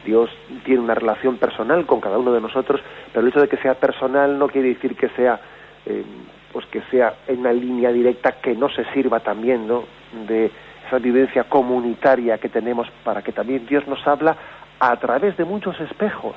Dios 0.03 0.29
tiene 0.65 0.81
una 0.81 0.95
relación 0.95 1.37
personal 1.37 1.85
con 1.85 2.01
cada 2.01 2.17
uno 2.17 2.33
de 2.33 2.41
nosotros, 2.41 2.81
pero 3.13 3.21
el 3.21 3.31
hecho 3.31 3.39
de 3.39 3.47
que 3.47 3.57
sea 3.57 3.75
personal 3.75 4.37
no 4.37 4.49
quiere 4.49 4.69
decir 4.69 4.97
que 4.97 5.07
sea 5.09 5.39
eh, 5.85 6.03
pues 6.51 6.65
que 6.67 6.81
sea 6.91 7.15
en 7.27 7.39
una 7.39 7.53
línea 7.53 7.91
directa 7.91 8.33
que 8.33 8.55
no 8.55 8.69
se 8.69 8.85
sirva 8.93 9.19
también 9.19 9.67
¿no? 9.67 9.83
de 10.27 10.51
esa 10.87 10.99
vivencia 10.99 11.45
comunitaria 11.45 12.37
que 12.37 12.49
tenemos 12.49 12.89
para 13.03 13.21
que 13.21 13.31
también 13.31 13.65
Dios 13.65 13.87
nos 13.87 14.05
habla 14.07 14.35
a 14.79 14.95
través 14.97 15.37
de 15.37 15.45
muchos 15.45 15.79
espejos 15.79 16.35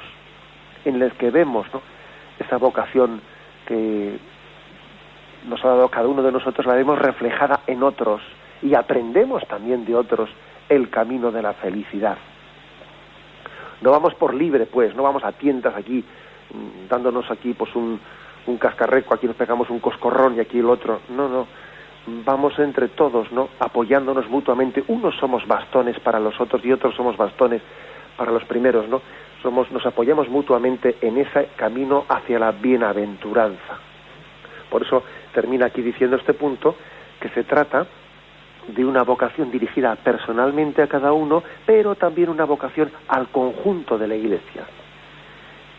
en 0.84 0.98
los 0.98 1.12
que 1.14 1.30
vemos 1.30 1.66
¿no? 1.72 1.82
esa 2.38 2.56
vocación 2.56 3.20
que 3.66 4.18
nos 5.48 5.64
ha 5.64 5.68
dado 5.68 5.88
cada 5.88 6.08
uno 6.08 6.22
de 6.22 6.32
nosotros, 6.32 6.66
la 6.66 6.74
vemos 6.74 6.98
reflejada 6.98 7.60
en 7.66 7.82
otros 7.82 8.22
y 8.62 8.74
aprendemos 8.74 9.46
también 9.46 9.84
de 9.84 9.94
otros 9.94 10.30
el 10.68 10.88
camino 10.88 11.30
de 11.30 11.42
la 11.42 11.52
felicidad. 11.52 12.16
No 13.82 13.90
vamos 13.90 14.14
por 14.14 14.32
libre, 14.32 14.66
pues, 14.66 14.94
no 14.94 15.02
vamos 15.02 15.24
a 15.24 15.32
tientas 15.32 15.76
aquí, 15.76 16.02
mm, 16.52 16.88
dándonos 16.88 17.30
aquí 17.30 17.52
pues 17.52 17.74
un, 17.76 18.00
un 18.47 18.59
cascarreco, 18.59 19.14
aquí 19.14 19.26
nos 19.26 19.36
pegamos 19.36 19.70
un 19.70 19.80
coscorrón 19.80 20.36
y 20.36 20.40
aquí 20.40 20.59
el 20.59 20.68
otro. 20.68 21.01
No, 21.11 21.28
no. 21.28 21.47
Vamos 22.07 22.59
entre 22.59 22.88
todos, 22.88 23.32
¿no? 23.32 23.49
Apoyándonos 23.59 24.28
mutuamente. 24.28 24.84
Unos 24.88 25.16
somos 25.16 25.47
bastones 25.47 25.99
para 26.01 26.20
los 26.20 26.38
otros 26.40 26.64
y 26.64 26.72
otros 26.72 26.95
somos 26.95 27.16
bastones 27.16 27.62
para 28.16 28.30
los 28.30 28.45
primeros, 28.45 28.88
¿no? 28.88 29.01
Somos, 29.42 29.70
nos 29.70 29.84
apoyamos 29.86 30.28
mutuamente 30.28 30.97
en 31.01 31.18
ese 31.18 31.49
camino 31.57 32.05
hacia 32.09 32.38
la 32.38 32.53
bienaventuranza. 32.53 33.78
Por 34.70 34.82
eso 34.82 35.03
termina 35.32 35.66
aquí 35.66 35.82
diciendo 35.82 36.16
este 36.16 36.34
punto 36.34 36.74
que 37.20 37.28
se 37.30 37.45
trata 37.45 37.86
de 38.68 38.84
una 38.84 39.03
vocación 39.03 39.51
dirigida 39.51 39.95
personalmente 39.97 40.82
a 40.82 40.86
cada 40.86 41.12
uno, 41.12 41.42
pero 41.66 41.95
también 41.95 42.30
una 42.30 42.45
vocación 42.45 42.90
al 43.09 43.28
conjunto 43.28 43.99
de 43.99 44.09
la 44.09 44.16
Iglesia. 44.16 44.64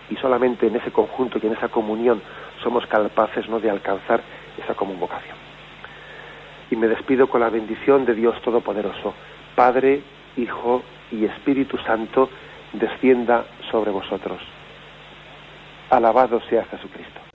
Y 0.10 0.16
solamente 0.18 0.68
en 0.68 0.76
ese 0.76 0.92
conjunto 0.92 1.40
y 1.42 1.48
en 1.48 1.54
esa 1.54 1.70
comunión 1.70 2.22
somos 2.64 2.86
capaces 2.88 3.48
¿no? 3.50 3.60
de 3.60 3.70
alcanzar 3.70 4.22
esa 4.62 4.74
común 4.74 5.00
vocación. 5.00 5.36
Y 6.72 6.76
me 6.76 6.88
despido 6.88 7.28
con 7.28 7.42
la 7.42 7.50
bendición 7.50 8.06
de 8.06 8.16
Dios 8.16 8.42
Todopoderoso, 8.42 9.14
Padre, 9.56 10.02
Hijo 10.38 10.84
y 11.12 11.26
Espíritu 11.26 11.78
Santo, 11.78 12.30
descienda 12.74 13.46
sobre 13.72 13.92
vosotros. 13.92 14.40
Alabado 15.90 16.42
sea 16.50 16.66
Jesucristo. 16.66 17.35